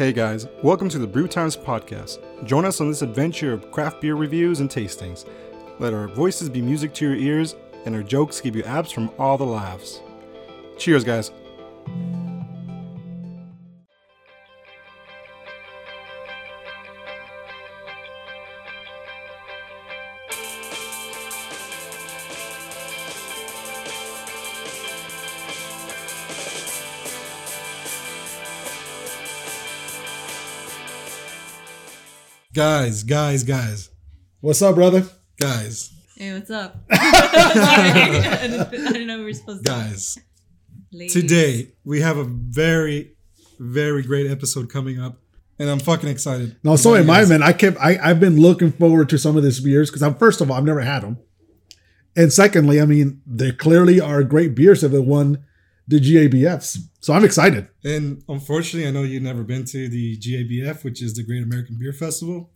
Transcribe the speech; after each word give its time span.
Hey 0.00 0.14
guys, 0.14 0.48
welcome 0.62 0.88
to 0.88 0.98
the 0.98 1.06
Brew 1.06 1.28
Times 1.28 1.58
podcast. 1.58 2.20
Join 2.46 2.64
us 2.64 2.80
on 2.80 2.88
this 2.88 3.02
adventure 3.02 3.52
of 3.52 3.70
craft 3.70 4.00
beer 4.00 4.14
reviews 4.14 4.60
and 4.60 4.70
tastings. 4.70 5.26
Let 5.78 5.92
our 5.92 6.08
voices 6.08 6.48
be 6.48 6.62
music 6.62 6.94
to 6.94 7.04
your 7.04 7.16
ears, 7.16 7.54
and 7.84 7.94
our 7.94 8.02
jokes 8.02 8.40
give 8.40 8.56
you 8.56 8.62
abs 8.62 8.90
from 8.90 9.10
all 9.18 9.36
the 9.36 9.44
laughs. 9.44 10.00
Cheers, 10.78 11.04
guys. 11.04 11.32
Guys, 32.64 33.04
guys, 33.04 33.42
guys, 33.42 33.88
What's 34.40 34.60
up, 34.60 34.74
brother? 34.74 35.04
guys, 35.40 35.94
Hey, 36.14 36.34
what's 36.34 36.50
up? 36.50 36.76
I, 36.90 38.42
didn't, 38.42 38.60
I 38.86 38.92
didn't 38.92 39.06
know 39.06 39.16
we 39.16 39.24
were 39.24 39.32
supposed 39.32 39.64
to. 39.64 39.70
guys. 39.70 40.18
Ladies. 40.92 41.14
Today, 41.14 41.72
we 41.84 42.02
have 42.02 42.18
a 42.18 42.24
very, 42.24 43.12
very 43.58 44.02
great 44.02 44.30
episode 44.30 44.68
coming 44.70 45.00
up, 45.00 45.16
and 45.58 45.70
I'm 45.70 45.78
fucking 45.78 46.10
excited. 46.10 46.58
No, 46.62 46.76
so 46.76 46.94
am 46.96 47.08
I, 47.08 47.24
man. 47.24 47.42
I 47.42 47.54
kept 47.54 47.78
I 47.80 47.98
I've 47.98 48.20
been 48.20 48.38
looking 48.38 48.72
forward 48.72 49.08
to 49.08 49.16
some 49.16 49.38
of 49.38 49.42
these 49.42 49.60
beers 49.60 49.88
because 49.88 50.02
I'm 50.02 50.16
first 50.16 50.42
of 50.42 50.50
all 50.50 50.58
I've 50.58 50.64
never 50.64 50.82
had 50.82 51.00
them, 51.02 51.16
and 52.14 52.30
secondly, 52.30 52.78
I 52.78 52.84
mean 52.84 53.22
they 53.26 53.52
clearly 53.52 54.02
are 54.02 54.22
great 54.22 54.54
beers 54.54 54.82
that 54.82 54.92
have 54.92 55.04
won 55.04 55.46
the 55.90 55.98
GABFs, 55.98 56.78
so 57.00 57.12
I'm 57.12 57.24
excited. 57.24 57.68
And 57.84 58.22
unfortunately, 58.28 58.88
I 58.88 58.92
know 58.92 59.02
you've 59.02 59.22
never 59.22 59.42
been 59.42 59.64
to 59.66 59.88
the 59.88 60.16
GABF, 60.18 60.84
which 60.84 61.02
is 61.02 61.14
the 61.14 61.24
Great 61.24 61.42
American 61.42 61.76
Beer 61.78 61.92
Festival. 61.92 62.50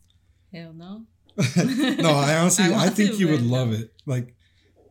Hell 0.52 0.72
no. 0.72 1.04
no, 1.56 2.10
I 2.10 2.36
honestly, 2.36 2.64
I 2.72 2.84
I, 2.84 2.88
think 2.90 3.12
to, 3.12 3.16
you 3.16 3.28
would 3.28 3.42
love 3.42 3.70
no. 3.70 3.78
it. 3.78 3.92
Like, 4.06 4.36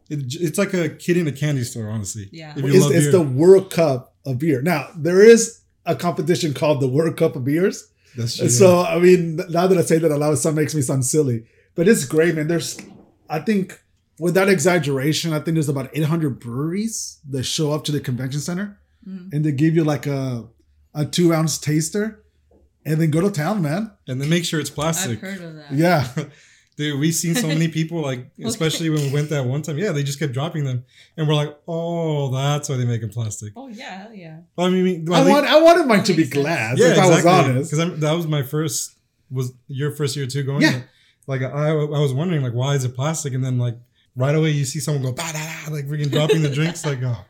it, 0.09 0.19
it's 0.41 0.58
like 0.58 0.73
a 0.73 0.89
kid 0.89 1.16
in 1.16 1.27
a 1.27 1.31
candy 1.31 1.64
store, 1.64 1.89
honestly. 1.89 2.27
Yeah. 2.33 2.53
If 2.55 2.64
you 2.66 2.73
It's, 2.73 2.83
love 2.83 2.91
it's 2.91 3.05
beer. 3.05 3.11
the 3.14 3.21
World 3.21 3.71
Cup 3.71 4.14
of 4.25 4.39
beer. 4.39 4.61
Now 4.61 4.89
there 4.97 5.21
is 5.23 5.61
a 5.86 5.95
competition 5.95 6.53
called 6.53 6.81
the 6.81 6.88
World 6.88 7.16
Cup 7.16 7.36
of 7.38 7.45
beers. 7.45 7.89
That's 8.17 8.38
true. 8.38 8.49
So 8.49 8.81
I 8.83 8.99
mean, 8.99 9.38
now 9.49 9.67
that 9.67 9.77
I 9.77 9.81
say 9.81 9.99
that 9.99 10.11
aloud, 10.11 10.38
some 10.38 10.55
makes 10.55 10.75
me 10.75 10.81
sound 10.81 11.05
silly, 11.05 11.45
but 11.75 11.88
it's 11.88 12.03
great, 12.05 12.36
man. 12.36 12.47
There's, 12.47 12.80
I 13.30 13.39
think, 13.39 13.81
without 14.27 14.47
exaggeration, 14.49 15.33
I 15.33 15.39
think 15.39 15.55
there's 15.55 15.69
about 15.77 15.89
800 15.93 16.39
breweries 16.39 17.19
that 17.29 17.43
show 17.43 17.71
up 17.73 17.83
to 17.85 17.91
the 17.91 17.99
convention 17.99 18.39
center, 18.41 18.67
Mm. 19.07 19.33
and 19.33 19.43
they 19.45 19.52
give 19.52 19.75
you 19.75 19.83
like 19.83 20.05
a 20.07 20.45
a 20.95 21.03
two 21.05 21.33
ounce 21.33 21.57
taster, 21.57 22.23
and 22.85 22.95
then 23.02 23.09
go 23.11 23.19
to 23.21 23.30
town, 23.31 23.61
man. 23.61 23.91
and 24.07 24.21
then 24.21 24.30
make 24.30 24.45
sure 24.45 24.59
it's 24.61 24.69
I've 24.71 24.75
plastic. 24.75 25.19
heard 25.19 25.41
of 25.41 25.55
that. 25.55 25.71
Yeah, 25.73 26.07
Dude, 26.77 26.99
we've 26.99 27.13
seen 27.13 27.35
so 27.35 27.47
many 27.47 27.67
people, 27.67 28.02
like, 28.02 28.21
especially 28.52 28.89
when 28.89 29.02
we 29.02 29.11
went 29.13 29.30
that 29.30 29.45
one 29.45 29.61
time. 29.61 29.77
Yeah, 29.77 29.91
they 29.91 30.02
just 30.03 30.17
kept 30.19 30.33
dropping 30.33 30.63
them. 30.63 30.85
And 31.17 31.27
we're 31.27 31.35
like, 31.35 31.55
oh, 31.67 32.31
that's 32.33 32.67
why 32.69 32.77
they 32.77 32.85
make 32.85 33.02
them 33.02 33.09
plastic. 33.11 33.52
Oh 33.55 33.67
yeah, 33.67 34.03
hell 34.03 34.13
yeah. 34.13 34.37
I 34.58 34.69
mean, 34.69 35.05
well, 35.05 35.19
I 35.19 35.23
least- 35.25 35.33
want 35.35 35.45
I 35.55 35.61
wanted 35.61 35.85
mine 35.85 36.03
to 36.05 36.13
be 36.13 36.25
glass. 36.25 36.80
yeah, 36.80 36.93
if 36.93 36.97
I 36.97 37.08
was 37.09 37.17
exactly. 37.17 37.52
honest. 37.52 37.71
Because 37.71 37.99
that 37.99 38.13
was 38.13 38.25
my 38.25 38.41
first, 38.41 38.95
was 39.30 39.52
your 39.67 39.91
first 39.91 40.15
year 40.15 40.25
too 40.27 40.43
going? 40.43 40.61
Yeah. 40.61 40.81
Like, 41.27 41.41
I, 41.41 41.69
I 41.69 41.99
was 42.05 42.13
wondering, 42.13 42.41
like, 42.41 42.53
why 42.53 42.73
is 42.75 42.83
it 42.85 42.95
plastic? 42.95 43.33
And 43.33 43.43
then, 43.45 43.58
like, 43.58 43.77
right 44.16 44.36
away 44.36 44.52
you 44.52 44.66
see 44.66 44.80
someone 44.80 45.03
go, 45.03 45.11
bah, 45.11 45.31
da, 45.31 45.39
da, 45.66 45.72
like, 45.73 45.86
freaking 45.86 46.11
dropping 46.11 46.42
the 46.42 46.50
drinks. 46.50 46.86
Like, 46.86 47.02
oh, 47.03 47.23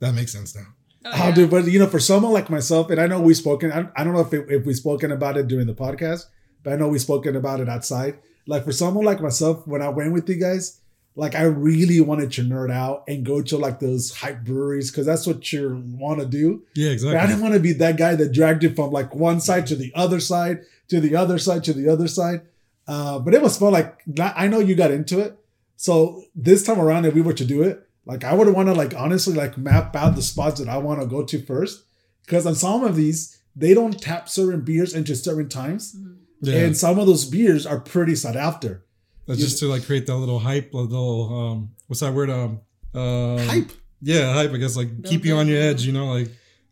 that 0.00 0.14
makes 0.14 0.32
sense 0.32 0.54
now. 0.54 0.66
Oh, 1.04 1.10
Oh, 1.28 1.32
dude, 1.32 1.50
but 1.50 1.64
you 1.66 1.78
know, 1.78 1.86
for 1.86 1.98
someone 2.00 2.32
like 2.32 2.50
myself, 2.50 2.90
and 2.90 3.00
I 3.00 3.06
know 3.06 3.20
we've 3.20 3.36
spoken. 3.36 3.72
I, 3.72 3.88
I 3.96 4.04
don't 4.04 4.12
know 4.12 4.20
if 4.20 4.32
it, 4.34 4.46
if 4.50 4.66
we've 4.66 4.76
spoken 4.76 5.12
about 5.12 5.36
it 5.38 5.48
during 5.48 5.66
the 5.66 5.74
podcast, 5.74 6.26
but 6.62 6.72
I 6.72 6.76
know 6.76 6.88
we've 6.88 7.00
spoken 7.00 7.36
about 7.36 7.60
it 7.60 7.68
outside. 7.68 8.18
Like 8.46 8.64
for 8.64 8.72
someone 8.72 9.04
like 9.04 9.20
myself, 9.20 9.66
when 9.66 9.80
I 9.80 9.88
went 9.88 10.12
with 10.12 10.28
you 10.28 10.34
guys, 10.36 10.80
like 11.16 11.34
I 11.34 11.42
really 11.44 12.00
wanted 12.00 12.32
to 12.32 12.42
nerd 12.42 12.70
out 12.70 13.04
and 13.08 13.24
go 13.24 13.40
to 13.42 13.56
like 13.56 13.80
those 13.80 14.14
hype 14.14 14.44
breweries 14.44 14.90
because 14.90 15.06
that's 15.06 15.26
what 15.26 15.50
you 15.52 15.82
want 15.86 16.20
to 16.20 16.26
do. 16.26 16.64
Yeah, 16.74 16.94
But 17.02 17.16
I 17.16 17.26
didn't 17.26 17.40
want 17.42 17.54
to 17.54 17.60
be 17.60 17.72
that 17.74 17.96
guy 17.96 18.14
that 18.16 18.32
dragged 18.32 18.62
you 18.62 18.74
from 18.74 18.90
like 18.90 19.14
one 19.14 19.40
side 19.40 19.66
to 19.68 19.76
the 19.76 19.92
other 19.94 20.20
side 20.20 20.60
to 20.88 21.00
the 21.00 21.16
other 21.16 21.38
side 21.38 21.64
to 21.64 21.72
the 21.72 21.88
other 21.88 22.08
side. 22.08 22.42
Uh, 22.86 23.18
but 23.18 23.32
it 23.34 23.40
was 23.40 23.56
fun. 23.56 23.72
Like 23.72 24.02
I 24.18 24.48
know 24.48 24.58
you 24.58 24.74
got 24.74 24.90
into 24.90 25.20
it, 25.20 25.38
so 25.82 26.22
this 26.34 26.62
time 26.62 26.78
around, 26.78 27.06
if 27.06 27.14
we 27.14 27.22
were 27.22 27.32
to 27.32 27.44
do 27.44 27.62
it, 27.62 27.86
like 28.04 28.22
I 28.22 28.34
would 28.34 28.48
want 28.48 28.68
to 28.68 28.74
like 28.74 28.94
honestly 28.94 29.32
like 29.34 29.56
map 29.56 29.96
out 29.96 30.14
the 30.14 30.20
spots 30.22 30.60
that 30.60 30.68
I 30.68 30.76
want 30.76 31.00
to 31.00 31.06
go 31.06 31.24
to 31.24 31.40
first, 31.42 31.84
because 32.26 32.44
on 32.46 32.54
some 32.54 32.84
of 32.84 32.96
these 32.96 33.38
they 33.56 33.72
don't 33.72 33.98
tap 34.00 34.28
certain 34.28 34.60
beers 34.60 34.92
into 34.94 35.16
certain 35.16 35.48
times, 35.48 35.94
Mhm. 35.96 36.16
Yeah. 36.42 36.54
and 36.64 36.76
some 36.76 36.98
of 36.98 37.06
those 37.06 37.24
beers 37.24 37.64
are 37.66 37.80
pretty 37.80 38.14
sought 38.14 38.36
after. 38.36 38.84
That's 39.26 39.40
just 39.40 39.58
to, 39.60 39.66
like, 39.66 39.84
create 39.86 40.06
that 40.06 40.16
little 40.16 40.38
hype, 40.40 40.72
a 40.74 40.78
little, 40.78 41.38
um, 41.38 41.70
what's 41.86 42.00
that 42.00 42.12
word? 42.14 42.30
Um, 42.30 42.60
um 42.94 43.38
Hype. 43.38 43.70
Yeah, 44.02 44.32
hype. 44.34 44.50
I 44.52 44.56
guess 44.58 44.76
like 44.76 44.88
Build 44.88 45.04
keep 45.12 45.24
you 45.24 45.36
on 45.36 45.46
your 45.48 45.60
edge. 45.60 45.82
You 45.84 45.92
know, 45.92 46.12
like 46.12 46.30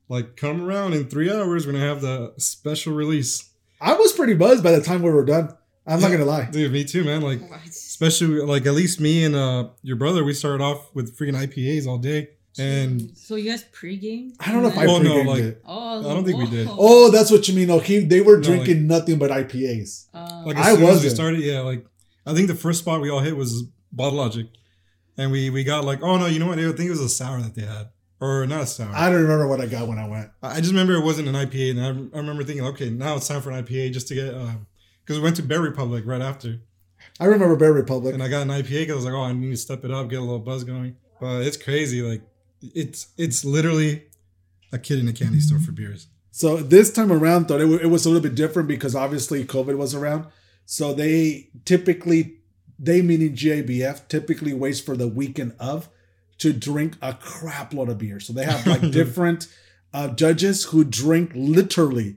like 0.09 0.37
come 0.37 0.63
around 0.63 0.95
in 0.95 1.09
three 1.09 1.31
hours. 1.31 1.67
We're 1.67 1.73
gonna 1.73 1.85
have 1.85 2.01
the 2.01 2.33
special 2.39 2.95
release. 2.95 3.45
I 3.81 3.93
was 3.95 4.13
pretty 4.13 4.35
buzzed 4.35 4.63
by 4.65 4.73
the 4.73 4.81
time 4.83 5.03
we 5.03 5.11
were 5.11 5.25
done. 5.25 5.55
I'm 5.89 6.01
not 6.01 6.11
gonna 6.11 6.25
lie. 6.25 6.45
Dude, 6.53 6.73
me 6.73 6.85
too, 6.85 7.03
man. 7.05 7.23
Like 7.23 7.41
What? 7.51 7.61
especially 7.67 8.41
like 8.43 8.67
at 8.67 8.75
least 8.75 9.01
me 9.01 9.25
and 9.25 9.35
uh 9.35 9.69
your 9.83 9.97
brother, 9.97 10.23
we 10.25 10.35
started 10.35 10.63
off 10.63 10.95
with 10.95 11.17
freaking 11.19 11.35
IPAs 11.35 11.87
all 11.87 11.99
day, 11.99 12.29
and 12.59 13.17
so 13.17 13.37
you 13.37 13.51
guys 13.51 13.65
pregame? 13.73 14.33
I 14.41 14.53
don't 14.53 14.63
know 14.63 14.69
if 14.69 14.79
I 14.79 14.87
Well, 14.87 14.99
no, 15.01 15.11
pre-gamed 15.11 15.29
like- 15.29 15.43
it. 15.43 15.63
Oh, 15.67 16.11
I 16.11 16.15
don't 16.15 16.25
think 16.25 16.39
we 16.39 16.47
did. 16.51 16.69
Oh, 16.71 17.11
that's 17.11 17.31
what 17.31 17.49
you 17.49 17.55
mean. 17.55 17.71
Okay, 17.71 18.05
they 18.05 18.21
were 18.21 18.37
No, 18.37 18.43
drinking 18.43 18.87
nothing 18.87 19.19
but 19.19 19.31
IPAs. 19.31 20.07
Uh, 20.15 20.43
like 20.47 20.57
I 20.57 20.61
as 20.61 20.67
soon 20.67 20.75
as 20.75 20.79
we 20.79 20.85
wasn't. 20.85 21.15
started, 21.15 21.41
yeah, 21.41 21.61
like 21.61 21.85
I 22.27 22.35
think 22.35 22.49
the 22.49 22.55
first 22.55 22.81
spot 22.81 23.01
we 23.01 23.11
all 23.11 23.21
hit 23.21 23.37
was 23.37 23.65
Bottle 23.93 24.19
Logic, 24.19 24.47
and 25.17 25.33
we 25.33 25.49
we 25.51 25.65
got 25.65 25.85
like, 25.85 26.03
oh 26.03 26.19
no, 26.19 26.27
you 26.27 26.39
know 26.39 26.47
what? 26.49 26.59
I 26.59 26.65
think 26.73 26.81
it 26.89 26.91
was 26.91 27.01
a 27.01 27.09
sour 27.09 27.41
that 27.41 27.55
they 27.55 27.63
had, 27.63 27.89
or 28.21 28.47
not 28.47 28.61
a 28.63 28.67
sour. 28.67 28.93
I 28.95 29.09
don't 29.11 29.23
remember 29.23 29.47
what 29.49 29.61
I 29.61 29.67
got 29.67 29.89
when 29.89 29.99
I 29.99 30.07
went. 30.07 30.29
I 30.43 30.57
I 30.57 30.61
just 30.61 30.71
remember 30.73 30.95
it 30.95 31.05
wasn't 31.05 31.29
an 31.29 31.35
IPA, 31.35 31.71
and 31.71 31.81
I, 31.81 32.17
I 32.17 32.21
remember 32.21 32.45
thinking, 32.45 32.67
okay, 32.67 32.91
now 32.91 33.17
it's 33.17 33.27
time 33.29 33.41
for 33.41 33.51
an 33.51 33.65
IPA 33.65 33.93
just 33.95 34.09
to 34.09 34.15
get 34.15 34.35
because 35.09 35.21
we 35.21 35.25
went 35.25 35.37
to 35.37 35.43
Bear 35.43 35.63
Republic 35.63 36.05
right 36.07 36.21
after. 36.21 36.61
I 37.19 37.25
remember 37.25 37.57
Bear 37.57 37.73
Republic. 37.73 38.13
and 38.13 38.23
I 38.23 38.29
got 38.29 38.43
an 38.43 38.49
IPA 38.49 38.69
because 38.69 38.93
I 38.93 38.97
was 38.97 39.05
like, 39.07 39.15
oh, 39.15 39.23
I 39.23 39.33
need 39.33 39.49
to 39.49 39.57
step 39.57 39.83
it 39.83 39.91
up, 39.91 40.11
get 40.11 40.19
a 40.19 40.21
little 40.21 40.39
buzz 40.39 40.65
going. 40.65 40.97
But 41.19 41.47
it's 41.47 41.57
crazy. 41.57 42.03
Like, 42.03 42.21
it's 42.61 43.07
it's 43.17 43.43
literally 43.43 44.05
a 44.71 44.79
kid 44.79 44.99
in 44.99 45.09
a 45.09 45.15
candy 45.15 45.41
store 45.41 45.61
for 45.61 45.73
beers. 45.73 46.09
So 46.31 46.59
this 46.59 46.93
time 46.93 47.11
around, 47.11 47.49
though, 47.49 47.59
it, 47.59 47.65
wa- 47.65 47.79
it 47.81 47.87
was 47.87 48.05
a 48.05 48.11
little 48.11 48.23
bit 48.23 48.35
different 48.35 48.69
because 48.69 48.95
obviously 48.95 49.47
COVID 49.47 49.79
was 49.79 49.95
around. 49.95 50.27
So 50.67 50.93
they 50.93 51.49
typically, 51.65 52.41
they 52.79 53.01
meaning 53.01 53.35
GABF, 53.35 54.09
typically 54.09 54.53
waits 54.53 54.79
for 54.79 54.95
the 54.95 55.09
weekend 55.09 55.55
of 55.59 55.89
to 56.37 56.53
drink 56.53 56.97
a 57.01 57.15
crap 57.15 57.73
load 57.73 57.89
of 57.89 57.97
beer. 57.97 58.21
So 58.21 58.35
they 58.35 58.45
have 58.45 58.67
like 58.67 58.91
different 58.91 59.47
uh, 59.95 60.09
judges 60.09 60.65
who 60.65 60.85
drink 60.85 61.33
literally 61.35 62.17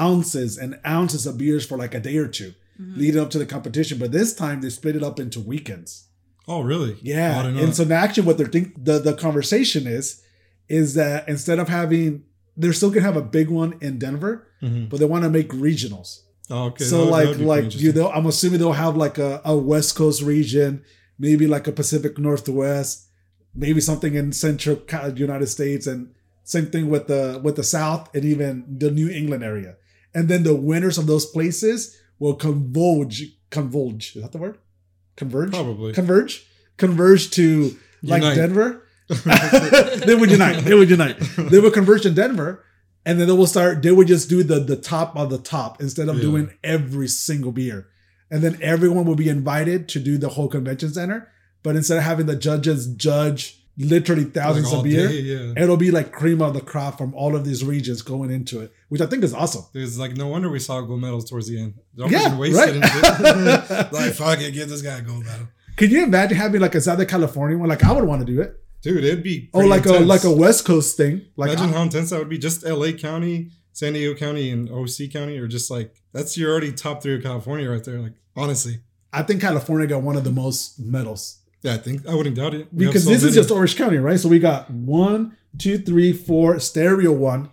ounces 0.00 0.56
and 0.58 0.80
ounces 0.86 1.26
of 1.26 1.36
beers 1.38 1.66
for 1.66 1.76
like 1.76 1.94
a 1.94 2.00
day 2.00 2.16
or 2.16 2.28
two 2.28 2.54
mhm. 2.80 2.96
leading 2.96 3.20
up 3.20 3.30
to 3.30 3.38
the 3.38 3.46
competition. 3.46 3.98
But 3.98 4.12
this 4.12 4.34
time 4.34 4.60
they 4.60 4.70
split 4.70 4.96
it 4.96 5.02
up 5.02 5.20
into 5.20 5.40
weekends. 5.40 6.06
Oh, 6.48 6.62
really? 6.62 6.96
Yeah, 7.02 7.38
I 7.38 7.42
don't 7.42 7.54
know. 7.56 7.62
and 7.62 7.76
so 7.76 7.84
now 7.84 7.96
actually, 8.02 8.26
what 8.26 8.38
they're 8.38 8.46
think 8.46 8.84
the 8.84 8.98
the 8.98 9.14
conversation 9.14 9.86
is, 9.86 10.22
is 10.68 10.94
that 10.94 11.28
instead 11.28 11.58
of 11.58 11.68
having, 11.68 12.24
they're 12.56 12.72
still 12.72 12.90
gonna 12.90 13.06
have 13.06 13.16
a 13.16 13.22
big 13.22 13.48
one 13.48 13.74
in 13.80 13.98
Denver, 13.98 14.48
Mhm. 14.62 14.88
but 14.88 14.98
they 14.98 15.06
want 15.06 15.24
to 15.24 15.30
make 15.30 15.50
regionals. 15.50 16.20
Oh, 16.52 16.64
okay. 16.66 16.84
so 16.84 17.04
that 17.04 17.10
like 17.10 17.38
like 17.38 17.80
you 17.80 17.92
know, 17.92 18.10
I'm 18.10 18.26
assuming 18.26 18.58
they'll 18.58 18.72
have 18.72 18.96
like 18.96 19.18
a, 19.18 19.40
a 19.44 19.56
West 19.56 19.94
Coast 19.94 20.22
region, 20.22 20.82
maybe 21.18 21.46
like 21.46 21.68
a 21.68 21.72
Pacific 21.72 22.18
Northwest, 22.18 23.06
maybe 23.54 23.80
something 23.80 24.14
in 24.14 24.32
Central 24.32 24.76
United 25.14 25.46
States, 25.46 25.86
and 25.86 26.10
same 26.42 26.66
thing 26.66 26.90
with 26.90 27.06
the 27.06 27.40
with 27.44 27.54
the 27.54 27.62
South 27.62 28.12
and 28.14 28.24
even 28.24 28.64
the 28.78 28.90
New 28.90 29.08
England 29.08 29.44
area. 29.44 29.76
And 30.14 30.28
then 30.28 30.42
the 30.42 30.54
winners 30.54 30.98
of 30.98 31.06
those 31.06 31.26
places 31.26 31.96
will 32.18 32.34
converge. 32.34 33.36
Converge 33.50 34.16
is 34.16 34.22
that 34.22 34.32
the 34.32 34.38
word? 34.38 34.58
Converge. 35.16 35.50
probably. 35.50 35.92
Converge. 35.92 36.46
Converge 36.76 37.30
to 37.32 37.76
like 38.02 38.22
Unite. 38.22 38.36
Denver. 38.36 38.82
they 39.08 40.14
would 40.14 40.30
unite. 40.30 40.64
They 40.64 40.74
would 40.74 40.88
unite. 40.88 41.18
They 41.36 41.58
would 41.58 41.72
converge 41.72 42.06
in 42.06 42.14
Denver, 42.14 42.64
and 43.04 43.18
then 43.20 43.26
they 43.26 43.34
will 43.34 43.46
start. 43.48 43.82
They 43.82 43.90
would 43.90 44.06
just 44.06 44.28
do 44.28 44.42
the 44.44 44.60
the 44.60 44.76
top 44.76 45.16
of 45.16 45.30
the 45.30 45.38
top 45.38 45.80
instead 45.82 46.08
of 46.08 46.16
Yeah. 46.16 46.22
doing 46.22 46.50
every 46.62 47.08
single 47.08 47.50
beer, 47.52 47.88
and 48.30 48.40
then 48.42 48.56
everyone 48.62 49.04
will 49.06 49.16
be 49.16 49.28
invited 49.28 49.88
to 49.90 50.00
do 50.00 50.16
the 50.16 50.28
whole 50.30 50.48
convention 50.48 50.92
center. 50.92 51.28
But 51.62 51.74
instead 51.76 51.98
of 51.98 52.04
having 52.04 52.26
the 52.26 52.36
judges 52.36 52.86
judge 52.86 53.59
literally 53.80 54.24
thousands 54.24 54.66
Like 54.70 54.78
of 54.78 54.84
beer, 54.84 55.08
day, 55.08 55.20
yeah. 55.20 55.62
it'll 55.62 55.76
be 55.76 55.90
like 55.90 56.12
cream 56.12 56.40
of 56.42 56.54
the 56.54 56.60
crop 56.60 56.98
from 56.98 57.14
all 57.14 57.34
of 57.34 57.44
these 57.44 57.64
regions 57.64 58.02
going 58.02 58.30
into 58.30 58.60
it, 58.60 58.72
which 58.88 59.00
I 59.00 59.06
think 59.06 59.24
is 59.24 59.34
awesome. 59.34 59.64
There's 59.72 59.98
like 59.98 60.16
no 60.16 60.28
wonder 60.28 60.48
we 60.50 60.58
saw 60.58 60.80
gold 60.82 61.00
medals 61.00 61.28
towards 61.28 61.48
the 61.48 61.60
end. 61.60 61.74
Don't 61.96 62.10
Yeah, 62.10 62.38
waste 62.38 62.56
right. 62.56 62.72
it. 62.74 62.80
like 63.92 64.12
fuck 64.12 64.40
it, 64.40 64.52
give 64.52 64.68
this 64.68 64.82
guy 64.82 64.98
a 64.98 65.02
gold 65.02 65.24
medal, 65.24 65.48
Can 65.76 65.90
you 65.90 66.04
imagine 66.04 66.36
having 66.36 66.60
like 66.60 66.74
a 66.74 66.80
Southern 66.80 67.06
California 67.06 67.56
one? 67.58 67.68
Like 67.68 67.84
I 67.84 67.92
would 67.92 68.04
want 68.04 68.24
to 68.26 68.32
do 68.32 68.40
it. 68.40 68.60
dude. 68.82 69.04
It'd 69.04 69.22
be 69.22 69.50
oh 69.54 69.60
like 69.60 69.86
a 69.86 69.92
like 69.94 70.24
a 70.24 70.30
West 70.32 70.64
Coast 70.64 70.96
thing. 70.96 71.22
Like 71.36 71.50
Imagine 71.52 71.70
I- 71.70 71.76
how 71.78 71.82
intense 71.82 72.10
that 72.10 72.18
would 72.18 72.28
be. 72.28 72.38
Just 72.38 72.64
L.A. 72.66 72.92
County, 72.92 73.50
San 73.72 73.92
Diego 73.94 74.14
County 74.18 74.50
and 74.50 74.68
OC 74.70 75.10
County 75.12 75.38
are 75.38 75.48
just 75.48 75.70
like 75.70 75.94
that's 76.12 76.36
your 76.36 76.50
already 76.50 76.72
top 76.72 77.02
three 77.02 77.14
of 77.16 77.22
California 77.22 77.70
right 77.70 77.82
there. 77.84 77.98
Like 78.00 78.14
honestly, 78.36 78.80
I 79.12 79.22
think 79.22 79.40
California 79.40 79.86
got 79.86 80.02
one 80.02 80.16
of 80.16 80.24
the 80.24 80.30
most 80.32 80.78
medals 80.80 81.39
yeah, 81.62 81.74
I 81.74 81.78
think 81.78 82.06
I 82.06 82.14
wouldn't 82.14 82.36
doubt 82.36 82.54
it 82.54 82.68
We 82.72 82.86
because 82.86 83.04
so 83.04 83.10
this 83.10 83.22
is 83.22 83.34
just 83.34 83.50
Orange 83.50 83.76
County, 83.76 83.98
right? 83.98 84.18
So 84.18 84.28
we 84.28 84.38
got 84.38 84.70
one, 84.70 85.36
two, 85.58 85.78
three, 85.78 86.12
four, 86.12 86.58
stereo 86.60 87.12
one. 87.12 87.50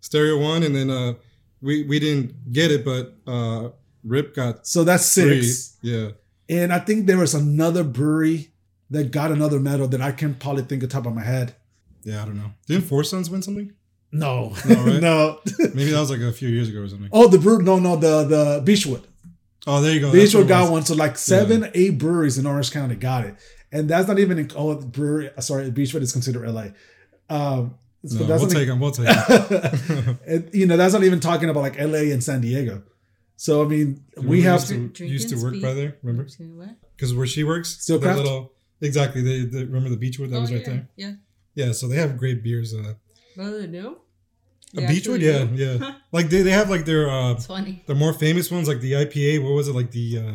stereo 0.00 0.38
one, 0.38 0.62
and 0.62 0.74
then 0.74 0.90
uh, 0.90 1.14
we 1.62 1.82
we 1.84 1.98
didn't 1.98 2.52
get 2.52 2.70
it, 2.70 2.84
but 2.84 3.14
uh, 3.26 3.70
RIIP 4.06 4.34
got 4.34 4.66
So 4.66 4.84
that's 4.84 5.12
three. 5.14 5.42
six. 5.42 5.76
Yeah, 5.82 6.10
And 6.48 6.72
I 6.72 6.78
think 6.78 7.06
there 7.06 7.18
was 7.18 7.34
another 7.34 7.84
brewery 7.84 8.50
that 8.90 9.10
got 9.10 9.30
another 9.32 9.58
medal 9.58 9.88
that 9.88 10.00
I 10.00 10.12
can 10.12 10.34
probably 10.34 10.62
think 10.62 10.82
of 10.82 10.90
top 10.90 11.06
of 11.06 11.14
my 11.14 11.24
head. 11.24 11.54
yeah, 12.04 12.22
I 12.22 12.24
don't 12.24 12.36
know. 12.36 12.52
Didn't 12.68 12.84
Four 12.84 13.02
Sons 13.04 13.28
win 13.30 13.42
something? 13.42 13.72
No, 14.12 14.54
No, 14.68 14.74
right? 14.84 15.00
no. 15.10 15.40
Maybe 15.58 15.90
that 15.90 15.98
was 16.00 16.10
like 16.10 16.20
a 16.20 16.32
few 16.32 16.48
years 16.48 16.68
ago 16.68 16.80
or 16.82 16.88
something. 16.88 17.08
oh, 17.12 17.26
the 17.28 17.38
brew. 17.38 17.60
No, 17.62 17.78
no, 17.80 17.96
the 17.96 18.24
the 18.24 18.62
Beachwood. 18.64 19.02
Oh, 19.66 19.80
there 19.80 19.92
you 19.92 20.00
go. 20.00 20.10
That's 20.10 20.32
Beachwood 20.34 20.48
got 20.48 20.62
was. 20.62 20.70
one. 20.70 20.84
So 20.84 20.94
like 20.94 21.18
seven, 21.18 21.70
eight 21.74 21.98
breweries 21.98 22.38
in 22.38 22.46
Orange 22.46 22.70
County 22.72 22.94
got 22.94 23.24
it, 23.24 23.34
and 23.72 23.88
that's 23.90 24.06
not 24.08 24.18
even 24.18 24.38
in 24.38 24.50
oh 24.56 24.74
the 24.74 24.86
brewery. 24.86 25.30
Sorry, 25.40 25.70
Beachwood 25.70 26.02
is 26.02 26.12
considered 26.12 26.48
LA. 26.48 26.66
Um, 27.28 27.74
so 28.04 28.18
No, 28.20 28.26
that's 28.26 28.42
we'll 28.42 28.50
not 28.50 28.56
take 28.58 28.68
them. 28.68 28.78
We'll 28.80 28.90
take 28.92 29.06
them. 29.06 30.18
and, 30.26 30.50
you 30.54 30.66
know 30.66 30.76
that's 30.76 30.92
not 30.94 31.02
even 31.02 31.18
talking 31.18 31.48
about 31.50 31.60
like 31.62 31.78
LA 31.80 32.12
and 32.12 32.22
San 32.22 32.40
Diego. 32.40 32.82
So 33.36 33.64
I 33.64 33.66
mean, 33.68 34.04
we 34.16 34.42
have 34.42 34.60
used 34.60 34.68
to, 34.68 34.88
Drink 34.88 35.12
used 35.12 35.28
to 35.30 35.36
work 35.42 35.54
speak. 35.54 35.62
by 35.62 35.74
there. 35.74 35.96
Remember? 36.02 36.28
Because 36.96 37.14
where 37.14 37.26
she 37.26 37.42
works, 37.44 37.70
still 37.82 37.98
that 37.98 38.16
little 38.16 38.52
exactly. 38.80 39.22
They, 39.22 39.40
they 39.44 39.64
remember 39.64 39.88
the 39.90 39.96
Beachwood 39.96 40.30
that 40.30 40.36
Oh, 40.36 40.40
was 40.42 40.52
right 40.52 40.60
yeah. 40.60 40.66
there. 40.68 40.88
Yeah. 40.96 41.12
Yeah, 41.56 41.72
so 41.72 41.88
they 41.88 41.96
have 41.96 42.16
great 42.18 42.42
beers. 42.44 42.72
Uh, 42.74 42.94
they 43.36 43.66
do? 43.66 43.98
A 44.74 44.80
Beachwood, 44.80 45.20
yeah, 45.20 45.44
do? 45.44 45.54
yeah. 45.84 45.94
Like 46.12 46.28
they, 46.28 46.42
they 46.42 46.50
have 46.50 46.68
like 46.70 46.84
their 46.84 47.08
uh 47.08 47.32
It's 47.32 47.46
funny. 47.46 47.82
the 47.86 47.94
more 47.94 48.12
famous 48.12 48.50
ones, 48.50 48.68
like 48.68 48.80
the 48.80 48.92
IPA. 48.92 49.42
What 49.42 49.52
was 49.52 49.68
it 49.68 49.74
like 49.74 49.90
the? 49.90 50.18
uh 50.18 50.32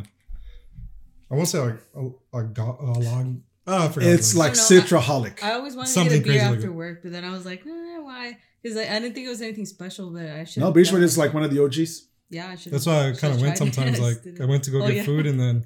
I 1.31 1.35
won't 1.35 1.47
say 1.47 1.59
like 1.59 1.77
a, 1.95 2.37
a, 2.39 2.43
go- 2.43 2.77
a 2.79 2.99
log. 2.99 3.41
Oh, 3.67 3.85
I 3.85 3.89
forgot. 3.89 4.09
it's 4.09 4.33
it 4.33 4.37
like 4.37 4.51
I 4.51 4.55
don't 4.55 4.63
citraholic. 4.83 5.43
I 5.43 5.53
always 5.53 5.75
wanted 5.75 5.89
Something 5.89 6.23
to 6.23 6.27
get 6.27 6.29
a 6.29 6.33
beer 6.33 6.39
crazy 6.39 6.45
like 6.45 6.55
after 6.57 6.67
that. 6.67 6.73
work, 6.73 7.03
but 7.03 7.11
then 7.11 7.23
I 7.23 7.31
was 7.31 7.45
like, 7.45 7.61
eh, 7.65 7.97
why? 7.99 8.37
Because 8.61 8.77
I, 8.77 8.81
I 8.81 8.99
didn't 8.99 9.13
think 9.13 9.27
it 9.27 9.29
was 9.29 9.41
anything 9.41 9.65
special, 9.65 10.09
but 10.11 10.25
I 10.25 10.43
should. 10.43 10.61
No, 10.61 10.73
Beachwood 10.73 11.01
is 11.03 11.17
like 11.17 11.33
one 11.33 11.43
of 11.43 11.53
the 11.53 11.63
OGs. 11.63 12.07
Yeah, 12.29 12.49
I 12.49 12.55
should. 12.55 12.73
That's 12.73 12.85
why 12.85 13.09
I 13.09 13.13
kind 13.13 13.33
of 13.35 13.41
went 13.41 13.57
sometimes. 13.63 13.99
Like 13.99 14.17
I 14.41 14.45
went 14.45 14.63
to 14.65 14.71
go 14.71 14.83
Oh, 14.83 14.87
get 14.87 14.97
yeah. 14.97 15.03
food 15.03 15.25
and 15.27 15.39
then 15.39 15.65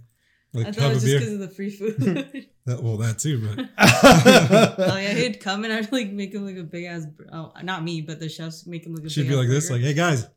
I 0.57 0.71
thought 0.71 0.91
it 0.91 0.93
was 0.95 1.03
just 1.03 1.17
because 1.19 1.33
of 1.33 1.39
the 1.39 1.49
free 1.49 1.69
food. 1.69 2.47
That, 2.65 2.81
well, 2.81 2.97
that 2.97 3.19
too, 3.19 3.39
but 3.45 3.69
oh 3.77 4.97
yeah, 4.97 5.13
he'd 5.13 5.39
come 5.39 5.63
and 5.65 5.71
I'd 5.71 5.91
like 5.91 6.09
make 6.11 6.33
him 6.33 6.45
like 6.47 6.57
a 6.57 6.63
big 6.63 6.85
ass. 6.85 7.05
br- 7.05 7.25
Oh, 7.31 7.53
not 7.61 7.83
me, 7.83 8.01
but 8.01 8.19
the 8.19 8.27
chefs 8.27 8.65
make 8.65 8.83
him 8.87 8.95
look 8.95 9.05
a 9.05 9.09
she'd 9.09 9.21
big 9.21 9.29
be 9.29 9.33
ass 9.35 9.39
like 9.41 9.49
this, 9.49 9.69
burger. 9.69 9.73
like, 9.75 9.85
"Hey 9.87 9.93
guys, 9.93 10.27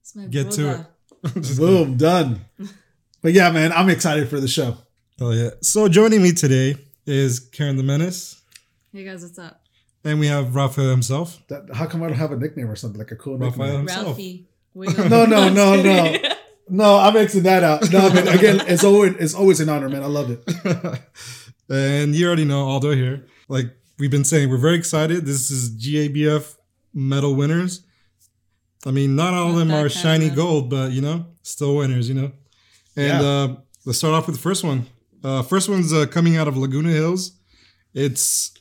It's 0.00 0.16
my 0.16 0.24
get 0.26 0.50
to 0.52 0.62
brother. 0.62 0.86
Just 1.42 1.58
Boom, 1.58 1.96
done. 1.98 2.40
But 3.20 3.34
yeah, 3.34 3.50
man, 3.50 3.72
I'm 3.72 3.90
excited 3.90 4.28
for 4.30 4.40
the 4.40 4.48
show. 4.48 4.78
Oh 5.20 5.32
yeah. 5.32 5.50
So 5.60 5.86
joining 5.88 6.22
me 6.22 6.32
today 6.32 6.76
is 7.04 7.40
Karen 7.40 7.76
the 7.76 7.82
Menace, 7.82 8.40
Hey 8.92 9.04
guys, 9.04 9.22
what's 9.22 9.38
up? 9.38 9.60
and 10.04 10.18
we 10.20 10.28
have 10.28 10.54
Raphael 10.54 10.88
himself. 10.90 11.42
That, 11.48 11.74
how 11.74 11.84
come 11.86 12.02
I 12.02 12.06
don't 12.06 12.16
have 12.16 12.32
a 12.32 12.36
nickname 12.38 12.70
or 12.70 12.76
something 12.76 12.98
like 12.98 13.10
a 13.10 13.16
cool 13.16 13.36
Raphael 13.36 13.58
nickname? 13.58 13.78
himself. 13.80 14.06
Ralphie. 14.06 14.48
Wiggle. 14.72 15.08
No, 15.10 15.26
no, 15.26 15.48
no, 15.50 15.82
no. 15.82 16.16
Kidding. 16.68 16.76
No, 16.76 16.98
I'm 16.98 17.14
Xing 17.14 17.42
that 17.42 17.62
out. 17.64 17.90
No, 17.92 18.10
but 18.10 18.34
again, 18.34 18.60
it's 18.66 18.84
always 18.84 19.14
it's 19.18 19.34
always 19.34 19.60
an 19.60 19.68
honor, 19.68 19.88
man. 19.88 20.02
I 20.02 20.06
love 20.06 20.30
it. 20.30 20.42
and 21.70 22.14
you 22.14 22.26
already 22.26 22.44
know 22.44 22.66
Aldo 22.66 22.92
here. 22.92 23.26
Like 23.48 23.66
we've 23.98 24.10
been 24.10 24.24
saying, 24.24 24.50
we're 24.50 24.58
very 24.58 24.76
excited. 24.76 25.24
This 25.26 25.50
is 25.50 25.70
GABF 25.76 26.56
medal 26.94 27.34
winners. 27.34 27.84
I 28.86 28.90
mean, 28.92 29.16
not 29.16 29.34
all 29.34 29.50
of 29.50 29.56
them 29.56 29.70
are 29.70 29.74
kind 29.74 29.86
of 29.86 29.92
shiny 29.92 30.30
gold, 30.30 30.70
but 30.70 30.92
you 30.92 31.00
know, 31.00 31.26
still 31.42 31.76
winners. 31.76 32.08
You 32.08 32.14
know. 32.14 32.32
And 32.96 33.22
Yeah. 33.22 33.28
uh, 33.28 33.56
let's 33.84 33.98
start 33.98 34.14
off 34.14 34.26
with 34.26 34.36
the 34.36 34.42
first 34.42 34.64
one. 34.64 34.86
Uh, 35.22 35.42
first 35.42 35.68
one's 35.68 35.92
uh, 35.92 36.06
coming 36.06 36.36
out 36.36 36.46
of 36.48 36.56
Laguna 36.56 36.90
Hills. 36.90 37.32
It's 37.94 38.52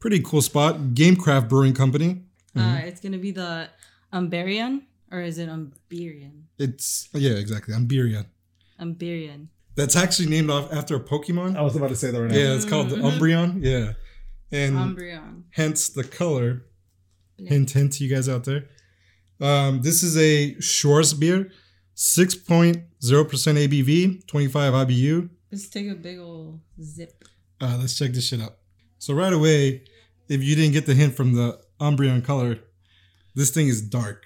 pretty 0.00 0.20
cool 0.20 0.42
spot. 0.42 0.76
GameCraft 0.94 1.48
Brewing 1.48 1.72
Company. 1.74 2.22
Uh, 2.56 2.80
it's 2.84 3.00
gonna 3.00 3.18
be 3.18 3.30
the 3.32 3.68
Umberian, 4.12 4.82
or 5.14 5.22
is 5.22 5.38
it 5.38 5.48
Umberian? 5.48 6.42
It's 6.58 7.08
yeah, 7.12 7.34
exactly. 7.34 7.72
Ambirian. 7.74 8.26
Umberian. 8.80 9.46
That's 9.76 9.94
actually 9.94 10.28
named 10.28 10.50
off 10.50 10.72
after 10.72 10.96
a 10.96 11.00
Pokemon. 11.00 11.56
I 11.56 11.62
was 11.62 11.76
about 11.76 11.90
to 11.90 11.96
say 11.96 12.10
that 12.10 12.20
right 12.20 12.30
now. 12.30 12.36
Yeah, 12.36 12.54
it's 12.54 12.64
called 12.64 12.90
the 12.90 12.96
Umbreon. 12.96 13.60
Yeah, 13.62 13.92
and 14.50 14.76
Umbreon. 14.76 15.44
hence 15.50 15.88
the 15.88 16.04
color. 16.04 16.64
Yeah. 17.36 17.50
Hint, 17.50 17.70
hint 17.70 17.92
to 17.94 18.04
you 18.04 18.14
guys 18.14 18.28
out 18.28 18.44
there. 18.44 18.64
Um, 19.40 19.82
this 19.82 20.02
is 20.02 20.16
a 20.16 20.54
Schwarzbier, 20.56 21.50
six 21.94 22.34
point 22.34 22.78
zero 23.02 23.24
percent 23.24 23.58
ABV, 23.58 24.26
twenty 24.26 24.48
five 24.48 24.72
IBU. 24.72 25.30
Let's 25.50 25.68
take 25.68 25.88
a 25.88 25.94
big 25.94 26.18
old 26.18 26.60
zip. 26.82 27.24
Uh, 27.60 27.76
let's 27.80 27.96
check 27.96 28.12
this 28.12 28.26
shit 28.28 28.40
out. 28.40 28.56
So 28.98 29.14
right 29.14 29.32
away, 29.32 29.84
if 30.28 30.42
you 30.42 30.56
didn't 30.56 30.72
get 30.72 30.86
the 30.86 30.94
hint 30.94 31.14
from 31.14 31.34
the 31.34 31.60
Umbreon 31.80 32.24
color, 32.24 32.58
this 33.34 33.50
thing 33.50 33.68
is 33.68 33.80
dark. 33.82 34.24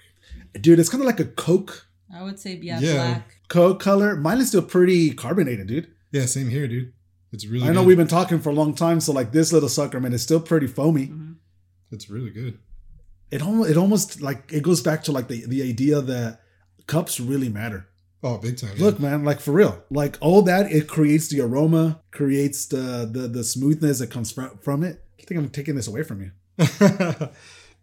Dude, 0.59 0.79
it's 0.79 0.89
kind 0.89 1.01
of 1.01 1.07
like 1.07 1.19
a 1.19 1.25
Coke 1.25 1.85
I 2.13 2.23
would 2.23 2.39
say 2.39 2.55
yeah, 2.61 2.79
Yeah. 2.79 2.93
black. 2.93 3.35
Coke 3.49 3.79
color. 3.79 4.15
Mine 4.15 4.39
is 4.39 4.47
still 4.47 4.63
pretty 4.63 5.11
carbonated, 5.13 5.67
dude. 5.67 5.87
Yeah, 6.11 6.25
same 6.25 6.49
here, 6.49 6.67
dude. 6.67 6.91
It's 7.31 7.45
really. 7.45 7.67
I 7.69 7.71
know 7.71 7.83
we've 7.83 7.97
been 7.97 8.07
talking 8.07 8.39
for 8.39 8.49
a 8.49 8.53
long 8.53 8.73
time, 8.73 8.99
so 8.99 9.11
like 9.13 9.31
this 9.31 9.53
little 9.53 9.69
sucker, 9.69 9.99
man, 9.99 10.13
it's 10.13 10.23
still 10.23 10.39
pretty 10.39 10.65
foamy. 10.65 11.07
Mhm. 11.07 11.35
It's 11.91 12.09
really 12.09 12.31
good. 12.31 12.57
It 13.29 13.43
almost, 13.43 13.69
it 13.69 13.77
almost 13.77 14.21
like 14.21 14.51
it 14.51 14.63
goes 14.63 14.81
back 14.81 15.03
to 15.03 15.11
like 15.11 15.27
the 15.27 15.45
the 15.45 15.61
idea 15.61 16.01
that 16.01 16.41
cups 16.87 17.19
really 17.19 17.49
matter. 17.49 17.85
Oh, 18.23 18.37
big 18.39 18.57
time. 18.57 18.71
yeah. 18.75 18.83
Look, 18.85 18.99
man, 18.99 19.23
like 19.23 19.39
for 19.39 19.51
real, 19.51 19.83
like 19.91 20.17
all 20.19 20.41
that 20.41 20.71
it 20.71 20.87
creates 20.87 21.27
the 21.27 21.41
aroma, 21.41 22.01
creates 22.11 22.65
the 22.65 23.07
the 23.11 23.27
the 23.27 23.43
smoothness 23.43 23.99
that 23.99 24.09
comes 24.09 24.31
from 24.31 24.57
from 24.63 24.83
it. 24.83 25.03
I 25.19 25.23
think 25.25 25.39
I'm 25.39 25.49
taking 25.49 25.75
this 25.75 25.87
away 25.87 26.01
from 26.01 26.21
you. 26.23 26.31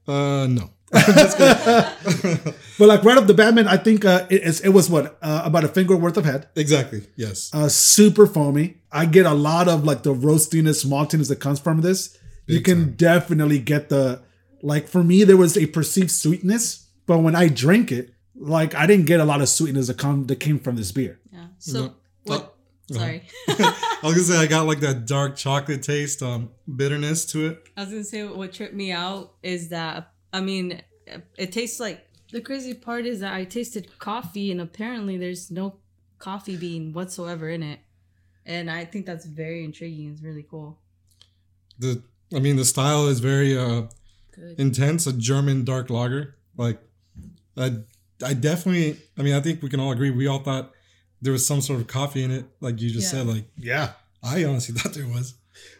uh, 0.09 0.47
no. 0.49 0.71
But 0.93 2.89
like 2.89 3.05
right 3.05 3.17
off 3.19 3.27
the 3.27 3.35
bat, 3.35 3.55
man, 3.55 3.67
I 3.69 3.77
think 3.77 4.05
uh, 4.05 4.27
it, 4.29 4.61
it 4.65 4.69
was 4.69 4.91
what 4.91 5.19
uh, 5.23 5.43
about 5.45 5.65
a 5.65 5.69
finger 5.69 5.97
worth 5.97 6.17
of 6.17 6.25
head. 6.25 6.49
exactly. 6.57 7.07
Yes. 7.17 7.51
Uh, 7.55 7.69
super 7.69 8.27
foamy. 8.27 8.79
I 8.93 9.07
get 9.07 9.27
a 9.27 9.33
lot 9.35 9.69
of 9.69 9.85
like 9.85 10.03
the 10.03 10.15
roastiness, 10.15 10.85
maltiness 10.85 11.29
that 11.29 11.41
comes 11.41 11.59
from 11.61 11.81
this. 11.81 12.17
you 12.47 12.61
can 12.61 12.85
time. 12.85 12.95
definitely 12.95 13.59
get 13.59 13.89
the 13.89 14.23
like 14.63 14.89
for 14.89 15.03
me 15.03 15.25
there 15.25 15.37
was 15.37 15.57
a 15.57 15.67
perceived 15.67 16.11
sweetness, 16.11 16.87
but 17.07 17.19
when 17.19 17.35
I 17.35 17.49
drink 17.49 17.91
it, 17.93 18.11
like 18.35 18.75
I 18.75 18.87
didn't 18.87 19.07
get 19.07 19.21
a 19.21 19.25
lot 19.25 19.41
of 19.41 19.49
sweetness 19.49 19.87
that 19.89 19.99
come 19.99 20.27
that 20.27 20.41
came 20.41 20.59
from 20.59 20.77
this 20.77 20.93
beer. 20.93 21.19
Yeah. 21.33 21.47
So 21.59 21.81
No. 21.81 21.95
what? 22.25 22.53
Oh, 22.93 22.95
Sorry. 22.95 23.23
I 23.49 23.99
was 24.05 24.13
gonna 24.15 24.23
say 24.23 24.37
I 24.37 24.47
got 24.47 24.67
like 24.67 24.81
that 24.81 25.07
dark 25.07 25.35
chocolate 25.37 25.83
taste, 25.83 26.23
um, 26.23 26.51
bitterness 26.73 27.25
to 27.33 27.47
it. 27.49 27.69
I 27.77 27.81
was 27.81 27.91
gonna 27.91 28.05
say 28.05 28.23
what 28.25 28.53
tripped 28.53 28.75
me 28.75 28.93
out 28.93 29.33
is 29.43 29.71
that 29.71 30.13
I 30.37 30.41
mean 30.41 30.67
it 31.37 31.53
tastes 31.53 31.79
like 31.81 31.99
the 32.33 32.41
crazy 32.41 32.75
part 32.75 33.07
is 33.07 33.21
that 33.21 33.33
I 33.33 33.45
tasted 33.45 33.99
coffee 33.99 34.51
and 34.53 34.61
apparently 34.61 35.17
there's 35.17 35.51
no 35.51 35.67
coffee 36.19 36.57
bean 36.57 36.93
whatsoever 36.93 37.49
in 37.49 37.63
it, 37.63 37.79
and 38.45 38.71
I 38.71 38.85
think 38.85 39.07
that's 39.07 39.25
very 39.27 39.65
intriguing. 39.65 40.11
It's 40.13 40.23
really 40.23 40.47
cool. 40.53 40.79
The, 41.79 42.03
I 42.35 42.41
mean, 42.41 42.57
the 42.57 42.65
style 42.65 43.07
is 43.07 43.21
very 43.21 43.57
uh 43.57 43.83
Good. 44.35 44.59
intense. 44.61 45.07
A 45.07 45.13
German 45.13 45.65
dark 45.65 45.89
lager. 45.91 46.35
Like, 46.57 46.79
I, 47.57 47.69
I 48.25 48.33
definitely. 48.35 48.99
I 49.19 49.23
mean, 49.23 49.35
I 49.35 49.41
think 49.41 49.63
we 49.63 49.69
can 49.69 49.81
all 49.81 49.93
agree. 49.93 50.11
We 50.11 50.27
all 50.27 50.41
thought 50.41 50.73
there 51.23 51.33
was 51.33 51.47
some 51.47 51.61
sort 51.61 51.81
of 51.81 51.87
coffee 51.87 52.23
in 52.25 52.31
it, 52.31 52.45
like 52.61 52.81
you 52.81 52.91
just 52.91 53.13
Yeah. 53.13 53.19
said. 53.21 53.27
Like, 53.29 53.45
Yeah. 53.59 53.93
I 54.23 54.45
honestly 54.45 54.75
thought 54.79 54.93
there 54.95 55.07
was. 55.07 55.35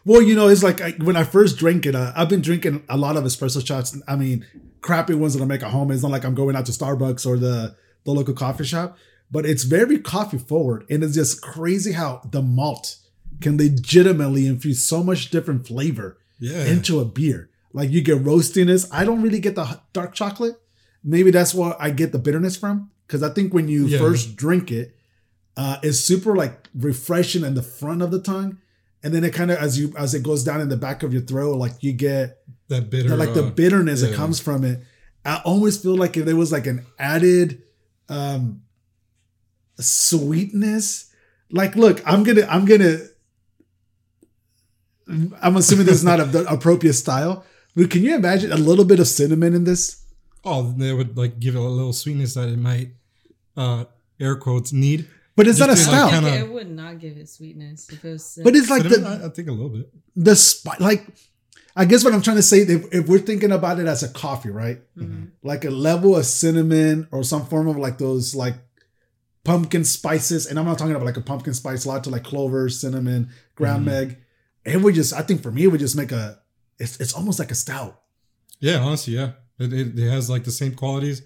Well, 0.05 0.21
you 0.21 0.35
know, 0.35 0.47
it's 0.47 0.63
like 0.63 0.81
I, 0.81 0.91
when 0.91 1.15
I 1.15 1.23
first 1.23 1.57
drink 1.57 1.85
it, 1.85 1.95
uh, 1.95 2.13
I've 2.15 2.29
been 2.29 2.41
drinking 2.41 2.83
a 2.89 2.97
lot 2.97 3.17
of 3.17 3.23
espresso 3.23 3.65
shots. 3.65 3.97
I 4.07 4.15
mean, 4.15 4.45
crappy 4.81 5.13
ones 5.15 5.33
that 5.33 5.41
I 5.41 5.45
make 5.45 5.63
at 5.63 5.71
home. 5.71 5.91
It's 5.91 6.01
not 6.03 6.11
like 6.11 6.23
I'm 6.25 6.35
going 6.35 6.55
out 6.55 6.65
to 6.67 6.71
Starbucks 6.71 7.25
or 7.25 7.37
the, 7.37 7.75
the 8.05 8.11
local 8.11 8.33
coffee 8.33 8.63
shop, 8.63 8.97
but 9.29 9.45
it's 9.45 9.63
very 9.63 9.99
coffee 9.99 10.37
forward. 10.37 10.85
And 10.89 11.03
it's 11.03 11.15
just 11.15 11.41
crazy 11.41 11.91
how 11.93 12.21
the 12.31 12.41
malt 12.41 12.97
can 13.41 13.57
legitimately 13.57 14.47
infuse 14.47 14.83
so 14.83 15.03
much 15.03 15.29
different 15.29 15.67
flavor 15.67 16.17
Yeah. 16.39 16.65
into 16.65 16.99
a 16.99 17.05
beer. 17.05 17.49
Like 17.73 17.91
you 17.91 18.01
get 18.01 18.23
roastiness. 18.23 18.87
I 18.91 19.03
don't 19.05 19.21
really 19.21 19.39
get 19.39 19.55
the 19.55 19.79
dark 19.93 20.13
chocolate. 20.13 20.55
Maybe 21.03 21.31
that's 21.31 21.53
where 21.53 21.75
I 21.79 21.91
get 21.91 22.11
the 22.11 22.19
bitterness 22.19 22.55
from. 22.55 22.91
Because 23.05 23.23
I 23.23 23.29
think 23.29 23.53
when 23.53 23.67
you 23.67 23.87
Yeah. 23.87 23.99
first 23.99 24.35
drink 24.35 24.71
it, 24.71 24.95
uh, 25.55 25.77
it's 25.83 25.99
super 25.99 26.35
like 26.35 26.67
refreshing 26.75 27.43
in 27.43 27.53
the 27.55 27.61
front 27.63 28.01
of 28.01 28.11
the 28.11 28.19
tongue, 28.21 28.57
and 29.03 29.13
then 29.13 29.23
it 29.23 29.33
kind 29.33 29.51
of 29.51 29.57
as 29.57 29.79
you 29.79 29.93
as 29.97 30.13
it 30.13 30.23
goes 30.23 30.43
down 30.43 30.61
in 30.61 30.69
the 30.69 30.77
back 30.77 31.03
of 31.03 31.13
your 31.13 31.21
throat, 31.21 31.57
like 31.57 31.81
you 31.81 31.93
get 31.93 32.39
that 32.67 32.89
bitter. 32.89 33.15
like 33.15 33.33
the 33.33 33.45
uh, 33.45 33.49
bitterness 33.51 34.01
that 34.01 34.15
comes 34.15 34.39
from 34.39 34.63
it. 34.63 34.81
I 35.25 35.41
almost 35.43 35.83
feel 35.83 35.95
like 35.95 36.15
if 36.15 36.25
there 36.25 36.35
was 36.35 36.51
like 36.51 36.67
an 36.67 36.85
added 36.97 37.61
um 38.09 38.61
sweetness. 39.79 41.11
Like, 41.49 41.75
look, 41.75 42.01
I'm 42.05 42.23
gonna 42.23 42.45
I'm 42.49 42.65
gonna 42.65 42.99
I'm 45.41 45.55
assuming 45.55 45.85
this 45.85 45.95
is 45.95 46.03
not 46.03 46.19
a, 46.19 46.25
the 46.25 46.51
appropriate 46.51 46.93
style. 46.93 47.45
But 47.75 47.91
can 47.91 48.03
you 48.03 48.15
imagine 48.15 48.51
a 48.51 48.57
little 48.57 48.85
bit 48.85 48.99
of 48.99 49.07
cinnamon 49.07 49.53
in 49.53 49.63
this? 49.63 50.03
Oh, 50.43 50.73
they 50.75 50.93
would 50.93 51.17
like 51.17 51.39
give 51.39 51.55
it 51.55 51.59
a 51.59 51.61
little 51.61 51.93
sweetness 51.93 52.33
that 52.33 52.49
it 52.49 52.57
might, 52.57 52.89
uh, 53.55 53.85
air 54.19 54.35
quotes, 54.35 54.73
need. 54.73 55.07
But 55.37 55.47
it's 55.47 55.59
not 55.59 55.69
a 55.69 55.73
Just 55.73 55.85
to, 55.85 55.91
like, 55.95 56.09
stout. 56.09 56.23
kinda- 56.23 56.39
it 56.39 56.51
would 56.51 56.69
not 56.69 56.99
give 56.99 57.15
it 57.15 57.29
sweetness 57.29 57.87
if 57.89 58.03
it 58.03 58.11
was. 58.11 58.39
but 58.43 58.55
it's 58.55 58.69
like 58.69 58.81
Cinnamon, 58.83 59.19
the 59.19 59.23
I, 59.23 59.27
I 59.27 59.29
think 59.29 59.47
a 59.47 59.51
little 59.53 59.69
bit. 59.69 59.89
the 60.15 60.35
spi- 60.35 60.77
like. 60.81 61.07
I 61.79 61.85
guess 61.85 62.03
what 62.03 62.11
I'm 62.11 62.23
trying 62.23 62.37
to 62.37 62.41
say, 62.41 62.61
if, 62.61 62.91
if 62.91 63.07
we're 63.07 63.19
thinking 63.19 63.51
about 63.51 63.79
it 63.79 63.85
as 63.85 64.01
a 64.01 64.09
coffee, 64.09 64.49
right? 64.49 64.81
Mhm. 64.97 65.27
Like 65.43 65.63
a 65.63 65.69
level 65.69 66.17
of 66.17 66.25
cinnamon 66.25 67.07
or 67.11 67.23
some 67.23 67.45
form 67.45 67.67
of 67.67 67.77
like 67.77 67.99
those 67.99 68.33
like 68.33 68.55
pumpkin 69.43 69.83
spices, 69.85 70.47
and 70.47 70.57
I'm 70.57 70.65
not 70.65 70.79
talking 70.79 70.95
about 70.95 71.05
like 71.05 71.17
a 71.17 71.21
pumpkin 71.21 71.53
spice 71.53 71.85
latte, 71.85 72.09
like 72.09 72.23
clover, 72.23 72.67
cinnamon, 72.69 73.29
ground 73.55 73.83
Mhm. 73.83 73.85
meg. 73.85 74.17
It 74.65 74.81
would 74.81 74.95
just, 74.95 75.13
I 75.13 75.21
think 75.21 75.43
for 75.43 75.51
me, 75.51 75.65
it 75.65 75.67
would 75.67 75.79
just 75.79 75.95
make 75.95 76.11
a. 76.11 76.39
It's 76.79 76.99
it's 76.99 77.13
almost 77.13 77.37
like 77.37 77.51
a 77.51 77.55
stout. 77.55 78.01
Yeah, 78.59 78.79
honestly, 78.79 79.13
yeah. 79.13 79.33
It, 79.59 79.71
it, 79.71 79.97
it 79.99 80.09
has 80.09 80.29
like 80.31 80.45
the 80.45 80.51
same 80.51 80.73
qualities, 80.73 81.21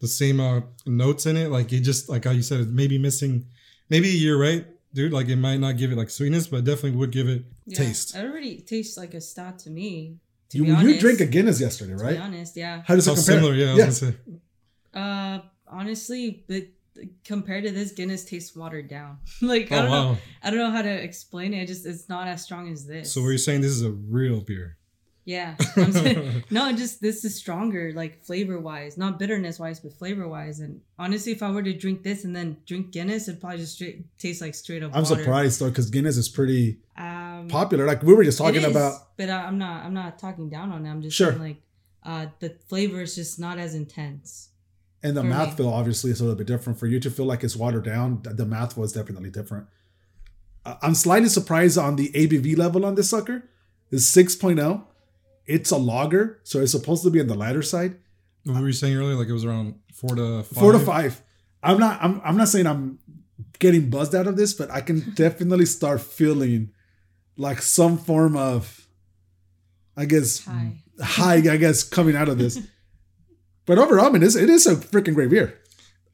the 0.00 0.08
same 0.08 0.40
uh, 0.40 0.60
notes 0.86 1.26
in 1.26 1.36
it. 1.36 1.50
Like 1.50 1.72
it 1.72 1.80
just 1.80 2.08
like 2.08 2.24
how 2.24 2.30
you 2.32 2.42
said, 2.42 2.60
it 2.60 2.68
maybe 2.68 2.98
missing. 2.98 3.46
Maybe 3.90 4.08
you're 4.08 4.38
right, 4.38 4.66
dude. 4.92 5.12
Like 5.12 5.28
it 5.28 5.36
might 5.36 5.58
not 5.60 5.76
give 5.76 5.92
it 5.92 5.96
like 5.98 6.10
sweetness, 6.10 6.46
but 6.46 6.58
it 6.58 6.64
definitely 6.64 6.98
would 6.98 7.10
give 7.12 7.28
it 7.28 7.44
Yeah, 7.66 7.78
taste. 7.78 8.14
It 8.16 8.24
already 8.24 8.60
tastes 8.60 8.96
like 8.96 9.14
a 9.14 9.20
stout 9.20 9.58
to 9.60 9.70
me. 9.70 10.18
To 10.50 10.58
You 10.58 10.64
be 10.64 10.70
you 10.70 10.76
honest. 10.76 11.00
drink 11.00 11.20
a 11.20 11.26
Guinness 11.26 11.60
yesterday, 11.60 11.92
To 11.92 11.98
be 11.98 12.04
right? 12.04 12.18
honest, 12.20 12.56
yeah. 12.56 12.82
How 12.86 12.94
does 12.94 13.06
it 13.06 13.10
How 13.10 13.16
compare? 13.16 13.34
similar? 13.36 13.54
Yeah, 13.54 13.74
I 13.74 13.76
Yeah. 14.94 15.00
Uh, 15.00 15.42
honestly, 15.66 16.44
but 16.48 16.64
compared 17.24 17.64
to 17.64 17.70
this, 17.72 17.92
Guinness 17.92 18.24
tastes 18.24 18.54
watered 18.54 18.88
down. 18.88 19.18
like 19.42 19.72
I 19.72 19.78
Oh 19.78 19.82
don't 19.82 19.90
know! 19.90 20.18
I 20.42 20.50
don't 20.50 20.58
know 20.60 20.70
how 20.70 20.82
to 20.82 20.90
explain 21.02 21.52
it. 21.54 21.62
It 21.62 21.66
just 21.66 21.84
it's 21.86 22.08
not 22.08 22.28
as 22.28 22.42
strong 22.42 22.70
as 22.70 22.86
this. 22.86 23.12
So 23.12 23.22
we're 23.22 23.38
saying 23.38 23.62
this 23.62 23.72
is 23.72 23.82
a 23.82 23.90
real 23.90 24.40
beer? 24.40 24.76
Yeah. 25.26 25.56
No, 26.50 26.70
just 26.72 27.00
this 27.00 27.24
is 27.24 27.34
stronger, 27.34 27.92
like 27.94 28.22
flavor 28.24 28.60
wise, 28.60 28.96
not 28.98 29.18
bitterness 29.18 29.58
wise, 29.58 29.80
but 29.80 29.92
flavor 29.94 30.28
wise. 30.28 30.60
And 30.60 30.80
honestly, 30.98 31.32
if 31.32 31.42
I 31.42 31.50
were 31.50 31.62
to 31.62 31.72
drink 31.72 32.02
this 32.02 32.24
and 32.24 32.36
then 32.36 32.58
drink 32.66 32.92
Guinness, 32.92 33.26
it'd 33.28 33.40
probably 33.40 33.58
just 33.58 33.74
straight 33.76 34.04
taste 34.18 34.40
like 34.42 34.54
straight 34.54 34.82
up. 34.82 34.90
I'm 34.94 35.02
water. 35.02 35.16
surprised 35.22 35.60
though, 35.60 35.70
because 35.70 35.88
Guinness 35.90 36.16
is 36.18 36.28
pretty 36.28 36.78
Um, 36.98 37.48
popular. 37.48 37.86
Like 37.86 38.02
we 38.02 38.12
were 38.14 38.22
just 38.24 38.36
talking 38.38 38.60
is, 38.62 38.66
about. 38.66 39.16
but 39.16 39.30
I- 39.30 39.44
I'm 39.46 39.56
not. 39.58 39.84
I'm 39.84 39.94
not 39.94 40.18
talking 40.18 40.50
down 40.50 40.70
on 40.70 40.84
it. 40.84 40.90
I'm 40.90 41.00
just 41.02 41.16
Sure. 41.16 41.30
saying 41.30 41.42
like, 41.42 41.62
uh, 42.04 42.26
the 42.40 42.56
flavor 42.68 43.00
is 43.02 43.14
just 43.14 43.40
not 43.40 43.58
as 43.58 43.74
intense. 43.74 44.50
And 45.02 45.16
the 45.16 45.22
for 45.22 45.26
me. 45.26 45.32
mouthfeel 45.34 45.70
obviously 45.72 46.10
is 46.10 46.20
a 46.20 46.24
little 46.24 46.36
bit 46.38 46.46
different. 46.46 46.78
For 46.78 46.86
you 46.86 47.00
to 47.00 47.10
feel 47.10 47.26
like 47.26 47.42
it's 47.42 47.56
watered 47.56 47.84
down, 47.84 48.22
th- 48.22 48.36
the 48.36 48.44
mouthfeel 48.46 48.84
is 48.84 48.92
definitely 48.92 49.30
different. 49.30 49.66
Uh, 50.66 50.76
I'm 50.82 50.94
slightly 50.94 51.28
surprised 51.30 51.76
on 51.78 51.96
the 51.96 52.10
ABV 52.14 52.56
level 52.56 52.84
on 52.86 52.94
this 52.94 53.08
sucker. 53.10 53.48
It's 53.90 54.04
6.0. 54.10 54.84
It's 55.46 55.70
a 55.70 55.76
lager, 55.76 56.40
so 56.44 56.60
it's 56.60 56.72
supposed 56.72 57.02
to 57.04 57.10
be 57.10 57.20
on 57.20 57.26
the 57.26 57.34
lighter 57.34 57.62
side. 57.62 57.96
What 58.44 58.60
were 58.60 58.66
you 58.66 58.72
saying 58.72 58.96
earlier? 58.96 59.14
Like 59.14 59.28
it 59.28 59.32
was 59.32 59.44
around 59.44 59.74
four 59.92 60.14
to 60.16 60.42
five. 60.42 60.58
Four 60.58 60.72
to 60.72 60.78
five. 60.78 61.20
I'm 61.62 61.78
not. 61.78 62.02
I'm. 62.02 62.20
I'm 62.24 62.36
not 62.36 62.48
saying 62.48 62.66
I'm 62.66 62.98
getting 63.58 63.90
buzzed 63.90 64.14
out 64.14 64.26
of 64.26 64.36
this, 64.36 64.52
but 64.54 64.70
I 64.70 64.80
can 64.80 65.10
definitely 65.14 65.66
start 65.66 66.00
feeling 66.00 66.70
like 67.36 67.60
some 67.62 67.98
form 67.98 68.36
of, 68.36 68.86
I 69.96 70.04
guess, 70.04 70.44
Hi. 70.44 70.72
high. 71.02 71.36
I 71.36 71.56
guess 71.56 71.82
coming 71.84 72.16
out 72.16 72.28
of 72.28 72.38
this. 72.38 72.58
But 73.66 73.78
overall, 73.78 74.04
I 74.04 74.10
mean, 74.10 74.22
it's, 74.22 74.34
it 74.36 74.50
is 74.50 74.66
a 74.66 74.76
freaking 74.76 75.14
great 75.14 75.30
beer. 75.30 75.58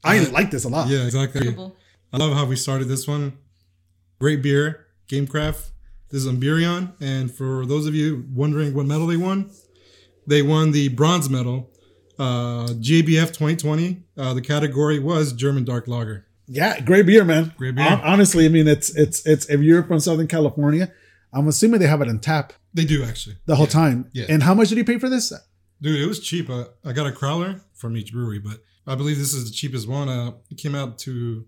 I 0.05 0.15
Yeah. 0.21 0.29
like 0.29 0.51
this 0.51 0.63
a 0.63 0.69
lot. 0.69 0.87
Yeah, 0.87 1.03
exactly. 1.03 1.41
Drinkable. 1.41 1.75
I 2.13 2.17
love 2.17 2.31
how 2.33 2.45
we 2.45 2.55
started 2.55 2.85
this 2.87 3.05
one. 3.09 3.33
Great 4.21 4.41
beer, 4.41 4.85
GameCraft. 5.09 5.71
This 6.11 6.25
is 6.25 6.27
Umberion. 6.31 6.93
And 7.01 7.33
for 7.33 7.65
those 7.65 7.85
of 7.87 7.95
you 7.95 8.25
wondering 8.33 8.73
what 8.73 8.85
medal 8.85 9.07
they 9.07 9.17
won, 9.17 9.49
they 10.27 10.41
won 10.41 10.71
the 10.71 10.89
bronze 10.89 11.29
medal, 11.29 11.71
uh, 12.19 12.67
JBF 12.67 13.27
2020. 13.27 14.03
Uh, 14.17 14.33
the 14.33 14.41
category 14.41 14.99
was 14.99 15.33
German 15.33 15.63
Dark 15.63 15.87
Lager. 15.87 16.27
Yeah, 16.47 16.79
great 16.81 17.05
beer, 17.05 17.23
man. 17.23 17.53
Great 17.57 17.75
beer. 17.75 18.01
Honestly, 18.03 18.45
I 18.45 18.49
mean, 18.49 18.67
it's 18.67 18.93
it's 18.95 19.25
it's 19.25 19.45
if 19.49 19.61
you're 19.61 19.83
from 19.83 19.99
Southern 20.01 20.27
California, 20.27 20.91
I'm 21.33 21.47
assuming 21.47 21.79
they 21.79 21.87
have 21.87 22.01
it 22.01 22.09
on 22.09 22.19
tap 22.19 22.53
They 22.73 22.83
do 22.83 23.03
actually. 23.05 23.37
the 23.45 23.55
whole 23.55 23.67
Yeah. 23.67 23.71
time. 23.71 24.09
Yeah. 24.11 24.25
And 24.27 24.43
how 24.43 24.53
much 24.53 24.67
did 24.69 24.77
you 24.77 24.83
pay 24.83 24.99
for 24.99 25.09
this? 25.09 25.31
Dude, 25.81 25.99
it 26.01 26.05
was 26.07 26.19
cheap. 26.19 26.49
Uh, 26.49 26.65
I 26.83 26.91
got 26.91 27.07
a 27.07 27.11
crowler 27.11 27.61
from 27.73 27.95
each 27.95 28.11
brewery, 28.11 28.39
but 28.39 28.61
I 28.85 28.95
believe 28.95 29.17
this 29.17 29.33
is 29.33 29.45
the 29.45 29.51
cheapest 29.55 29.87
one. 29.87 30.09
Uh, 30.09 30.33
it 30.49 30.57
came 30.57 30.75
out 30.75 30.99
to, 30.99 31.45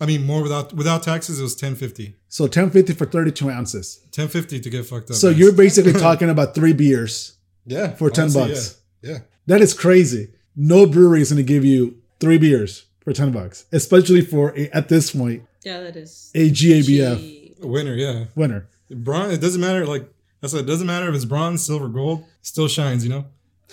I 0.00 0.06
mean, 0.06 0.24
more 0.26 0.42
without 0.42 0.74
without 0.74 1.02
taxes, 1.02 1.40
it 1.40 1.42
was 1.42 1.54
1050 1.54 2.14
So 2.32 2.44
1050 2.44 2.94
for 2.94 3.04
32 3.04 3.50
ounces. 3.50 4.00
1050 4.16 4.60
to 4.60 4.70
get 4.70 4.86
fucked 4.86 5.10
up. 5.10 5.16
So 5.16 5.28
guys. 5.30 5.38
you're 5.38 5.52
basically 5.66 5.92
talking 5.92 6.30
about 6.30 6.54
three 6.54 6.72
beers 6.72 7.36
yeah 7.66 7.92
for 7.94 8.08
10 8.08 8.22
honestly, 8.24 8.40
bucks. 8.48 8.80
Yeah. 9.02 9.10
yeah. 9.10 9.18
That 9.48 9.60
is 9.60 9.74
crazy. 9.74 10.32
No 10.56 10.86
brewery 10.86 11.20
is 11.20 11.30
going 11.30 11.44
to 11.44 11.52
give 11.54 11.62
you 11.62 11.98
three 12.20 12.38
beers 12.38 12.86
for 13.04 13.12
10 13.12 13.32
bucks, 13.32 13.66
especially 13.70 14.22
for 14.22 14.58
a, 14.58 14.70
at 14.70 14.88
this 14.88 15.10
point 15.14 15.42
Yeah, 15.62 15.80
that 15.80 15.94
is. 15.96 16.30
a 16.34 16.50
GABF 16.50 17.18
cheap. 17.18 17.56
Winner, 17.60 17.94
yeah. 17.94 18.24
winner. 18.34 18.66
Bronze. 18.90 19.34
It 19.34 19.42
doesn't 19.42 19.60
matter. 19.60 19.84
Like 19.86 20.08
I 20.42 20.46
said, 20.46 20.60
it 20.60 20.66
doesn't 20.66 20.86
matter 20.86 21.10
if 21.10 21.14
it's 21.14 21.26
bronze, 21.26 21.62
silver, 21.66 21.88
gold. 21.88 22.24
Still 22.40 22.66
shines. 22.66 23.04
You 23.04 23.10
know, 23.10 23.24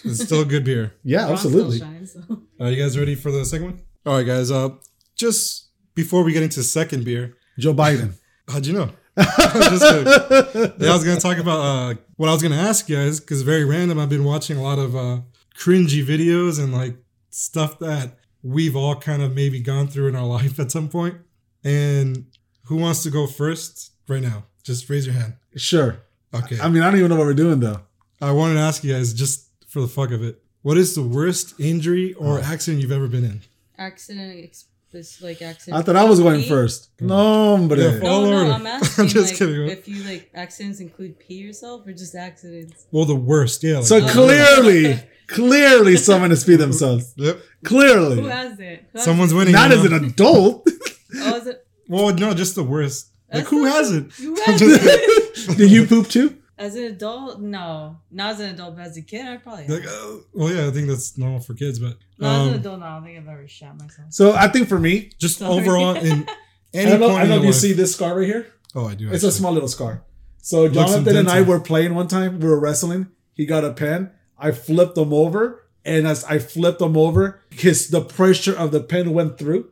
it's 0.03 0.21
still 0.21 0.41
a 0.41 0.45
good 0.45 0.65
beer. 0.65 0.93
Yeah, 1.05 1.27
Bronze 1.27 1.39
still 1.39 1.51
absolutely. 1.51 1.79
shines, 1.79 2.11
so. 2.11 2.41
Are 2.59 2.69
you 2.69 2.83
guys 2.83 2.99
ready 2.99 3.15
for 3.15 3.31
the 3.31 3.45
second 3.45 3.65
one? 3.67 3.81
All 4.05 4.17
right, 4.17 4.25
guys. 4.27 4.51
Uh, 4.51 4.71
just 5.15 5.69
before 5.95 6.23
we 6.25 6.33
get 6.33 6.43
into 6.43 6.59
the 6.59 6.63
second 6.63 7.05
beer, 7.05 7.37
Joe 7.57 7.73
Biden. 7.73 8.15
How'd 8.50 8.65
you 8.65 8.74
know? 8.74 8.89
Yeah, 9.18 10.89
I 10.91 10.94
was 10.94 11.03
gonna 11.03 11.20
talk 11.20 11.38
about 11.38 11.60
uh, 11.60 11.96
what 12.18 12.29
I 12.29 12.34
was 12.34 12.41
gonna 12.41 12.56
ask 12.56 12.88
you 12.89 12.96
guys 12.96 13.20
because 13.20 13.41
very 13.41 13.65
random. 13.65 14.00
I've 14.00 14.10
been 14.10 14.24
watching 14.24 14.58
a 14.58 14.62
lot 14.63 14.79
of 14.79 14.96
uh, 14.96 15.20
cringy 15.58 16.06
videos 16.06 16.62
and 16.62 16.74
like 16.74 16.96
stuff 17.29 17.79
that 17.79 18.18
we've 18.44 18.75
all 18.75 18.96
kind 18.96 19.22
of 19.22 19.36
maybe 19.36 19.60
gone 19.60 19.88
through 19.88 20.08
in 20.08 20.15
our 20.15 20.25
life 20.38 20.60
at 20.60 20.72
some 20.72 20.89
point. 20.89 21.15
And 21.63 22.25
who 22.65 22.77
wants 22.77 23.03
to 23.03 23.10
go 23.10 23.27
first 23.27 23.91
right 24.08 24.22
now? 24.22 24.46
Just 24.63 24.89
raise 24.89 25.06
your 25.06 25.15
hand. 25.15 25.34
Sure. 25.56 26.00
Okay. 26.34 26.60
I 26.60 26.70
mean, 26.70 26.84
I 26.84 26.89
don't 26.89 27.00
even 27.00 27.10
know 27.10 27.18
what 27.18 27.25
we're 27.25 27.34
doing 27.34 27.60
though. 27.60 27.82
I 28.22 28.32
wanted 28.32 28.53
to 28.56 28.60
ask 28.62 28.84
you 28.84 28.94
guys 28.94 29.13
just 29.13 29.48
for 29.68 29.82
the 29.82 29.88
fuck 29.88 30.12
of 30.12 30.24
it. 30.24 30.41
What 30.62 30.77
is 30.77 30.94
the 30.96 31.01
worst 31.03 31.60
injury 31.60 32.13
or 32.13 32.39
Oh. 32.39 32.41
accident 32.44 32.82
you've 32.82 32.91
ever 32.91 33.08
been 33.08 33.24
in? 33.24 33.41
Accident, 33.77 34.44
ex- 34.44 34.65
this 34.91 35.22
like 35.22 35.41
accident. 35.41 35.77
I 35.77 35.81
thought 35.84 35.96
I 35.96 36.03
was 36.03 36.19
going 36.19 36.41
pee? 36.41 36.50
first. 36.50 36.89
No, 37.00 37.15
hombre. 37.15 37.77
Yeah, 37.77 37.98
No, 38.00 38.10
Oh, 38.25 38.29
no, 38.46 38.51
I'm 38.51 38.65
asking 38.67 39.08
just 39.17 39.29
like, 39.34 39.38
kidding. 39.39 39.67
if 39.69 39.88
you 39.88 40.03
like 40.03 40.29
accidents 40.34 40.79
include 40.79 41.19
pee 41.19 41.36
yourself 41.36 41.86
or 41.88 41.93
just 41.93 42.15
accidents. 42.15 42.86
Well, 42.91 43.05
the 43.05 43.15
worst. 43.15 43.63
Yeah. 43.63 43.77
Like, 43.77 43.86
So 43.86 43.98
Oh. 44.03 44.08
clearly, 44.10 45.00
clearly 45.27 45.98
someone 45.98 46.29
has 46.31 46.43
peed 46.46 46.58
themselves. 46.58 47.13
Yep. 47.17 47.39
Clearly, 47.63 48.15
Who 48.15 48.22
Clearly. 48.24 48.29
has 48.31 48.60
it? 48.60 48.86
Who 48.91 48.98
has 48.98 49.05
Someone's 49.05 49.31
it? 49.31 49.36
winning. 49.36 49.53
Not 49.53 49.72
as 49.72 49.84
know? 49.84 49.96
an 49.98 50.05
adult. 50.05 50.67
Oh, 51.22 51.36
is 51.38 51.48
it? 51.48 51.65
Well, 51.88 52.13
no, 52.13 52.36
just 52.36 52.53
the 52.53 52.63
worst. 52.63 53.08
Like, 53.34 53.46
who 53.46 53.65
has 53.65 53.91
it? 53.91 54.12
Who 54.13 54.36
has 54.46 54.62
it? 54.62 55.58
Did 55.58 55.72
you 55.72 55.88
poop 55.88 56.08
too? 56.08 56.38
As 56.59 56.75
an 56.75 56.83
adult, 56.83 57.39
no. 57.39 57.97
Not 58.11 58.33
as 58.33 58.39
an 58.41 58.53
adult, 58.53 58.75
but 58.75 58.85
as 58.85 58.97
a 58.97 59.01
kid, 59.01 59.25
I 59.25 59.37
probably. 59.37 59.63
Have. 59.63 59.71
Like, 59.71 59.87
uh, 59.87 60.17
well, 60.33 60.53
yeah, 60.53 60.67
I 60.67 60.71
think 60.71 60.89
that's 60.89 61.17
normal 61.17 61.39
for 61.39 61.53
kids, 61.53 61.79
but 61.79 61.95
no, 62.17 62.27
as 62.29 62.47
an 62.47 62.53
um, 62.53 62.59
adult, 62.59 62.79
no. 62.81 62.85
I 62.85 62.95
don't 62.95 63.03
think 63.05 63.17
I've 63.17 63.27
ever 63.29 63.47
shot 63.47 63.79
myself. 63.79 64.07
So 64.11 64.33
I 64.33 64.49
think 64.49 64.67
for 64.67 64.77
me, 64.77 65.11
just 65.17 65.39
Sorry. 65.39 65.53
overall 65.53 65.95
in 65.95 66.27
I 66.27 66.35
any 66.73 66.91
don't 66.91 66.99
know, 66.99 67.07
point 67.07 67.19
I 67.19 67.21
don't 67.21 67.29
know 67.29 67.35
if 67.37 67.41
you 67.43 67.47
life. 67.47 67.55
see 67.55 67.73
this 67.73 67.95
scar 67.95 68.17
right 68.19 68.27
here. 68.27 68.53
Oh, 68.75 68.87
I 68.87 68.95
do. 68.95 69.09
It's 69.09 69.23
a 69.23 69.31
small 69.31 69.53
little 69.53 69.69
scar. 69.69 70.03
So 70.41 70.63
Looks 70.63 70.75
Jonathan 70.75 71.15
and 71.15 71.29
I 71.29 71.41
were 71.41 71.59
playing 71.61 71.95
one 71.95 72.07
time. 72.09 72.39
We 72.39 72.47
were 72.47 72.59
wrestling. 72.59 73.07
He 73.33 73.45
got 73.45 73.63
a 73.63 73.71
pen. 73.71 74.11
I 74.37 74.51
flipped 74.51 74.97
him 74.97 75.13
over, 75.13 75.63
and 75.85 76.05
as 76.05 76.23
I 76.25 76.39
flipped 76.39 76.81
him 76.81 76.97
over, 76.97 77.41
his 77.49 77.87
the 77.87 78.01
pressure 78.01 78.55
of 78.55 78.71
the 78.71 78.81
pen 78.81 79.13
went 79.13 79.37
through, 79.37 79.69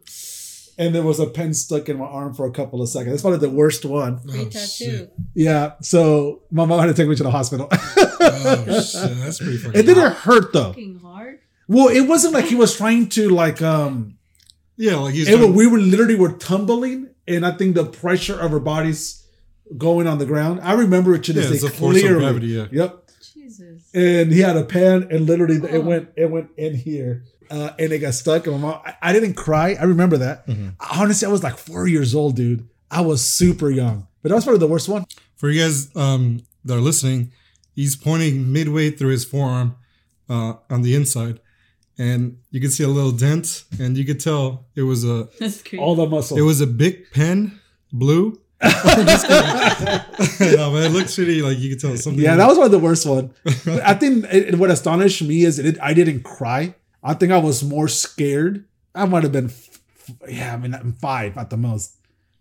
and 0.78 0.94
there 0.94 1.04
was 1.04 1.20
a 1.20 1.28
pen 1.28 1.54
stuck 1.54 1.90
in 1.90 1.98
my 1.98 2.06
arm 2.06 2.34
for 2.34 2.46
a 2.46 2.52
couple 2.52 2.82
of 2.82 2.90
seconds. 2.90 3.12
That's 3.14 3.22
probably 3.22 3.40
the 3.40 3.50
worst 3.50 3.84
one. 3.86 4.20
Free 4.20 4.42
Oh, 4.42 4.50
tattoo. 4.50 5.10
Yeah. 5.34 5.74
So 5.82 6.42
my 6.52 6.66
mom 6.66 6.80
had 6.80 6.88
to 6.88 6.94
take 6.94 7.08
me 7.08 7.16
to 7.16 7.24
the 7.24 7.32
hospital. 7.32 7.68
Oh, 7.72 8.82
shit. 8.82 9.18
That's 9.18 9.40
pretty 9.40 9.58
fucking 9.58 9.80
it 9.80 9.84
didn't 9.84 10.14
hurt 10.14 10.54
though. 10.54 10.70
Fucking 10.70 11.00
hard. 11.00 11.40
Well, 11.68 11.88
it 11.90 12.02
wasn't 12.02 12.34
like 12.34 12.46
he 12.46 12.56
was 12.56 12.76
trying 12.78 13.10
to 13.10 13.30
like 13.30 13.62
um. 13.62 14.18
Yeah, 14.78 14.96
like 14.98 15.16
he's. 15.16 15.28
It, 15.28 15.38
trying- 15.38 15.54
we 15.56 15.66
were 15.68 15.80
literally 15.80 16.16
were 16.16 16.34
tumbling, 16.34 17.10
and 17.28 17.46
I 17.46 17.52
think 17.52 17.76
the 17.76 17.86
pressure 17.86 18.40
of 18.40 18.54
our 18.54 18.60
bodies 18.60 19.26
going 19.78 20.08
on 20.08 20.18
the 20.20 20.26
ground. 20.26 20.62
I 20.62 20.74
remember 20.74 21.14
it 21.16 21.24
to 21.26 21.34
yeah, 21.34 21.42
this 21.42 21.52
it's 21.52 21.62
day 21.64 21.68
a 21.68 21.72
force 21.72 22.02
of 22.04 22.10
gravity. 22.18 22.48
Yeah. 22.48 22.68
Yep. 22.72 23.04
Jesus. 23.34 23.90
and 23.94 24.32
he 24.32 24.40
had 24.42 24.56
a 24.58 24.64
pen 24.64 25.08
and 25.12 25.26
literally 25.26 25.56
it 25.58 25.76
Oh. 25.76 25.82
went 25.82 26.10
it 26.16 26.30
went 26.30 26.52
in 26.58 26.76
here 26.76 27.24
uh, 27.51 27.72
and 27.80 27.92
it 27.94 28.00
got 28.00 28.13
stuck 28.13 28.46
and 28.48 28.56
my 28.56 28.62
mom 28.62 28.82
I, 28.86 28.94
I 29.01 29.13
didn't 29.13 29.34
cry 29.36 29.75
i 29.80 29.84
remember 29.84 30.18
that 30.18 30.48
Mhm. 30.48 30.74
honestly 30.80 31.25
i 31.27 31.32
was 31.32 31.44
like 31.44 31.58
four 31.58 31.88
years 31.88 32.13
old 32.16 32.36
dude 32.36 32.68
i 32.92 33.01
was 33.01 33.22
super 33.24 33.70
young 33.70 34.08
but 34.22 34.30
that 34.30 34.36
was 34.36 34.44
probably 34.46 34.60
the 34.60 34.68
worst 34.68 34.89
one 34.89 35.06
For 35.38 35.50
you 35.50 35.62
guys 35.62 35.96
um, 35.96 36.42
that 36.66 36.75
are 36.77 36.82
listening, 36.82 37.32
he's 37.75 37.96
pointing 37.96 38.51
midway 38.51 38.89
through 38.92 39.12
his 39.12 39.24
forearm 39.24 39.75
uh, 40.30 40.54
on 40.70 40.82
the 40.82 40.94
inside, 40.96 41.39
and 41.98 42.38
you 42.51 42.60
can 42.60 42.72
see 42.72 42.84
a 42.84 42.88
little 42.89 43.12
dent, 43.12 43.63
and 43.80 43.96
you 43.98 44.04
could 44.04 44.20
tell 44.20 44.66
it 44.75 44.82
was 44.82 45.06
a 45.06 45.30
all 45.80 45.96
the 45.96 46.08
muscle 46.08 46.36
it 46.38 46.42
was 46.42 46.60
a 46.62 46.68
big 46.68 46.94
pen, 47.12 47.60
blue. 47.94 48.42
Just 48.63 49.27
kidding. 49.30 50.58
no, 50.58 50.72
but 50.72 50.82
it 50.88 50.92
looks 50.92 51.16
shitty. 51.16 51.42
Like 51.44 51.60
you 51.60 51.70
could 51.70 51.80
tell 51.80 51.96
something. 51.98 52.22
yeah 52.24 52.36
that 52.36 52.48
was 52.48 52.58
one 52.58 52.66
of 52.66 52.72
the 52.72 52.80
worst 52.80 53.06
one 53.06 53.32
i 53.92 53.94
think 53.94 54.25
it, 54.32 54.56
what 54.58 54.72
astonished 54.72 55.22
me 55.22 55.44
is 55.46 55.60
it, 55.60 55.77
i 55.82 55.94
didn't 55.94 56.24
cry 56.24 56.74
I 57.04 57.13
think 57.13 57.32
I 57.32 57.38
was 57.38 57.63
more 57.63 57.88
scared. 57.88 58.66
I 58.96 59.06
might 59.06 59.24
have 59.24 59.32
been, 59.32 59.46
f- 59.46 59.80
f- 60.10 60.16
yeah, 60.30 60.54
I 60.54 60.58
mean, 60.58 60.74
I'm 60.74 60.94
five 60.94 61.38
at 61.38 61.50
the 61.50 61.58
most. 61.58 61.94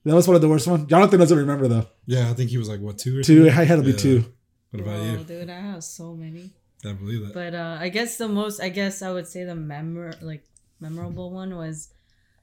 That 0.05 0.15
was 0.15 0.27
one 0.29 0.37
of 0.37 0.41
the 0.41 0.49
worst 0.49 0.67
ones. 0.69 0.89
Jonathan 0.89 1.19
doesn't 1.19 1.37
remember 1.37 1.67
though. 1.69 1.87
Yeah, 2.07 2.31
I 2.31 2.35
think 2.35 2.51
he 2.51 2.59
was 2.59 2.69
like 2.69 2.81
what 2.81 2.97
two 2.99 3.19
or 3.19 3.23
Two, 3.23 3.47
I 3.49 3.65
had 3.65 3.77
to 3.77 3.83
be 3.83 3.91
Yeah. 3.91 3.97
two. 3.97 4.25
What 4.71 4.81
about 4.83 4.99
Whoa, 5.01 5.05
you? 5.13 5.25
dude, 5.25 5.51
I 5.51 5.61
have 5.61 5.83
so 5.85 6.15
many. 6.15 6.51
I 6.85 6.93
believe 6.93 7.23
that. 7.23 7.35
But 7.35 7.55
uh, 7.55 7.79
I 7.81 7.89
guess 7.89 8.17
the 8.17 8.29
most, 8.29 8.61
I 8.61 8.69
guess 8.69 9.03
I 9.03 9.11
would 9.13 9.27
say 9.27 9.45
the 9.45 9.55
memor 9.57 10.13
like 10.23 10.45
memorable 10.81 11.31
one 11.33 11.57
was, 11.57 11.89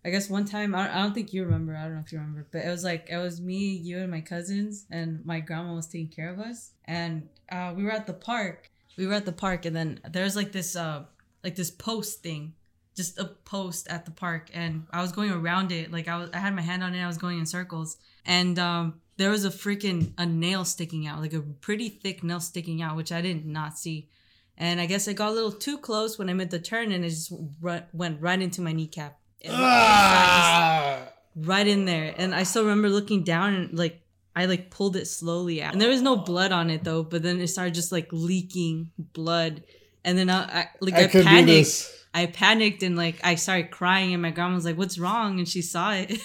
I 0.03 0.10
guess 0.10 0.29
one 0.29 0.43
time 0.46 0.75
I 0.75 0.86
don't, 0.88 0.96
I 0.96 1.01
don't 1.03 1.13
think 1.13 1.32
you 1.34 1.46
remember. 1.46 1.75
I 1.77 1.84
don't 1.84 1.96
know 1.96 2.01
if 2.05 2.12
you 2.12 2.20
remember, 2.20 2.46
but 2.51 2.65
it 2.65 2.70
was 2.70 2.84
like 2.84 3.08
it 3.10 3.17
was 3.17 3.39
me, 3.39 3.70
you, 3.75 4.00
and 4.00 4.12
my 4.12 4.20
cousins, 4.22 4.86
and 4.91 5.25
my 5.25 5.39
grandma 5.39 5.74
was 5.74 5.88
taking 5.88 6.10
care 6.10 6.29
of 6.34 6.39
us, 6.39 6.72
and 6.86 7.29
uh, 7.51 7.74
we 7.75 7.84
were 7.86 7.91
at 7.91 8.08
the 8.08 8.13
park. 8.13 8.70
We 8.98 9.08
were 9.08 9.13
at 9.13 9.25
the 9.25 9.32
park, 9.32 9.65
and 9.65 9.74
then 9.75 10.01
there's 10.12 10.36
like 10.36 10.51
this 10.51 10.75
uh 10.75 11.05
like 11.44 11.56
this 11.56 11.72
post 11.72 12.22
thing, 12.24 12.54
just 12.96 13.20
a 13.20 13.26
post 13.26 13.88
at 13.88 14.06
the 14.06 14.12
park, 14.12 14.50
and 14.54 14.86
I 14.92 15.02
was 15.02 15.12
going 15.12 15.32
around 15.32 15.72
it. 15.72 15.92
Like 15.92 16.08
I 16.08 16.18
was, 16.18 16.30
I 16.34 16.38
had 16.38 16.56
my 16.56 16.62
hand 16.62 16.84
on 16.84 16.94
it. 16.94 17.04
I 17.04 17.08
was 17.08 17.18
going 17.18 17.40
in 17.40 17.46
circles, 17.46 17.98
and 18.26 18.58
um. 18.60 19.00
There 19.16 19.30
was 19.30 19.46
a 19.46 19.52
freaking 19.52 20.14
a 20.18 20.26
nail 20.26 20.66
sticking 20.66 21.06
out, 21.06 21.22
like 21.22 21.34
a 21.34 21.42
pretty 21.42 21.88
thick 21.88 22.24
nail 22.24 22.40
sticking 22.40 22.82
out, 22.82 22.96
which 22.96 23.12
I 23.12 23.22
did 23.22 23.46
not 23.46 23.78
see. 23.78 24.10
And 24.58 24.82
I 24.82 24.88
guess 24.88 25.08
I 25.08 25.14
got 25.14 25.30
a 25.30 25.34
little 25.34 25.52
too 25.52 25.78
close 25.78 26.18
when 26.18 26.32
I 26.32 26.34
made 26.34 26.50
the 26.50 26.58
turn, 26.58 26.92
and 26.92 27.06
it 27.06 27.10
just 27.10 27.32
went 27.62 28.22
right 28.22 28.42
into 28.42 28.62
my 28.62 28.72
kneecap. 28.72 29.20
Ah! 29.48 31.10
right 31.36 31.68
in 31.68 31.86
there. 31.86 32.14
And 32.18 32.34
I 32.34 32.44
still 32.44 32.64
remember 32.64 32.90
looking 32.90 33.24
down 33.24 33.54
and 33.54 33.78
like 33.78 34.02
I 34.36 34.46
like 34.46 34.72
pulled 34.72 34.96
it 34.96 35.06
slowly 35.06 35.62
out, 35.62 35.74
and 35.74 35.82
there 35.82 35.90
was 35.90 36.02
no 36.02 36.16
blood 36.16 36.52
on 36.52 36.70
it 36.70 36.84
though. 36.84 37.04
But 37.04 37.22
then 37.22 37.40
it 37.40 37.48
started 37.48 37.76
just 37.76 37.92
like 37.92 38.08
leaking 38.12 38.92
blood, 38.98 39.64
and 40.05 40.17
then 40.17 40.29
I, 40.29 40.43
I 40.43 40.69
like 40.81 40.93
I, 40.93 41.07
couldn't 41.07 41.22
do 41.22 41.24
panicked. 41.24 41.48
this. 41.48 42.05
I 42.13 42.27
panicked 42.27 42.83
and 42.83 42.95
like 42.95 43.19
I 43.24 43.36
started 43.36 43.72
crying, 43.72 44.13
and 44.13 44.22
my 44.22 44.31
grandma 44.31 44.55
was 44.55 44.65
like, 44.65 44.77
"What's 44.77 44.98
wrong?" 45.00 45.39
And 45.39 45.48
she 45.48 45.62
saw 45.62 45.93
it. 45.93 46.19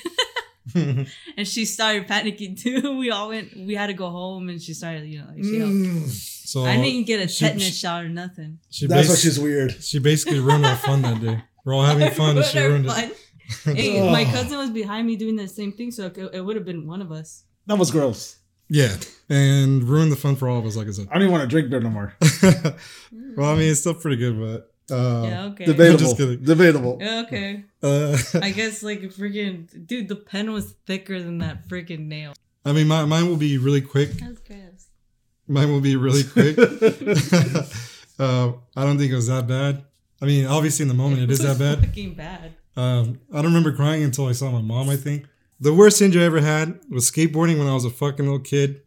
and 0.74 1.48
she 1.48 1.64
started 1.64 2.06
panicking 2.06 2.60
too. 2.60 2.96
We 2.98 3.10
all 3.10 3.28
went. 3.28 3.56
We 3.56 3.74
had 3.74 3.86
to 3.86 3.94
go 3.94 4.10
home, 4.10 4.48
and 4.48 4.60
she 4.60 4.74
started, 4.74 5.06
you 5.06 5.20
know, 5.20 5.26
like 5.34 5.44
she 5.44 5.58
helped. 5.58 5.74
Mm, 5.74 6.08
so 6.08 6.64
I 6.64 6.76
didn't 6.76 7.06
get 7.06 7.20
a 7.20 7.26
tetanus 7.26 7.64
she- 7.64 7.72
shot 7.72 8.04
or 8.04 8.08
nothing. 8.08 8.58
she 8.70 8.86
that's 8.86 9.08
why 9.08 9.14
she's 9.14 9.38
weird. 9.38 9.72
she 9.82 9.98
basically 9.98 10.40
ruined 10.40 10.66
our 10.66 10.76
fun 10.76 11.02
that 11.02 11.20
day. 11.20 11.42
We're 11.64 11.74
all 11.74 11.82
having 11.84 12.10
fun 12.22 12.36
and 12.36 12.46
she 12.46 12.58
ruined 12.58 12.86
it. 12.86 12.90
Fun. 12.90 13.76
Hey, 13.76 14.10
my 14.10 14.24
cousin 14.24 14.58
was 14.58 14.70
behind 14.70 15.06
me 15.06 15.16
doing 15.16 15.36
the 15.36 15.48
same 15.48 15.72
thing, 15.72 15.90
so 15.90 16.06
it, 16.06 16.18
it 16.34 16.40
would 16.42 16.56
have 16.56 16.66
been 16.66 16.86
one 16.86 17.00
of 17.00 17.10
us. 17.10 17.44
That 17.66 17.78
was 17.78 17.90
gross. 17.90 18.36
Yeah, 18.68 18.94
and 19.28 19.82
ruined 19.84 20.10
the 20.10 20.16
fun 20.16 20.36
for 20.36 20.48
all 20.48 20.58
of 20.58 20.66
us, 20.66 20.76
like 20.76 20.88
I 20.88 20.90
said. 20.90 21.08
I 21.10 21.14
don't 21.14 21.22
even 21.22 21.32
want 21.32 21.42
to 21.42 21.48
drink 21.48 21.70
beer 21.70 21.80
no 21.80 21.90
more. 21.90 22.14
well, 23.36 23.50
I 23.50 23.54
mean, 23.56 23.70
it's 23.70 23.80
still 23.80 23.94
pretty 23.94 24.16
good, 24.16 24.38
but 24.38 24.72
uh, 24.94 25.22
yeah, 25.26 25.44
okay. 25.44 25.64
Debatable. 25.66 25.98
just 25.98 26.16
kidding. 26.16 26.42
Debatable. 26.42 26.98
Okay. 27.02 27.64
uh, 27.82 28.16
I 28.42 28.50
guess 28.50 28.82
like 28.82 29.02
freaking 29.02 29.86
dude, 29.86 30.08
the 30.08 30.16
pen 30.16 30.52
was 30.52 30.72
thicker 30.86 31.22
than 31.22 31.38
that 31.38 31.68
freaking 31.68 32.06
nail. 32.06 32.34
I 32.64 32.72
mean, 32.72 32.88
my, 32.88 33.04
mine 33.04 33.28
will 33.28 33.36
be 33.36 33.58
really 33.58 33.80
quick. 33.80 34.12
That's 34.12 34.40
gross. 34.40 34.88
Mine 35.46 35.70
will 35.70 35.80
be 35.80 35.96
really 35.96 36.24
quick. 36.24 36.58
uh, 38.18 38.52
I 38.76 38.84
don't 38.84 38.98
think 38.98 39.12
it 39.12 39.16
was 39.16 39.28
that 39.28 39.46
bad. 39.46 39.84
I 40.20 40.26
mean, 40.26 40.46
obviously 40.46 40.82
in 40.82 40.88
the 40.88 40.94
moment 40.94 41.22
it 41.22 41.30
is 41.30 41.38
that 41.38 41.58
bad. 41.58 41.80
Fucking 41.80 42.14
bad. 42.14 42.54
Um, 42.76 43.20
I 43.32 43.36
don't 43.36 43.46
remember 43.46 43.72
crying 43.72 44.02
until 44.02 44.26
I 44.26 44.32
saw 44.32 44.50
my 44.50 44.60
mom. 44.60 44.88
I 44.90 44.96
think 44.96 45.26
the 45.60 45.72
worst 45.72 46.02
injury 46.02 46.22
I 46.22 46.26
ever 46.26 46.40
had 46.40 46.80
was 46.90 47.10
skateboarding 47.10 47.58
when 47.58 47.68
I 47.68 47.74
was 47.74 47.84
a 47.84 47.90
fucking 47.90 48.24
little 48.24 48.40
kid, 48.40 48.82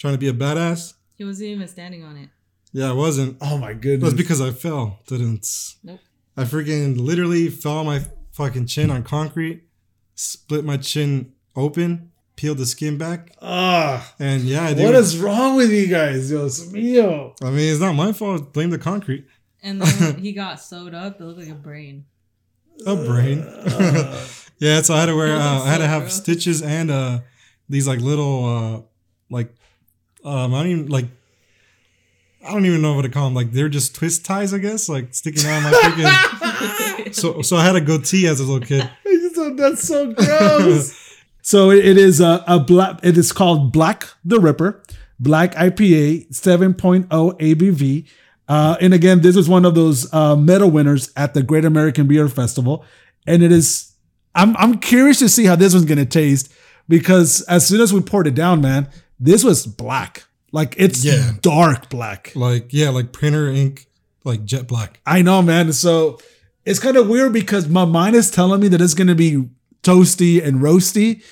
trying 0.00 0.14
to 0.14 0.18
be 0.18 0.28
a 0.28 0.32
badass. 0.32 0.94
He 1.16 1.24
wasn't 1.24 1.50
even 1.50 1.68
standing 1.68 2.02
on 2.02 2.16
it. 2.16 2.30
Yeah, 2.72 2.88
I 2.90 2.92
wasn't. 2.92 3.36
Oh 3.40 3.58
my 3.58 3.74
goodness. 3.74 4.12
was 4.12 4.14
because 4.14 4.40
I 4.40 4.50
fell. 4.50 4.98
Didn't. 5.06 5.46
Nope. 5.84 6.00
I 6.36 6.44
freaking 6.44 6.96
literally 6.98 7.48
fell 7.48 7.78
on 7.78 7.86
my 7.86 8.00
fucking 8.32 8.66
chin 8.66 8.90
on 8.90 9.02
concrete, 9.02 9.64
split 10.14 10.64
my 10.64 10.76
chin 10.78 11.32
open, 11.54 12.10
peeled 12.36 12.56
the 12.58 12.64
skin 12.64 12.96
back, 12.96 13.32
Ah, 13.42 14.14
and 14.18 14.42
yeah, 14.44 14.62
I 14.62 14.72
what 14.72 14.94
is 14.94 15.18
wrong 15.18 15.56
with 15.56 15.70
you 15.70 15.88
guys? 15.88 16.30
Dios 16.30 16.64
mío. 16.72 17.34
I 17.42 17.50
mean, 17.50 17.70
it's 17.70 17.80
not 17.80 17.92
my 17.92 18.12
fault. 18.12 18.52
Blame 18.54 18.70
the 18.70 18.78
concrete. 18.78 19.26
And 19.62 19.82
then 19.82 20.18
he 20.22 20.32
got 20.32 20.60
sewed 20.60 20.94
up, 20.94 21.20
it 21.20 21.24
looked 21.24 21.40
like 21.40 21.48
a 21.50 21.54
brain. 21.54 22.06
A 22.86 22.96
brain. 22.96 23.40
Uh, 23.40 24.26
yeah, 24.58 24.80
so 24.80 24.94
I 24.94 25.00
had 25.00 25.06
to 25.06 25.16
wear. 25.16 25.36
Uh, 25.36 25.64
I 25.64 25.68
had 25.68 25.78
to 25.78 25.86
have 25.86 26.02
gross. 26.02 26.14
stitches 26.14 26.62
and 26.62 26.90
uh, 26.90 27.18
these 27.68 27.86
like 27.86 28.00
little 28.00 28.44
uh, 28.46 28.80
like 29.28 29.54
um, 30.24 30.54
I 30.54 30.62
don't 30.62 30.72
even 30.72 30.86
like. 30.86 31.06
I 32.42 32.52
don't 32.52 32.64
even 32.64 32.80
know 32.80 32.94
what 32.94 33.02
to 33.02 33.10
call 33.10 33.24
them. 33.24 33.34
Like 33.34 33.52
they're 33.52 33.68
just 33.68 33.94
twist 33.94 34.24
ties, 34.24 34.54
I 34.54 34.58
guess, 34.58 34.88
like 34.88 35.12
sticking 35.12 35.44
out 35.46 35.58
of 35.58 35.64
my 35.64 35.70
freaking. 35.72 37.14
so, 37.14 37.42
so 37.42 37.56
I 37.56 37.64
had 37.64 37.76
a 37.76 37.82
goatee 37.82 38.26
as 38.26 38.40
a 38.40 38.44
little 38.44 38.66
kid. 38.66 38.88
that's 39.56 39.86
so 39.86 40.12
gross. 40.12 41.22
so 41.42 41.70
it, 41.70 41.84
it 41.84 41.98
is 41.98 42.20
a, 42.20 42.42
a 42.46 42.58
black. 42.58 43.00
It 43.02 43.18
is 43.18 43.32
called 43.32 43.72
Black 43.72 44.08
the 44.24 44.40
Ripper, 44.40 44.82
Black 45.18 45.54
IPA, 45.54 46.30
7.0 46.30 47.08
ABV. 47.08 48.06
Uh, 48.48 48.76
and 48.80 48.92
again, 48.92 49.20
this 49.20 49.36
is 49.36 49.48
one 49.48 49.64
of 49.64 49.74
those 49.74 50.12
uh, 50.12 50.34
medal 50.34 50.70
winners 50.70 51.12
at 51.16 51.34
the 51.34 51.42
Great 51.42 51.64
American 51.64 52.08
Beer 52.08 52.28
Festival, 52.28 52.84
and 53.26 53.42
it 53.42 53.52
is. 53.52 53.92
I'm 54.34 54.56
I'm 54.56 54.78
curious 54.78 55.18
to 55.18 55.28
see 55.28 55.44
how 55.44 55.56
this 55.56 55.74
one's 55.74 55.86
gonna 55.86 56.06
taste 56.06 56.52
because 56.88 57.42
as 57.42 57.66
soon 57.66 57.80
as 57.80 57.92
we 57.92 58.00
poured 58.00 58.26
it 58.26 58.34
down, 58.34 58.60
man, 58.60 58.88
this 59.20 59.44
was 59.44 59.66
black. 59.66 60.24
Like 60.52 60.74
it's 60.78 61.04
Yeah. 61.04 61.32
dark 61.42 61.88
black. 61.90 62.32
Like 62.34 62.72
yeah, 62.72 62.88
like 62.90 63.12
printer 63.12 63.48
ink, 63.50 63.86
like 64.24 64.44
jet 64.44 64.66
black. 64.66 65.00
I 65.06 65.22
know, 65.22 65.42
man. 65.42 65.72
So 65.72 66.18
it's 66.64 66.80
kind 66.80 66.96
of 66.96 67.08
weird 67.08 67.32
because 67.32 67.68
my 67.68 67.84
mind 67.84 68.16
is 68.16 68.30
telling 68.30 68.60
me 68.60 68.68
that 68.68 68.80
it's 68.80 68.94
going 68.94 69.06
to 69.08 69.14
be 69.14 69.48
toasty 69.82 70.44
and 70.44 70.60
roasty, 70.60 71.22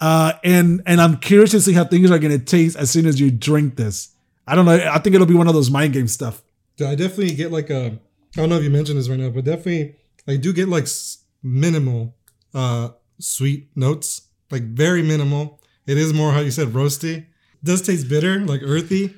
uh, 0.00 0.34
and 0.44 0.82
and 0.86 1.00
I'm 1.00 1.16
curious 1.16 1.50
to 1.52 1.60
see 1.60 1.72
how 1.72 1.84
things 1.84 2.10
are 2.10 2.18
going 2.18 2.38
to 2.38 2.44
taste 2.44 2.76
as 2.76 2.90
soon 2.90 3.06
as 3.06 3.18
you 3.20 3.30
drink 3.30 3.76
this. 3.76 4.10
I 4.46 4.54
don't 4.54 4.64
know. 4.66 4.74
I 4.92 4.98
think 4.98 5.14
it'll 5.14 5.26
be 5.26 5.34
one 5.34 5.48
of 5.48 5.54
those 5.54 5.70
mind 5.70 5.92
game 5.94 6.08
stuff. 6.08 6.42
I 6.84 6.94
definitely 6.94 7.34
get 7.34 7.50
like 7.52 7.70
a. 7.70 7.98
I 8.36 8.40
don't 8.40 8.50
know 8.50 8.56
if 8.56 8.62
you 8.62 8.70
mentioned 8.70 8.98
this 8.98 9.08
right 9.08 9.18
now, 9.18 9.30
but 9.30 9.44
definitely 9.44 9.96
I 10.28 10.36
do 10.36 10.52
get 10.52 10.68
like 10.68 10.86
minimal 11.42 12.14
uh 12.54 12.90
sweet 13.18 13.68
notes, 13.74 14.22
like 14.50 14.62
very 14.62 15.02
minimal. 15.02 15.57
It 15.88 15.96
is 15.98 16.12
more 16.12 16.32
how 16.32 16.40
you 16.40 16.50
said 16.50 16.68
roasty. 16.68 17.26
does 17.64 17.82
taste 17.82 18.08
bitter, 18.08 18.40
like 18.40 18.60
earthy. 18.62 19.14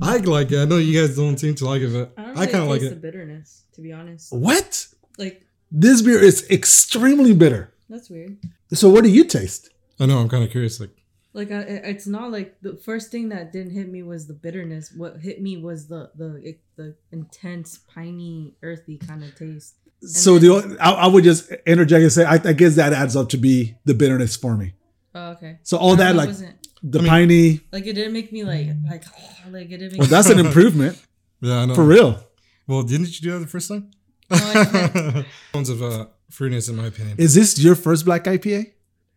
I 0.00 0.16
like 0.18 0.52
it. 0.52 0.58
I 0.60 0.64
know 0.64 0.78
you 0.78 0.98
guys 1.00 1.16
don't 1.16 1.38
seem 1.38 1.54
to 1.56 1.64
like 1.66 1.82
it, 1.82 1.92
but 1.92 2.12
I 2.20 2.26
don't 2.26 2.38
I 2.38 2.46
kind 2.46 2.64
of 2.64 2.70
like 2.70 2.80
taste 2.80 2.90
the 2.92 2.96
it. 2.96 3.02
bitterness, 3.02 3.64
to 3.74 3.80
be 3.80 3.92
honest. 3.92 4.32
What? 4.32 4.86
Like 5.18 5.46
This 5.70 6.02
beer 6.02 6.20
is 6.20 6.48
extremely 6.50 7.34
bitter. 7.34 7.72
that's 7.88 8.08
weird. 8.10 8.38
So 8.72 8.88
what 8.90 9.04
do 9.04 9.10
you 9.10 9.24
taste? 9.24 9.70
I 10.00 10.06
know. 10.06 10.18
I'm 10.18 10.28
kind 10.28 10.42
of 10.44 10.50
curious. 10.50 10.80
Like, 10.80 10.90
Like 11.32 11.50
I, 11.52 11.60
it's 11.92 12.06
not 12.06 12.30
like 12.32 12.56
the 12.62 12.76
first 12.76 13.10
thing 13.12 13.28
that 13.30 13.52
didn't 13.52 13.72
hit 13.72 13.88
me 13.88 14.02
was 14.02 14.26
the 14.26 14.34
bitterness. 14.34 14.92
What 14.96 15.18
hit 15.20 15.40
me 15.42 15.56
was 15.56 15.86
the 15.88 16.10
the 16.16 16.56
the 16.76 16.94
intense 17.12 17.78
piney 17.92 18.54
earthy 18.62 18.98
kind 18.98 19.22
of 19.24 19.34
taste. 19.36 19.74
So 20.00 20.38
the 20.38 20.76
I, 20.80 20.90
I 21.04 21.06
would 21.06 21.24
just 21.24 21.50
interject 21.66 22.02
and 22.02 22.12
say 22.12 22.24
I, 22.24 22.34
I 22.34 22.52
guess 22.52 22.74
that 22.76 22.92
adds 22.92 23.14
up 23.16 23.28
to 23.30 23.36
be 23.36 23.76
the 23.84 23.94
bitterness 23.94 24.36
for 24.36 24.56
me. 24.56 24.74
Oh, 25.14 25.30
okay. 25.32 25.58
So 25.62 25.76
all 25.78 25.92
I 25.94 25.96
that 25.96 26.16
like 26.16 26.28
wasn't- 26.28 26.56
the 26.82 26.98
I 26.98 27.02
mean- 27.02 27.10
piney. 27.10 27.60
like 27.72 27.86
it 27.86 27.94
didn't 27.94 28.12
make 28.12 28.30
me 28.32 28.44
like 28.44 28.68
like 28.90 29.04
like 29.50 29.66
it 29.70 29.78
didn't 29.78 29.92
make 29.92 30.00
Well, 30.00 30.08
that's 30.08 30.28
an 30.30 30.38
improvement 30.46 31.00
yeah, 31.40 31.60
I 31.60 31.66
know. 31.66 31.74
for 31.74 31.84
real. 31.84 32.18
Well, 32.66 32.82
didn't 32.82 33.06
you 33.14 33.20
do 33.20 33.32
that 33.32 33.38
the 33.40 33.46
first 33.46 33.68
time? 33.68 33.90
No, 34.30 34.36
I 34.40 35.24
Tons 35.52 35.68
of 35.74 35.82
uh, 35.82 36.06
fruitiness, 36.32 36.68
in 36.70 36.76
my 36.76 36.86
opinion. 36.86 37.16
Is 37.18 37.34
this 37.34 37.58
your 37.58 37.74
first 37.74 38.04
black 38.06 38.24
IPA 38.24 38.72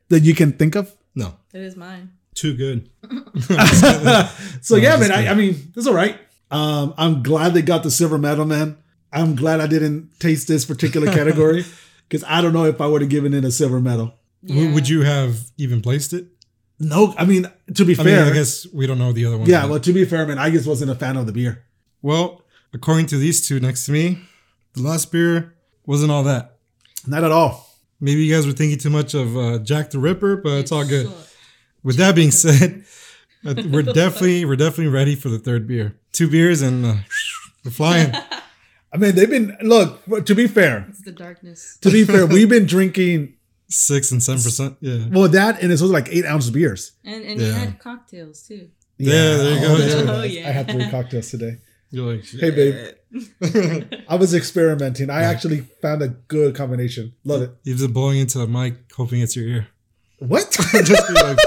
that 0.10 0.22
you 0.24 0.34
can 0.36 0.52
think 0.52 0.76
of? 0.76 0.94
no, 1.16 1.34
It 1.54 1.62
is 1.62 1.76
mine. 1.78 2.12
too 2.36 2.56
good. 2.56 2.90
so 4.62 4.76
No, 4.76 4.82
yeah, 4.82 4.98
man. 4.98 5.12
I. 5.12 5.30
I 5.30 5.34
mean, 5.34 5.72
it's 5.76 5.88
all 5.88 5.94
right. 5.94 6.18
Um, 6.52 6.94
I'm 6.98 7.24
glad 7.24 7.54
they 7.54 7.62
got 7.62 7.84
the 7.84 7.92
silver 7.92 8.18
medal, 8.18 8.46
man. 8.46 8.78
I'm 9.12 9.36
glad 9.36 9.60
I 9.62 9.68
didn't 9.68 10.20
taste 10.20 10.48
this 10.48 10.66
particular 10.66 11.12
category 11.12 11.66
because 12.08 12.24
I 12.28 12.42
don't 12.42 12.54
know 12.54 12.66
if 12.66 12.80
I 12.82 12.88
would 12.88 13.02
have 13.02 13.10
given 13.10 13.34
it 13.34 13.44
a 13.46 13.52
silver 13.52 13.80
medal. 13.80 14.14
W- 14.46 14.74
Would 14.74 14.88
you 14.90 15.02
have 15.02 15.40
even 15.58 15.82
placed 15.82 16.14
it? 16.14 16.28
No, 16.80 17.14
I 17.18 17.26
mean 17.26 17.50
to 17.74 17.86
be 17.86 17.94
I 17.94 18.04
fair, 18.04 18.24
mean, 18.24 18.32
I 18.34 18.36
guess 18.36 18.68
we 18.72 18.86
don't 18.86 19.00
know 19.00 19.12
the 19.12 19.26
other 19.26 19.38
one. 19.38 19.50
yeah. 19.50 19.62
but- 19.64 19.70
Well, 19.72 19.80
to 19.80 19.94
be 19.94 20.06
fair, 20.06 20.26
man, 20.28 20.38
I 20.38 20.50
just 20.52 20.68
wasn't 20.68 20.92
a 20.92 20.96
fan 20.96 21.18
of 21.18 21.26
the 21.26 21.32
beer. 21.34 21.64
Well, 22.02 22.44
according 22.74 23.08
to 23.08 23.18
these 23.18 23.46
two 23.48 23.60
next 23.60 23.86
to 23.88 23.92
me, 23.92 24.20
the 24.74 24.84
last 24.84 25.12
beer 25.12 25.56
wasn't 25.86 26.12
all 26.12 26.24
that. 26.24 26.58
Not 27.08 27.24
at 27.24 27.32
all. 27.32 27.66
Maybe 28.00 28.24
you 28.24 28.34
guys 28.36 28.46
were 28.46 28.54
thinking 28.54 28.78
too 28.78 28.92
much 28.92 29.16
of 29.16 29.36
uh, 29.36 29.58
Jack 29.60 29.90
the 29.90 29.98
Ripper, 29.98 30.38
but 30.38 30.60
it's 30.60 30.72
all 30.72 30.86
good. 30.86 31.08
sucked. 31.08 31.34
With 31.84 31.96
that 31.98 32.14
being 32.16 32.32
said, 32.32 32.84
uh, 33.46 33.56
we're 33.72 33.82
definitely 33.82 34.46
we're 34.46 34.56
definitely 34.56 34.88
ready 34.94 35.16
for 35.16 35.30
the 35.30 35.40
third 35.40 35.66
beer. 35.68 35.98
Two 36.12 36.30
beers 36.30 36.62
and 36.62 36.86
uh, 36.86 36.96
we're 37.66 37.72
flying. 37.72 38.14
I 38.94 38.98
mean, 38.98 39.16
they've 39.16 39.30
been 39.30 39.58
look. 39.62 40.04
To 40.26 40.36
be 40.36 40.48
fair, 40.48 40.86
It's 40.90 41.02
the 41.02 41.12
darkness. 41.12 41.78
to 41.82 41.90
be 41.90 42.04
fair, 42.06 42.26
we've 42.36 42.50
been 42.50 42.66
drinking 42.68 43.34
Six 43.70 44.12
and 44.12 44.24
seven 44.24 44.42
percent. 44.42 44.78
Yeah. 44.80 45.08
well 45.12 45.28
that, 45.30 45.62
and 45.62 45.72
it's 45.72 45.82
also 45.82 45.94
like 45.94 46.08
eight 46.10 46.26
ounce 46.26 46.50
beers. 46.50 46.94
And 47.04 47.24
and 47.24 47.40
you 47.42 47.48
Yeah. 47.48 47.54
had 47.54 47.80
cocktails 47.80 48.44
too. 48.44 48.70
Yeah, 48.98 49.12
there 49.38 49.54
you 49.54 49.60
go, 49.62 49.76
that's 49.78 49.94
yeah. 50.06 50.12
Oh, 50.12 50.24
yeah. 50.24 50.48
I 50.48 50.52
had 50.52 50.72
three 50.72 50.90
cocktails 50.90 51.30
today. 51.30 51.58
You're 51.92 52.16
like, 52.16 52.26
Hey, 52.26 52.50
babe. 52.52 52.94
I 54.10 54.16
was 54.16 54.34
experimenting. 54.34 55.10
I 55.10 55.24
actually 55.24 55.62
found 55.82 56.02
a 56.02 56.08
good 56.10 56.56
combination. 56.56 57.14
Love 57.24 57.42
it. 57.44 57.52
You're 57.64 57.78
just 57.78 57.94
blowing 57.94 58.20
into 58.20 58.38
the 58.40 58.48
mic, 58.48 58.76
hoping 58.96 59.22
it's 59.22 59.36
your 59.36 59.48
ear. 59.48 59.68
What? 60.20 60.50
just 60.84 61.08
be 61.08 61.14
like, 61.14 61.38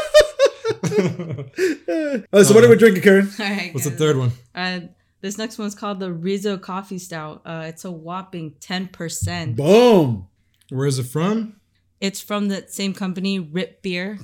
Uh, 2.33 2.45
so 2.45 2.55
what 2.55 2.65
are 2.65 2.69
we 2.69 2.77
drinking, 2.77 3.03
Karen? 3.03 3.29
All 3.39 3.47
right. 3.47 3.75
what's 3.75 3.85
the 3.87 3.91
third 3.93 4.17
one? 4.17 4.31
Uh, 4.55 4.81
this 5.21 5.37
next 5.39 5.59
one's 5.59 5.75
called 5.75 6.01
the 6.01 6.13
Rizzo 6.13 6.57
Coffee 6.59 6.99
Stout. 6.99 7.43
Uh, 7.45 7.65
it's 7.67 7.85
a 7.85 7.91
whopping 7.91 8.53
10%. 8.61 9.57
Boom. 9.57 10.27
Where 10.71 10.87
is 10.87 10.99
it 10.99 11.05
from? 11.07 11.60
It's 12.01 12.21
from 12.21 12.49
the 12.49 12.65
same 12.69 12.95
company, 12.95 13.39
RIIP 13.41 13.83
Beer. 13.83 14.19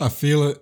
I 0.00 0.08
feel 0.08 0.48
it. 0.48 0.58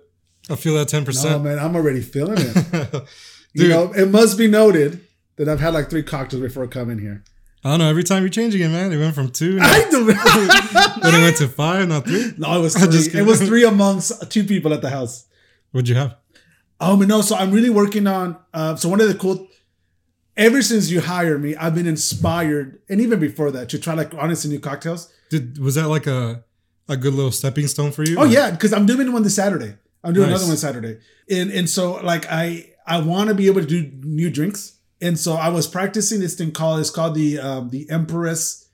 I 0.49 0.55
feel 0.55 0.75
that 0.75 0.87
10%. 0.87 1.25
Oh, 1.31 1.39
man, 1.39 1.57
I'm 1.57 1.75
already 1.75 2.01
feeling 2.01 2.37
it. 2.37 3.03
you 3.53 3.67
know, 3.67 3.91
it 3.93 4.09
must 4.09 4.37
be 4.37 4.47
noted 4.47 5.01
that 5.37 5.49
I've 5.49 5.59
had 5.59 5.73
like 5.73 5.89
three 5.89 6.03
cocktails 6.03 6.41
before 6.41 6.67
coming 6.67 6.99
here. 6.99 7.23
I 7.63 7.71
don't 7.71 7.79
know. 7.79 7.89
Every 7.89 8.03
time 8.03 8.21
you 8.21 8.29
change 8.29 8.53
again, 8.53 8.71
man, 8.71 8.93
it 8.93 8.97
went 8.97 9.15
from 9.15 9.31
two, 9.31 9.55
now- 9.55 9.65
I 9.67 9.89
do. 9.89 10.05
then 11.01 11.15
it 11.15 11.23
went 11.23 11.37
to 11.37 11.47
five, 11.47 11.87
not 11.87 12.05
three. 12.05 12.31
no, 12.37 12.59
it 12.59 12.61
was 12.61 12.75
I'm 12.75 12.91
just 12.91 13.09
three. 13.09 13.21
It 13.21 13.23
was 13.25 13.41
three 13.41 13.65
amongst 13.65 14.31
two 14.31 14.43
people 14.43 14.71
at 14.71 14.83
the 14.83 14.91
house. 14.91 15.25
What'd 15.71 15.89
you 15.89 15.95
have? 15.95 16.15
Um, 16.79 16.99
no, 17.07 17.21
so 17.21 17.35
I'm 17.35 17.51
really 17.51 17.71
working 17.71 18.05
on. 18.05 18.37
Uh, 18.53 18.75
so 18.75 18.87
one 18.87 19.01
of 19.01 19.07
the 19.07 19.15
cool. 19.15 19.47
Ever 20.37 20.61
since 20.61 20.91
you 20.91 21.01
hired 21.01 21.41
me, 21.41 21.55
I've 21.55 21.73
been 21.73 21.87
inspired, 21.87 22.81
and 22.87 23.01
even 23.01 23.19
before 23.19 23.49
that, 23.51 23.69
to 23.69 23.79
try 23.79 23.95
like 23.95 24.13
honestly 24.13 24.51
new 24.51 24.59
cocktails. 24.59 25.11
Did 25.29 25.57
was 25.59 25.75
that 25.75 25.87
like 25.87 26.07
a 26.07 26.43
a 26.87 26.95
good 26.97 27.13
little 27.13 27.31
stepping 27.31 27.67
stone 27.67 27.91
for 27.91 28.03
you? 28.03 28.17
Oh 28.19 28.25
yeah, 28.25 28.51
because 28.51 28.73
I'm 28.73 28.85
doing 28.85 29.11
one 29.11 29.23
this 29.23 29.35
Saturday. 29.35 29.75
I'm 30.03 30.13
doing 30.13 30.29
Nice. 30.29 30.37
another 30.39 30.49
one 30.51 30.57
Saturday, 30.57 30.99
and 31.29 31.51
and 31.51 31.69
so 31.69 31.93
like 32.03 32.25
I 32.31 32.71
I 32.85 32.99
want 32.99 33.29
to 33.29 33.35
be 33.35 33.47
able 33.47 33.61
to 33.61 33.67
do 33.67 33.91
new 34.03 34.29
drinks, 34.29 34.73
and 35.01 35.17
so 35.19 35.33
I 35.33 35.49
was 35.49 35.67
practicing 35.67 36.19
this 36.19 36.35
thing 36.35 36.51
called 36.51 36.79
it's 36.79 36.91
called 36.91 37.15
the 37.15 37.39
um, 37.39 37.69
the 37.69 37.89
Empress, 37.89 38.67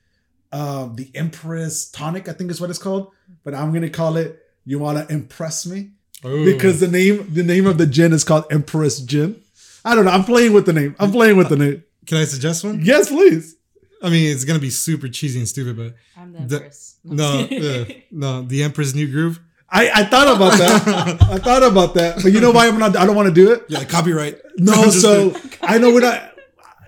uh, 0.52 0.90
the 0.94 1.10
Empress 1.16 1.90
tonic 1.90 2.28
I 2.28 2.34
think 2.34 2.52
is 2.52 2.60
what 2.60 2.70
it's 2.70 2.80
called, 2.80 3.12
but 3.44 3.54
I'm 3.56 3.74
gonna 3.74 3.90
call 3.90 4.18
it. 4.18 4.38
You 4.66 4.78
want 4.78 4.98
to 5.08 5.12
impress 5.14 5.66
me 5.66 5.92
Ooh. 6.26 6.46
because 6.46 6.80
the 6.82 6.88
name 6.88 7.34
the 7.34 7.44
name 7.44 7.66
of 7.66 7.78
the 7.78 7.88
gin 7.88 8.12
is 8.14 8.24
called 8.24 8.46
Empress 8.52 9.00
Gin. 9.00 9.42
I 9.84 9.96
don't 9.96 10.06
know. 10.06 10.12
I'm 10.12 10.24
playing 10.26 10.54
with 10.54 10.66
the 10.68 10.74
name. 10.74 10.96
I'm 11.00 11.12
playing 11.12 11.38
with 11.38 11.50
the 11.50 11.56
name. 11.56 11.84
can 12.06 12.18
I 12.20 12.26
suggest 12.26 12.64
one? 12.64 12.82
Yes, 12.84 13.10
please. 13.10 13.56
I 14.04 14.10
mean, 14.10 14.32
it's 14.32 14.46
gonna 14.46 14.60
be 14.60 14.70
super 14.70 15.08
cheesy 15.08 15.40
and 15.40 15.48
stupid, 15.48 15.78
but 15.78 15.94
I'm 16.18 16.34
The- 16.34 16.40
the 16.48 16.56
Empress. 16.56 16.96
no, 17.04 17.40
uh, 17.42 17.86
no, 18.12 18.42
the 18.44 18.64
Emperor's 18.64 18.96
New 18.96 19.08
Groove. 19.12 19.40
I, 19.74 19.90
I 19.90 20.04
thought 20.04 20.36
about 20.36 20.58
that. 20.58 21.22
I 21.30 21.38
thought 21.38 21.64
about 21.64 21.94
that, 21.94 22.22
but 22.22 22.34
you 22.34 22.42
know 22.42 22.52
why 22.52 22.68
I'm 22.68 22.78
not? 22.78 22.98
I 22.98 23.06
don't 23.06 23.16
want 23.16 23.30
to 23.30 23.34
do 23.34 23.52
it. 23.54 23.64
Yeah, 23.70 23.86
copyright. 23.86 24.38
No, 24.58 24.90
so 24.90 25.34
I 25.62 25.78
know 25.78 25.94
we're 25.94 26.02
not 26.02 26.34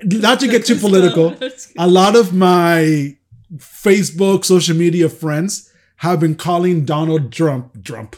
not 0.03 0.39
to 0.41 0.47
get 0.49 0.65
too 0.65 0.75
political. 0.75 1.33
A 1.77 1.87
lot 1.87 2.15
of 2.17 2.33
my 2.33 3.15
Facebook, 3.57 4.43
social 4.45 4.75
media 4.75 5.07
friends 5.07 5.71
have 5.97 6.19
been 6.19 6.35
calling 6.35 6.83
Donald 6.83 7.31
Trump 7.31 7.83
Trump. 7.85 8.17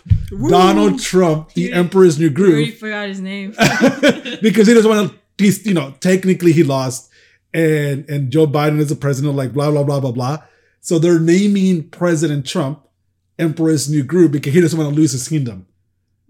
Donald 0.49 0.99
Trump 0.99 1.53
the 1.53 1.61
You- 1.63 1.73
Emperor's 1.73 2.17
New 2.17 2.27
I 2.27 2.29
already 2.39 2.65
Groove 2.65 2.77
forgot 2.77 3.07
his 3.09 3.21
name. 3.21 3.51
because 4.41 4.67
he 4.67 4.73
doesn't 4.73 4.89
want 4.89 5.11
to 5.11 5.17
he's 5.43 5.65
you 5.65 5.73
know, 5.75 5.93
technically 5.99 6.51
he 6.53 6.63
lost 6.63 7.11
and 7.55 8.09
and 8.09 8.31
Joe 8.31 8.45
Biden 8.45 8.79
is 8.79 8.89
the 8.89 8.95
president, 8.95 9.35
like 9.35 9.53
blah 9.53 9.71
blah 9.71 9.83
blah 9.83 9.99
blah 10.01 10.11
blah. 10.11 10.43
So 10.81 10.99
they're 10.99 11.19
naming 11.19 11.89
President 11.89 12.45
Trump 12.45 12.85
Emperor's 13.39 13.89
New 13.89 14.03
Groove 14.03 14.31
because 14.31 14.53
he 14.53 14.61
doesn't 14.61 14.77
want 14.77 14.89
to 14.89 14.95
lose 14.95 15.13
his 15.13 15.27
kingdom. 15.27 15.65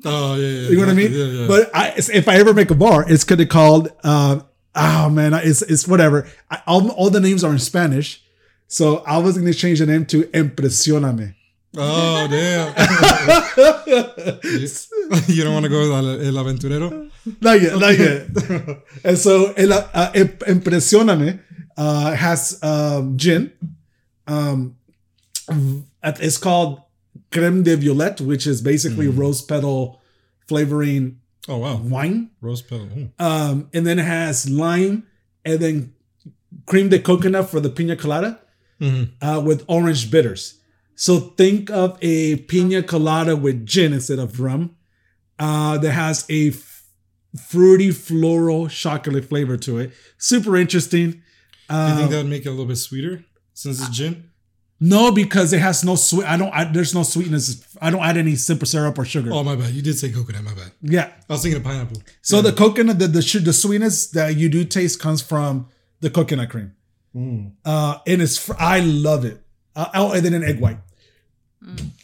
Oh 0.06 0.36
yeah, 0.36 0.48
yeah. 0.48 0.70
You 0.70 0.76
know 0.76 0.82
what 0.82 0.90
I 0.90 0.94
mean? 0.94 1.12
Yeah, 1.12 1.26
yeah. 1.26 1.48
But 1.48 1.76
I, 1.76 1.94
if 1.98 2.30
I 2.30 2.36
ever 2.36 2.54
make 2.54 2.70
a 2.70 2.76
bar, 2.76 3.06
it's 3.10 3.24
gonna 3.24 3.40
be 3.40 3.48
called. 3.48 3.92
Uh, 4.04 4.42
oh 4.76 5.10
man, 5.10 5.34
it's 5.34 5.64
it's 5.64 5.88
whatever. 5.88 6.28
I, 6.52 6.62
all, 6.68 6.90
all 6.92 7.10
the 7.10 7.20
names 7.20 7.44
are 7.44 7.52
in 7.52 7.60
Spanish, 7.60 8.24
so 8.68 8.98
I 9.00 9.18
was 9.18 9.38
gonna 9.38 9.54
change 9.54 9.80
the 9.80 9.88
name 9.88 10.06
to 10.08 10.24
Impresioname. 10.26 11.34
Oh 11.78 12.28
damn. 12.30 12.74
you 15.28 15.44
don't 15.44 15.54
want 15.54 15.64
to 15.66 15.70
go 15.70 15.80
with 15.82 16.28
El, 16.28 16.34
Aventurero? 16.44 17.10
not 17.42 17.62
yet, 17.62 17.78
not 17.80 17.98
yet. 17.98 18.28
and 19.04 19.18
so 19.18 19.54
el, 19.58 19.74
uh, 19.74 20.12
Im- 20.16 20.28
Impresioname 20.48 21.40
uh, 21.78 22.16
has 22.16 22.60
um, 22.64 23.18
gin. 23.18 23.52
Um, 24.28 24.76
it's 26.04 26.38
called 26.38 26.82
creme 27.32 27.64
de 27.64 27.76
violette, 27.78 28.22
which 28.22 28.48
is 28.48 28.62
basically 28.62 29.08
rose 29.08 29.42
petal 29.42 30.02
flavoring 30.48 31.20
Oh 31.48 31.58
wow, 31.58 31.78
wine. 31.78 32.32
rose 32.42 32.62
petal. 32.62 32.88
Ooh. 32.98 33.10
um, 33.20 33.70
and 33.74 33.86
then 33.86 34.00
it 34.00 34.06
has 34.06 34.50
lime 34.50 35.06
and 35.44 35.60
then 35.60 35.94
cream 36.66 36.90
de 36.90 37.00
coconut 37.00 37.50
for 37.50 37.60
the 37.60 37.70
pina 37.70 37.96
colada 37.96 38.40
Mhm. 38.82 39.10
uh, 39.22 39.42
with 39.46 39.64
orange 39.68 40.10
bitters. 40.12 40.56
So 40.96 41.20
think 41.20 41.70
of 41.70 41.98
a 42.02 42.38
pina 42.38 42.82
colada 42.84 43.36
with 43.36 43.66
gin 43.66 43.94
instead 43.94 44.20
of 44.20 44.40
rum 44.40 44.76
uh, 45.40 45.78
that 45.80 45.92
has 45.92 46.26
a 46.30 46.50
f- 46.50 46.84
fruity 47.50 47.92
floral 47.92 48.68
chocolate 48.70 49.26
flavor 49.26 49.58
to 49.58 49.78
it. 49.80 49.92
Super 50.18 50.56
interesting. 50.56 51.12
Do 51.12 51.76
you 51.76 51.86
think 51.96 52.06
Um, 52.06 52.10
that 52.12 52.18
would 52.18 52.30
make 52.30 52.46
it 52.46 52.50
a 52.50 52.52
little 52.52 52.66
bit 52.66 52.78
sweeter 52.78 53.26
since 53.54 53.80
it's 53.82 53.90
gin? 53.90 54.30
no, 54.80 55.12
because 55.12 55.52
it 55.54 55.60
has 55.60 55.84
no 55.84 55.96
sweet. 55.96 56.26
I 56.26 56.38
don't. 56.38 56.54
I, 56.54 56.66
there's 56.66 56.94
no 56.94 57.04
sweetness. 57.04 57.64
I 57.82 57.90
don't 57.90 58.04
add 58.04 58.18
any 58.18 58.36
simple 58.36 58.68
syrup 58.68 58.98
or 59.00 59.06
sugar. 59.06 59.32
Oh 59.34 59.44
my 59.44 59.56
bad, 59.56 59.74
you 59.74 59.82
did 59.82 59.98
say 59.98 60.12
coconut. 60.12 60.44
My 60.44 60.54
bad. 60.54 60.72
Yeah. 60.82 61.12
I 61.30 61.34
was 61.34 61.42
thinking 61.42 61.58
of 61.60 61.64
pineapple. 61.66 62.02
So 62.22 62.42
the 62.42 62.52
coconut, 62.52 63.00
the 63.00 63.08
the, 63.08 63.40
the 63.44 63.54
sweetness 63.54 64.08
that 64.12 64.36
you 64.38 64.48
do 64.50 64.64
taste 64.66 65.00
comes 65.00 65.22
from 65.22 65.68
the 66.02 66.10
coconut 66.10 66.50
cream. 66.50 66.74
Mm. 67.16 67.54
uh, 67.64 68.00
and 68.06 68.22
it's 68.22 68.38
fr- 68.38 68.54
I 68.60 68.82
love 68.82 69.24
it. 69.26 69.42
Uh, 69.76 69.90
oh, 69.94 70.12
and 70.14 70.26
then 70.26 70.34
an 70.34 70.44
egg 70.44 70.60
white. 70.60 70.78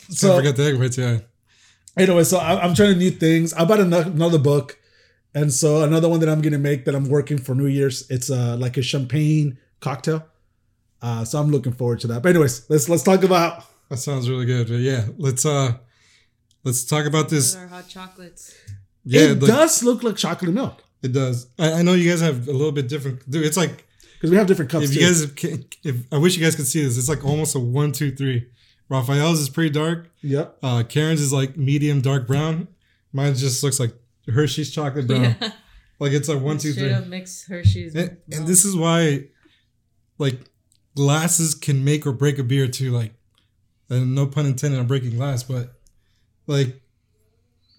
So 0.10 0.28
So 0.28 0.34
I 0.34 0.38
forgot 0.38 0.56
the 0.56 0.64
egg 0.66 0.80
whites. 0.80 0.98
Yeah. 0.98 1.20
anyway, 1.98 2.24
so 2.24 2.38
I, 2.38 2.62
I'm 2.62 2.74
trying 2.74 2.98
new 2.98 3.12
things. 3.12 3.54
I 3.54 3.66
bought 3.66 3.80
ano- 3.80 4.02
another 4.02 4.40
book, 4.40 4.78
and 5.34 5.54
so 5.54 5.84
another 5.84 6.10
one 6.10 6.20
that 6.20 6.30
I'm 6.30 6.42
gonna 6.42 6.58
make 6.58 6.86
that 6.86 6.96
I'm 6.96 7.08
working 7.10 7.38
for 7.38 7.56
New 7.56 7.68
Year's. 7.68 8.10
It's 8.10 8.30
uh 8.30 8.58
like 8.58 8.78
a 8.78 8.82
champagne 8.82 9.58
cocktail. 9.80 10.26
Uh, 11.02 11.26
so 11.26 11.40
I'm 11.40 11.50
looking 11.50 11.74
forward 11.74 12.00
to 12.02 12.08
that. 12.08 12.22
But 12.22 12.30
anyways, 12.30 12.70
let's 12.70 12.90
let's 12.90 13.04
talk 13.04 13.24
about. 13.24 13.66
That 13.90 13.98
sounds 13.98 14.30
really 14.30 14.46
good. 14.46 14.68
But 14.68 14.80
yeah, 14.80 15.06
let's 15.18 15.46
uh 15.46 15.74
let's 16.64 16.84
talk 16.84 17.06
about 17.06 17.30
Those 17.30 17.54
this. 17.54 17.56
are 17.56 17.68
hot 17.68 17.88
chocolates. 17.88 18.54
Yeah, 19.04 19.32
it 19.32 19.42
like, 19.42 19.52
does 19.52 19.84
look 19.84 20.04
like 20.04 20.16
chocolate 20.16 20.54
milk 20.54 20.84
it 21.02 21.14
does. 21.14 21.48
I, 21.58 21.74
I 21.74 21.82
know 21.82 21.94
you 21.94 22.10
guys 22.10 22.22
have 22.22 22.48
a 22.48 22.52
little 22.52 22.72
bit 22.72 22.88
different. 22.88 23.30
Dude, 23.30 23.46
it's 23.46 23.58
like 23.58 23.86
because 24.22 24.30
we 24.32 24.38
have 24.38 24.46
different 24.46 24.70
cups 24.70 24.86
if 24.86 24.94
too. 24.94 25.00
you 25.00 25.06
guys 25.08 25.26
can, 25.36 25.66
if 25.84 25.96
I 26.14 26.20
wish 26.20 26.38
you 26.38 26.44
guys 26.44 26.56
could 26.56 26.68
see 26.68 26.84
this. 26.84 26.96
It's 26.96 27.10
like 27.10 27.26
almost 27.26 27.56
a 27.56 27.60
one, 27.60 27.92
two, 27.92 28.12
three. 28.16 28.48
Raphael's 28.88 29.40
is 29.40 29.50
pretty 29.50 29.72
dark. 29.72 30.12
yep. 30.22 30.58
Uh, 30.62 30.84
Karen's 30.84 31.22
is 31.22 31.34
like 31.34 31.58
medium 31.58 32.02
dark 32.02 32.28
brown. 32.28 32.68
Mine 33.14 33.34
just 33.34 33.64
looks 33.64 33.80
like 33.80 33.94
Hershey's 34.32 34.70
chocolate 34.72 35.08
brown. 35.08 35.36
Yeah. 35.42 35.52
Like 36.00 36.12
it's 36.12 36.30
like 36.30 36.40
one, 36.42 36.58
two, 36.60 36.74
three. 36.74 36.84
two, 36.84 36.90
Straight 36.90 37.02
three. 37.02 37.10
mix 37.10 37.48
Hershey's. 37.48 37.96
And, 37.96 38.18
and 38.32 38.48
this 38.48 38.64
is 38.66 38.76
why, 38.76 39.26
like, 40.18 40.40
glasses 40.96 41.56
can 41.56 41.84
make 41.84 42.06
or 42.06 42.12
break 42.12 42.38
a 42.38 42.44
beer 42.44 42.68
too. 42.68 42.92
Like, 42.92 43.14
and 43.90 44.14
no 44.16 44.28
pun 44.28 44.46
intended 44.46 44.80
on 44.80 44.88
breaking 44.88 45.16
glass, 45.16 45.44
but 45.44 45.74
like, 46.48 46.82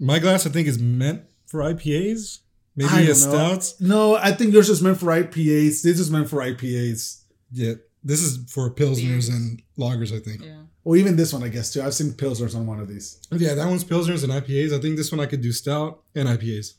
my 0.01 0.19
glass 0.19 0.47
I 0.47 0.51
think 0.51 0.67
is 0.69 0.79
meant 0.79 1.23
for 1.47 1.61
IPAs, 1.61 2.39
maybe 2.77 2.91
I 2.91 3.01
a 3.03 3.15
don't 3.15 3.81
know. 3.81 3.97
No, 3.97 4.17
I 4.17 4.33
think 4.33 4.53
yours 4.53 4.69
is 4.69 4.81
meant 4.83 4.99
for 4.99 5.07
IPAs. 5.07 5.83
This 5.83 5.99
is 6.01 6.11
meant 6.11 6.29
for 6.29 6.39
IPAs. 6.41 7.23
Yeah, 7.53 7.75
this 8.03 8.23
is 8.23 8.51
for 8.51 8.71
pilsners 8.71 9.03
Beers. 9.09 9.29
and 9.29 9.63
lagers. 9.79 10.13
I 10.15 10.21
think. 10.21 10.45
Yeah. 10.45 10.63
Or 10.85 10.97
even 10.97 11.15
this 11.17 11.33
one, 11.33 11.45
I 11.45 11.49
guess 11.49 11.73
too. 11.73 11.81
I've 11.83 11.95
seen 11.95 12.11
pilsners 12.13 12.57
on 12.57 12.67
one 12.67 12.81
of 12.81 12.89
these. 12.89 13.21
Yeah, 13.31 13.55
that 13.55 13.69
one's 13.69 13.85
pilsners 13.85 14.25
and 14.25 14.33
IPAs. 14.33 14.73
I 14.77 14.81
think 14.81 14.97
this 14.97 15.13
one 15.13 15.21
I 15.21 15.27
could 15.27 15.41
do 15.41 15.53
stout 15.53 16.03
and 16.15 16.29
IPAs. 16.29 16.75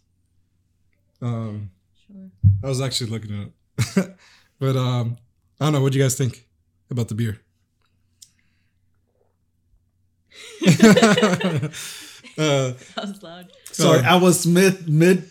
Um, 1.21 1.71
Sure. 2.05 2.29
I 2.63 2.67
was 2.67 2.81
actually 2.81 3.11
looking 3.11 3.31
at 3.31 3.47
it 3.77 3.97
up, 3.97 4.17
but 4.59 4.75
um, 4.75 5.17
I 5.61 5.65
don't 5.65 5.73
know. 5.73 5.81
What 5.81 5.93
do 5.93 5.99
you 5.99 6.03
guys 6.03 6.17
think 6.17 6.45
about 6.91 7.07
the 7.07 7.15
beer? 7.15 7.39
uh, 10.65 11.69
That 12.35 12.73
was 12.97 13.23
loud. 13.23 13.51
Sorry, 13.71 13.99
Uh, 13.99 14.15
I 14.15 14.21
was 14.21 14.45
mid 14.45 14.89
mid 14.89 15.29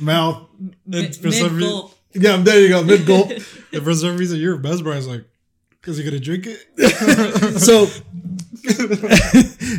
mouth. 0.00 0.46
Mid, 0.86 1.14
for 1.16 1.30
some 1.30 1.56
reason- 1.56 1.88
Yeah, 2.14 2.36
there 2.38 2.60
you 2.60 2.68
go, 2.68 2.82
mid 2.82 3.06
gulp. 3.06 3.30
if 3.72 3.82
for 3.84 3.94
some 3.94 4.16
reason 4.16 4.38
you're 4.40 4.58
mesmerized, 4.58 5.08
like, 5.08 5.24
because 5.70 5.98
you're 5.98 6.08
gonna 6.10 6.20
drink 6.20 6.46
it. 6.46 7.60
so, 7.60 7.86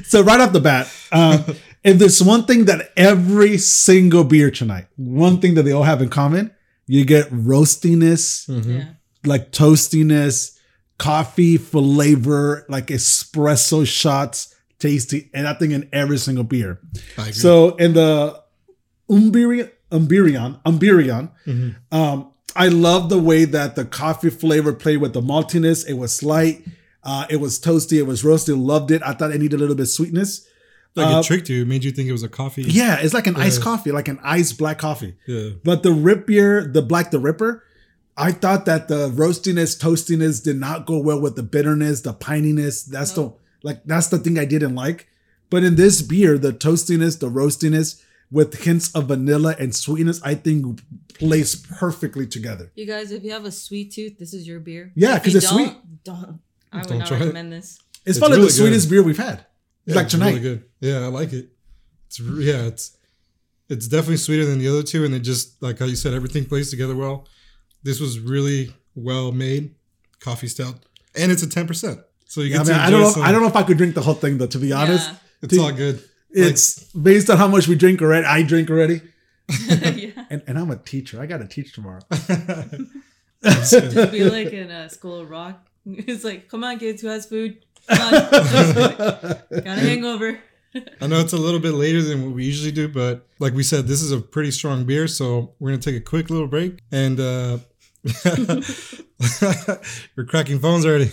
so 0.03 0.21
right 0.21 0.39
off 0.39 0.53
the 0.53 0.59
bat, 0.61 0.91
um, 1.11 1.43
if 1.83 1.97
there's 1.97 2.21
one 2.21 2.45
thing 2.45 2.65
that 2.65 2.91
every 2.97 3.57
single 3.57 4.23
beer 4.23 4.51
tonight, 4.51 4.87
one 4.95 5.39
thing 5.39 5.55
that 5.55 5.63
they 5.63 5.71
all 5.71 5.83
have 5.83 6.01
in 6.01 6.09
common, 6.09 6.51
you 6.87 7.05
get 7.05 7.29
roastiness, 7.31 8.47
Mhm. 8.49 8.79
Yeah. 8.79 8.85
like 9.25 9.51
toastiness, 9.51 10.57
coffee 10.97 11.57
flavor, 11.57 12.65
like 12.69 12.87
espresso 12.87 13.85
shots, 13.85 14.53
tasty, 14.79 15.29
and 15.33 15.47
I 15.47 15.53
think 15.53 15.73
in 15.73 15.89
every 15.93 16.17
single 16.17 16.43
beer. 16.43 16.79
I 17.17 17.21
agree. 17.23 17.33
So 17.33 17.75
in 17.75 17.93
the 17.93 18.41
Umbirian, 19.09 19.71
Umbirian, 19.91 20.59
Umbirian, 20.65 21.29
Mhm. 21.47 21.75
um, 21.91 22.27
I 22.55 22.67
love 22.67 23.09
the 23.09 23.19
way 23.19 23.45
that 23.45 23.75
the 23.75 23.85
coffee 23.85 24.29
flavor 24.29 24.73
played 24.73 24.97
with 24.97 25.13
the 25.13 25.21
maltiness. 25.21 25.87
It 25.87 25.93
was 25.93 26.23
light. 26.23 26.65
Uh, 27.03 27.25
it 27.29 27.37
was 27.39 27.59
toasty. 27.59 27.97
It 27.97 28.07
was 28.07 28.23
roasted. 28.23 28.55
Loved 28.57 28.91
it. 28.91 29.01
I 29.05 29.13
thought 29.13 29.31
it 29.31 29.39
needed 29.39 29.55
a 29.57 29.59
little 29.59 29.75
bit 29.75 29.83
of 29.83 29.89
sweetness. 29.89 30.41
Like 30.95 31.15
Uh, 31.15 31.19
it 31.19 31.25
tricked 31.25 31.49
you, 31.49 31.61
it 31.61 31.67
made 31.67 31.83
you 31.83 31.91
think 31.91 32.09
it 32.09 32.11
was 32.11 32.23
a 32.23 32.27
coffee. 32.27 32.63
Yeah, 32.63 32.97
it's 32.99 33.13
like 33.13 33.27
an 33.27 33.35
iced 33.35 33.61
coffee, 33.61 33.91
like 33.91 34.07
an 34.07 34.19
iced 34.23 34.57
black 34.57 34.79
coffee. 34.79 35.15
Yeah. 35.27 35.49
But 35.63 35.83
the 35.83 35.91
RIIP 35.91 36.25
beer, 36.25 36.63
the 36.71 36.81
black 36.81 37.11
the 37.11 37.19
ripper, 37.19 37.63
I 38.17 38.31
thought 38.31 38.65
that 38.65 38.87
the 38.89 39.09
roastiness, 39.09 39.77
toastiness 39.79 40.43
did 40.43 40.57
not 40.59 40.85
go 40.87 40.97
well 40.99 41.21
with 41.21 41.35
the 41.35 41.43
bitterness, 41.43 42.01
the 42.01 42.13
pininess. 42.13 42.83
That's 42.85 43.11
the 43.11 43.31
like 43.63 43.81
that's 43.85 44.07
the 44.07 44.17
thing 44.17 44.37
I 44.39 44.45
didn't 44.45 44.75
like. 44.75 45.07
But 45.51 45.63
in 45.63 45.75
this 45.75 46.01
beer, 46.01 46.37
the 46.37 46.51
toastiness, 46.51 47.19
the 47.19 47.29
roastiness 47.29 48.01
with 48.31 48.63
hints 48.63 48.93
of 48.95 49.07
vanilla 49.07 49.55
and 49.59 49.75
sweetness, 49.75 50.21
I 50.23 50.35
think 50.35 50.81
plays 51.15 51.55
perfectly 51.55 52.27
together. 52.27 52.71
You 52.75 52.85
guys, 52.85 53.11
if 53.11 53.23
you 53.23 53.31
have 53.31 53.45
a 53.45 53.51
sweet 53.51 53.91
tooth, 53.91 54.17
this 54.19 54.33
is 54.33 54.47
your 54.47 54.59
beer. 54.59 54.91
Yeah, 54.95 55.15
because 55.17 55.35
it's 55.35 55.47
sweet. 55.47 55.73
don't, 56.03 56.21
Don't. 56.21 56.39
I 56.71 56.77
would 56.79 56.87
Don't 56.87 56.97
not 56.99 57.07
try 57.07 57.17
it. 57.17 57.21
recommend 57.21 57.51
this. 57.53 57.79
It's, 57.79 58.01
It's 58.05 58.19
probably 58.19 58.37
really 58.37 58.47
the 58.49 58.53
sweetest 58.53 58.87
good. 58.89 58.95
beer 58.95 59.03
we've 59.03 59.17
had. 59.17 59.45
Yeah, 59.85 59.95
like 59.95 60.05
it's 60.05 60.13
tonight. 60.13 60.29
really 60.29 60.41
good. 60.41 60.63
Yeah, 60.81 60.99
I 60.99 61.07
like 61.07 61.33
it. 61.33 61.49
It's 62.07 62.19
re- 62.19 62.45
yeah, 62.45 62.65
it's 62.67 62.95
it's 63.69 63.87
definitely 63.87 64.17
sweeter 64.17 64.45
than 64.45 64.59
the 64.59 64.67
other 64.67 64.83
two, 64.83 65.03
and 65.05 65.13
it 65.15 65.19
just 65.21 65.61
like 65.61 65.79
how 65.79 65.85
you 65.85 65.95
said, 65.95 66.13
everything 66.13 66.45
plays 66.45 66.69
together 66.69 66.95
well. 66.95 67.27
This 67.83 67.99
was 67.99 68.19
really 68.19 68.73
well 68.95 69.31
made 69.31 69.73
coffee 70.19 70.47
stout, 70.47 70.75
and 71.15 71.31
it's 71.31 71.41
a 71.43 71.49
ten 71.49 71.65
percent. 71.67 71.99
So 72.25 72.41
you 72.41 72.51
Yeah, 72.51 72.57
get 72.57 72.61
I, 72.61 72.63
to 72.65 72.71
mean, 72.71 72.79
I 72.81 72.89
don't 72.91 73.01
know. 73.01 73.09
some- 73.11 73.21
I 73.23 73.31
don't 73.31 73.41
know 73.41 73.47
if 73.47 73.55
I 73.55 73.63
could 73.63 73.77
drink 73.77 73.95
the 73.95 74.01
whole 74.01 74.13
thing 74.13 74.37
though. 74.37 74.47
To 74.47 74.59
be 74.59 74.71
honest, 74.71 75.09
Yeah. 75.09 75.15
It's 75.41 75.57
all 75.57 75.71
good. 75.71 76.03
It's 76.31 76.83
based 76.93 77.29
on 77.29 77.37
how 77.37 77.47
much 77.47 77.67
we 77.67 77.75
drink 77.75 78.01
already. 78.01 78.25
I 78.25 78.43
drink 78.43 78.69
already, 78.69 79.01
yeah. 79.67 80.25
and, 80.29 80.41
and 80.47 80.57
I'm 80.59 80.71
a 80.71 80.77
teacher. 80.77 81.21
I 81.21 81.25
got 81.25 81.37
to 81.37 81.47
teach 81.47 81.73
tomorrow. 81.73 82.01
It'd 83.41 84.11
be 84.11 84.23
like 84.23 84.51
in 84.53 84.69
a 84.69 84.89
school 84.89 85.19
of 85.19 85.29
rock. 85.29 85.65
It's 85.85 86.23
like, 86.23 86.49
come 86.49 86.63
on, 86.63 86.77
kids, 86.77 87.01
who 87.01 87.07
has 87.07 87.25
food? 87.25 87.65
Come 87.87 88.13
on. 88.13 88.19
Got 88.19 89.49
a 89.49 89.79
hangover. 89.79 90.39
I 91.01 91.07
know 91.07 91.19
it's 91.19 91.33
a 91.33 91.37
little 91.37 91.59
bit 91.59 91.71
later 91.73 92.01
than 92.03 92.25
what 92.25 92.35
we 92.35 92.45
usually 92.45 92.71
do, 92.71 92.87
but 92.87 93.25
like 93.39 93.53
we 93.53 93.63
said, 93.63 93.87
this 93.87 94.01
is 94.03 94.11
a 94.11 94.19
pretty 94.19 94.51
strong 94.51 94.85
beer, 94.85 95.07
so 95.07 95.53
we're 95.59 95.71
gonna 95.71 95.81
take 95.81 95.95
a 95.95 96.01
quick 96.01 96.29
little 96.29 96.47
break. 96.47 96.79
And 96.91 97.19
uh 97.19 97.57
we're 100.15 100.25
cracking 100.25 100.59
phones 100.59 100.85
already. 100.85 101.11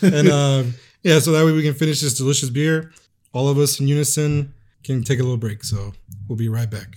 And 0.00 0.28
um 0.30 0.74
yeah, 1.02 1.18
so 1.18 1.32
that 1.32 1.44
way 1.44 1.52
we 1.52 1.62
can 1.62 1.74
finish 1.74 2.00
this 2.00 2.16
delicious 2.16 2.48
beer. 2.48 2.92
All 3.36 3.50
of 3.50 3.58
us 3.58 3.78
in 3.80 3.86
unison 3.86 4.54
can 4.82 5.04
take 5.04 5.18
a 5.18 5.22
little 5.22 5.36
break. 5.36 5.62
So 5.62 5.92
we'll 6.26 6.38
be 6.38 6.48
right 6.48 6.70
back. 6.70 6.96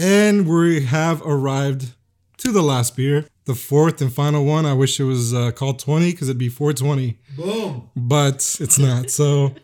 And 0.00 0.48
we 0.48 0.84
have 0.86 1.20
arrived 1.26 1.92
to 2.38 2.52
the 2.52 2.62
last 2.62 2.96
beer, 2.96 3.26
the 3.44 3.54
fourth 3.54 4.00
and 4.00 4.12
final 4.12 4.44
one. 4.46 4.64
I 4.64 4.72
wish 4.72 4.98
it 4.98 5.04
was 5.04 5.34
uh, 5.34 5.50
called 5.52 5.78
20 5.78 6.10
because 6.12 6.28
it'd 6.28 6.38
be 6.38 6.48
420 6.48 7.18
Boom. 7.36 7.90
but 7.94 8.56
it's 8.60 8.78
not. 8.78 9.10
So 9.10 9.54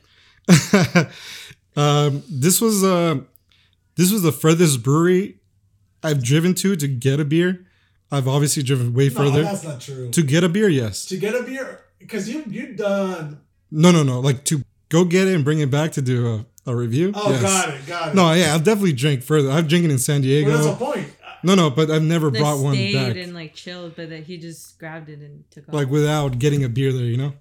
um, 1.77 2.23
this 2.29 2.61
was 2.61 2.85
uh, 2.85 3.21
this 3.97 4.13
was 4.13 4.23
the 4.23 4.33
furthest 4.33 4.83
brewery 4.83 5.39
I've 6.03 6.23
driven 6.23 6.55
to 6.57 6.77
to 6.77 6.87
get 6.89 7.21
a 7.21 7.25
beer. 7.25 7.67
I've 8.11 8.29
obviously 8.29 8.63
driven 8.63 8.95
way 8.95 9.09
No, 9.09 9.15
further 9.15 9.43
that's 9.43 9.65
not 9.65 9.81
true. 9.81 10.11
to 10.11 10.23
get 10.23 10.45
a 10.45 10.49
beer. 10.49 10.69
Yes. 10.69 11.07
to 11.07 11.17
get 11.17 11.35
a 11.35 11.43
beer, 11.43 11.81
because 11.99 12.29
you 12.29 12.45
you 12.47 12.75
done. 12.75 13.41
No, 13.71 13.91
no, 13.91 14.03
no. 14.03 14.21
Like 14.21 14.45
to 14.45 14.63
go 14.89 15.05
get 15.05 15.27
it 15.29 15.35
and 15.35 15.45
bring 15.45 15.59
it 15.61 15.71
back 15.71 15.93
to 15.93 16.03
do 16.03 16.27
a, 16.27 16.47
a 16.67 16.75
review. 16.75 17.13
Oh, 17.15 17.31
Yes. 17.31 17.43
got 17.43 17.69
it, 17.75 17.87
got 17.87 18.09
it. 18.11 18.15
No, 18.15 18.33
yeah, 18.33 18.53
I'll 18.53 18.59
definitely 18.59 18.93
drink 18.93 19.23
further. 19.23 19.51
I've 19.51 19.69
drinking 19.69 19.91
in 19.91 19.99
San 19.99 20.21
Diego. 20.23 20.51
well, 20.51 20.65
that's 20.65 20.79
the 20.79 20.85
point. 20.85 21.09
no, 21.43 21.55
no, 21.55 21.71
but 21.71 21.91
I've 21.91 22.03
never 22.03 22.31
They 22.31 22.39
brought 22.41 22.59
one 22.59 22.75
stayed 22.75 22.95
back. 22.95 23.17
and 23.17 23.35
like 23.35 23.55
chilled, 23.55 23.95
but 23.97 24.11
that 24.11 24.25
he 24.25 24.37
just 24.39 24.79
grabbed 24.79 25.09
it 25.09 25.21
and 25.21 25.45
took 25.51 25.69
off. 25.69 25.75
like 25.75 25.89
without 25.89 26.39
getting 26.39 26.65
a 26.65 26.69
beer 26.69 26.93
there, 26.93 27.05
you 27.05 27.17
know? 27.17 27.33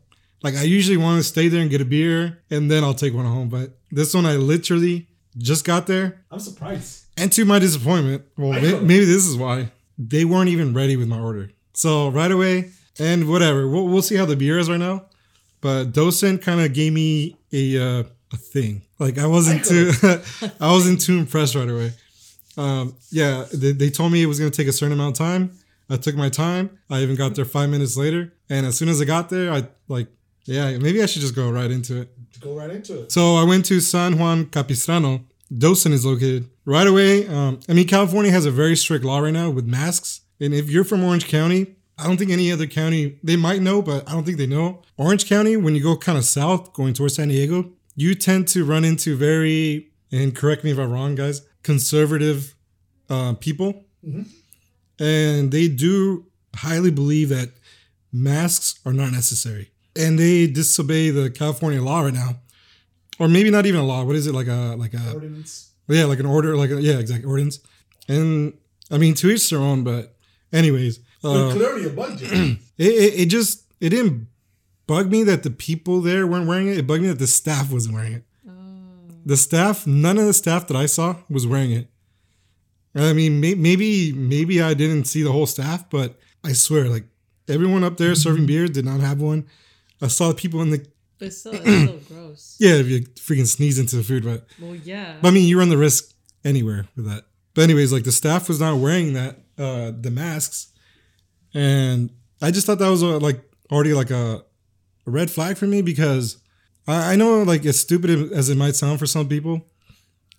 Like 0.44 0.56
I 0.56 0.64
usually 0.64 0.98
want 0.98 1.18
to 1.20 1.24
stay 1.24 1.48
there 1.48 1.62
and 1.62 1.70
get 1.72 1.82
a 1.82 1.86
beer 1.86 2.40
and 2.52 2.70
then 2.70 2.84
I'll 2.84 2.94
take 2.94 3.14
one 3.16 3.26
home. 3.26 3.50
But 3.50 3.78
this 3.92 4.14
one 4.14 4.26
I 4.28 4.36
literally 4.36 5.08
just 5.38 5.66
got 5.66 5.88
there. 5.88 6.22
I'm 6.32 6.40
surprised. 6.40 7.06
And 7.18 7.32
to 7.34 7.46
my 7.46 7.58
disappointment, 7.60 8.24
well, 8.38 8.54
I 8.54 8.60
may- 8.62 8.72
know. 8.74 8.82
maybe 8.82 9.06
this 9.06 9.26
is 9.26 9.36
why 9.38 9.72
they 9.98 10.24
weren't 10.26 10.50
even 10.50 10.74
ready 10.74 10.98
with 10.98 11.08
my 11.08 11.20
order. 11.20 11.50
So 11.74 12.10
right 12.10 12.32
away, 12.32 12.72
and 13.00 13.28
whatever, 13.28 13.68
we'll, 13.68 13.88
we'll 13.88 14.02
see 14.02 14.16
how 14.16 14.26
the 14.26 14.36
beer 14.36 14.60
is 14.60 14.70
right 14.70 14.80
now. 14.80 15.06
But 15.62 15.94
Docent 15.94 16.42
kind 16.42 16.62
of 16.62 16.74
gave 16.74 16.94
me 16.94 17.38
a 17.52 17.78
uh, 17.80 18.04
a 18.36 18.38
thing. 18.38 18.84
Like 19.00 19.18
I 19.18 19.26
wasn't 19.26 19.66
too, 19.66 19.92
I 20.60 20.72
wasn't 20.72 21.02
too 21.02 21.18
impressed 21.18 21.56
right 21.56 21.70
away. 21.70 21.94
Um, 22.58 22.96
yeah, 23.10 23.46
they, 23.54 23.72
they 23.72 23.90
told 23.90 24.12
me 24.12 24.22
it 24.22 24.28
was 24.28 24.40
gonna 24.40 24.52
take 24.52 24.68
a 24.68 24.74
certain 24.74 24.94
amount 24.94 25.20
of 25.20 25.26
time. 25.26 25.52
I 25.90 25.98
took 25.98 26.16
my 26.16 26.30
time. 26.30 26.78
I 26.90 27.02
even 27.02 27.16
got 27.16 27.36
there 27.36 27.46
five 27.46 27.70
minutes 27.70 27.98
later, 27.98 28.34
and 28.50 28.66
as 28.66 28.78
soon 28.78 28.90
as 28.90 29.02
I 29.02 29.06
got 29.06 29.30
there, 29.30 29.52
I 29.52 29.68
like, 29.88 30.08
yeah, 30.46 30.78
maybe 30.78 31.02
I 31.02 31.06
should 31.06 31.22
just 31.22 31.36
go 31.36 31.50
right 31.50 31.70
into 31.72 32.02
it. 32.02 32.10
Go 32.40 32.56
right 32.56 32.70
into 32.70 33.04
it. 33.04 33.12
So 33.12 33.36
I 33.36 33.44
went 33.44 33.66
to 33.66 33.80
San 33.80 34.20
Juan 34.20 34.46
Capistrano. 34.46 35.22
Docent 35.56 35.94
is 35.94 36.06
located 36.06 36.50
right 36.66 36.88
away. 36.88 37.28
Um, 37.28 37.60
I 37.70 37.74
mean, 37.74 37.88
California 37.88 38.32
has 38.32 38.46
a 38.46 38.52
very 38.52 38.76
strict 38.76 39.06
law 39.06 39.20
right 39.20 39.34
now 39.34 39.50
with 39.50 39.66
masks. 39.66 40.22
And 40.40 40.54
if 40.54 40.70
you're 40.70 40.84
from 40.84 41.04
Orange 41.04 41.28
County, 41.28 41.76
I 41.98 42.08
don't 42.08 42.18
think 42.18 42.32
any 42.32 42.52
other 42.52 42.68
county, 42.68 43.18
they 43.24 43.36
might 43.36 43.62
know, 43.62 43.82
but 43.82 44.08
I 44.10 44.14
don't 44.14 44.26
think 44.26 44.38
they 44.38 44.48
know. 44.48 44.82
Orange 44.98 45.28
County, 45.28 45.56
when 45.56 45.76
you 45.76 45.84
go 45.84 45.96
kind 45.96 46.18
of 46.18 46.26
south, 46.26 46.74
going 46.74 46.94
towards 46.94 47.16
San 47.16 47.30
Diego, 47.30 47.72
you 47.96 48.16
tend 48.16 48.48
to 48.50 48.66
run 48.66 48.84
into 48.84 49.16
very, 49.16 49.90
and 50.12 50.36
correct 50.36 50.64
me 50.64 50.72
if 50.72 50.78
I'm 50.78 50.92
wrong, 50.92 51.16
guys, 51.16 51.42
conservative 51.64 52.56
uh, 53.10 53.34
people. 53.34 53.86
And 55.00 55.52
they 55.52 55.68
do 55.68 56.26
highly 56.56 56.92
believe 56.92 57.30
that 57.30 57.50
masks 58.12 58.80
are 58.86 58.94
not 58.94 59.12
necessary. 59.12 59.72
And 59.96 60.20
they 60.20 60.48
disobey 60.48 61.10
the 61.10 61.30
California 61.30 61.82
law 61.82 62.02
right 62.02 62.14
now 62.14 62.36
or 63.20 63.28
maybe 63.28 63.50
not 63.50 63.66
even 63.66 63.80
a 63.80 63.84
law. 63.86 64.04
What 64.04 64.16
is 64.16 64.28
it 64.28 64.34
like 64.34 64.48
a 64.48 64.76
like 64.78 64.94
a 64.94 65.14
Ordinance. 65.14 65.72
yeah 65.88 66.06
like 66.06 66.20
an 66.20 66.26
order 66.26 66.56
like 66.56 66.72
a, 66.72 66.82
yeah 66.82 67.00
exactly 67.00 67.28
ordinance. 67.28 67.60
And 68.08 68.54
I 68.92 68.98
mean 68.98 69.14
to 69.16 69.30
each 69.30 69.50
their 69.50 69.60
own. 69.60 69.84
But 69.84 70.16
anyways, 70.52 71.00
But 71.22 71.50
uh, 71.50 71.52
clearly 71.54 71.86
a 71.86 71.90
budget. 71.90 72.32
it, 72.34 72.60
it 72.78 73.20
it 73.22 73.26
just 73.28 73.64
it 73.80 73.90
didn't 73.90 74.28
bug 74.88 75.12
me 75.12 75.24
that 75.24 75.44
the 75.44 75.50
people 75.50 76.02
there 76.02 76.28
weren't 76.28 76.48
wearing 76.48 76.68
it. 76.68 76.78
It 76.78 76.88
bugged 76.88 77.02
me 77.02 77.08
that 77.10 77.20
the 77.20 77.28
staff 77.28 77.72
wasn't 77.72 77.96
wearing 77.96 78.14
it. 78.14 78.24
The 79.28 79.38
staff, 79.38 79.88
none 79.88 80.20
of 80.20 80.26
the 80.26 80.34
staff 80.34 80.68
that 80.68 80.78
I 80.78 80.86
saw 80.86 81.16
was 81.30 81.48
wearing 81.48 81.72
it. 81.72 81.88
I 82.94 83.12
mean, 83.14 83.42
may, 83.42 83.56
maybe 83.56 84.14
maybe 84.14 84.62
I 84.62 84.74
didn't 84.74 85.06
see 85.06 85.24
the 85.24 85.32
whole 85.32 85.48
staff, 85.48 85.90
but 85.90 86.18
I 86.44 86.54
swear, 86.54 86.88
like 86.88 87.06
everyone 87.48 87.84
up 87.84 87.98
there 87.98 88.14
serving 88.16 88.46
beer 88.46 88.68
did 88.68 88.86
not 88.86 89.00
have 89.02 89.20
one. 89.20 89.48
I 90.02 90.08
saw 90.08 90.32
people 90.34 90.62
in 90.62 90.70
the 90.70 90.86
but 91.18 91.34
still, 91.34 91.54
it's 91.64 92.08
so 92.08 92.14
gross. 92.14 92.56
yeah, 92.60 92.74
if 92.74 92.88
you 92.88 93.02
freaking 93.02 93.48
sneeze 93.48 93.80
into 93.80 93.96
the 93.96 94.04
food, 94.04 94.24
but 94.24 94.46
Well, 94.62 94.76
yeah. 94.76 95.16
But 95.22 95.30
I 95.30 95.32
mean, 95.32 95.48
you 95.48 95.58
run 95.58 95.70
the 95.70 95.78
risk 95.78 96.14
anywhere 96.44 96.88
with 96.96 97.06
that. 97.06 97.26
But 97.54 97.64
anyways, 97.64 97.92
like 97.92 98.04
the 98.04 98.12
staff 98.12 98.48
was 98.48 98.60
not 98.60 98.78
wearing 98.78 99.14
that 99.14 99.40
uh 99.58 99.92
the 100.00 100.12
masks, 100.12 100.72
and 101.54 102.12
I 102.42 102.52
just 102.52 102.68
thought 102.68 102.80
that 102.80 102.90
was 102.90 103.02
uh, 103.04 103.18
like 103.20 103.42
already 103.72 103.94
like 103.94 104.12
a, 104.12 104.44
a 105.06 105.12
red 105.12 105.30
flag 105.32 105.58
for 105.58 105.68
me 105.68 105.82
because 105.82 106.38
I, 106.88 107.14
I 107.14 107.16
know 107.16 107.44
like 107.44 107.66
as 107.66 107.80
stupid 107.80 108.32
as 108.32 108.50
it 108.50 108.58
might 108.58 108.76
sound 108.76 109.00
for 109.00 109.06
some 109.06 109.28
people, 109.28 109.66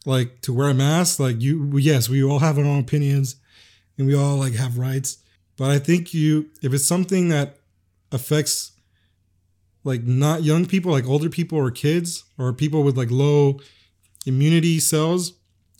like 0.04 0.40
to 0.42 0.52
wear 0.52 0.68
a 0.68 0.74
mask, 0.74 1.18
like 1.20 1.40
you 1.40 1.76
yes, 1.78 2.08
we 2.08 2.22
all 2.22 2.38
have 2.40 2.58
our 2.58 2.64
own 2.64 2.80
opinions 2.80 3.36
and 3.98 4.06
we 4.06 4.14
all 4.14 4.36
like 4.36 4.54
have 4.54 4.78
rights. 4.78 5.18
But 5.56 5.70
I 5.70 5.78
think 5.78 6.12
you 6.12 6.50
if 6.62 6.72
it's 6.74 6.86
something 6.86 7.28
that 7.28 7.58
affects 8.12 8.72
like 9.84 10.02
not 10.02 10.42
young 10.42 10.66
people, 10.66 10.92
like 10.92 11.06
older 11.06 11.28
people 11.30 11.58
or 11.58 11.70
kids 11.70 12.24
or 12.38 12.52
people 12.52 12.82
with 12.82 12.96
like 12.96 13.10
low 13.10 13.60
immunity 14.26 14.80
cells. 14.80 15.32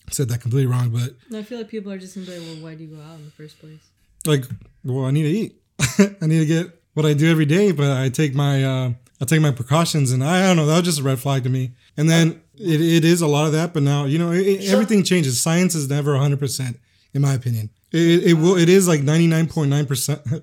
I 0.09 0.12
said 0.12 0.29
that 0.29 0.40
completely 0.40 0.66
wrong, 0.70 0.90
but 0.90 1.16
I 1.37 1.42
feel 1.42 1.59
like 1.59 1.68
people 1.68 1.90
are 1.90 1.99
just 1.99 2.14
gonna 2.14 2.27
be 2.27 2.38
like, 2.38 2.46
well, 2.46 2.62
why 2.62 2.75
do 2.77 2.85
you 2.85 2.94
go 2.94 3.03
out 3.03 3.18
in 3.18 3.25
the 3.25 3.31
first 3.33 3.59
place? 3.59 3.81
like 4.25 4.44
well 4.83 5.05
i 5.05 5.11
need 5.12 5.22
to 5.22 5.29
eat 5.29 5.61
i 6.20 6.27
need 6.27 6.40
to 6.40 6.46
get 6.46 6.83
what 6.96 7.04
i 7.06 7.12
do 7.14 7.30
every 7.30 7.44
day 7.46 7.72
but 7.72 7.90
i 8.04 8.09
take 8.09 8.35
my 8.35 8.64
uh 8.64 8.90
i 9.20 9.24
take 9.24 9.40
my 9.40 9.50
precautions 9.50 10.12
and 10.12 10.24
i, 10.24 10.40
I 10.42 10.46
don't 10.46 10.56
know 10.56 10.66
that 10.66 10.76
was 10.78 10.85
just 10.90 11.00
a 11.00 11.02
red 11.02 11.18
flag 11.18 11.42
to 11.44 11.50
me 11.50 11.72
and 11.96 12.09
then 12.11 12.40
it, 12.59 12.80
it 12.80 13.04
is 13.04 13.20
a 13.20 13.26
lot 13.26 13.46
of 13.46 13.52
that 13.52 13.72
but 13.74 13.82
now 13.82 14.04
you 14.06 14.18
know 14.18 14.32
it, 14.32 14.62
Sure. 14.62 14.72
everything 14.72 15.04
changes 15.04 15.40
science 15.40 15.74
is 15.74 15.88
never 15.90 16.12
100% 16.14 16.76
in 17.14 17.20
my 17.22 17.35
opinion 17.35 17.70
it, 17.92 18.24
it, 18.30 18.35
will 18.35 18.56
it 18.56 18.68
is 18.68 18.88
like 18.88 19.00
99.9% 19.02 20.42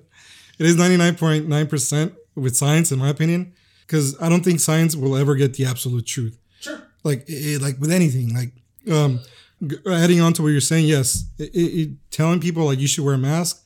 it 0.58 0.66
is 0.70 0.76
99.9% 0.76 2.12
with 2.36 2.56
science 2.56 2.90
in 2.92 2.98
my 2.98 3.08
opinion 3.08 3.52
because 3.86 4.20
i 4.22 4.28
don't 4.28 4.44
think 4.44 4.60
science 4.60 4.94
will 4.96 5.16
ever 5.16 5.34
get 5.34 5.54
the 5.54 5.64
absolute 5.66 6.06
truth 6.06 6.38
Sure. 6.60 6.80
like 7.02 7.24
it, 7.28 7.60
like 7.60 7.78
with 7.80 7.90
anything 7.92 8.34
like 8.34 8.52
um 8.90 9.20
adding 9.90 10.20
on 10.20 10.32
to 10.34 10.42
what 10.42 10.48
you're 10.48 10.60
saying 10.60 10.86
yes 10.86 11.24
it, 11.38 11.50
it- 11.54 11.90
telling 12.10 12.40
people 12.40 12.64
like 12.64 12.78
you 12.78 12.86
should 12.86 13.04
wear 13.04 13.14
a 13.14 13.18
mask 13.18 13.63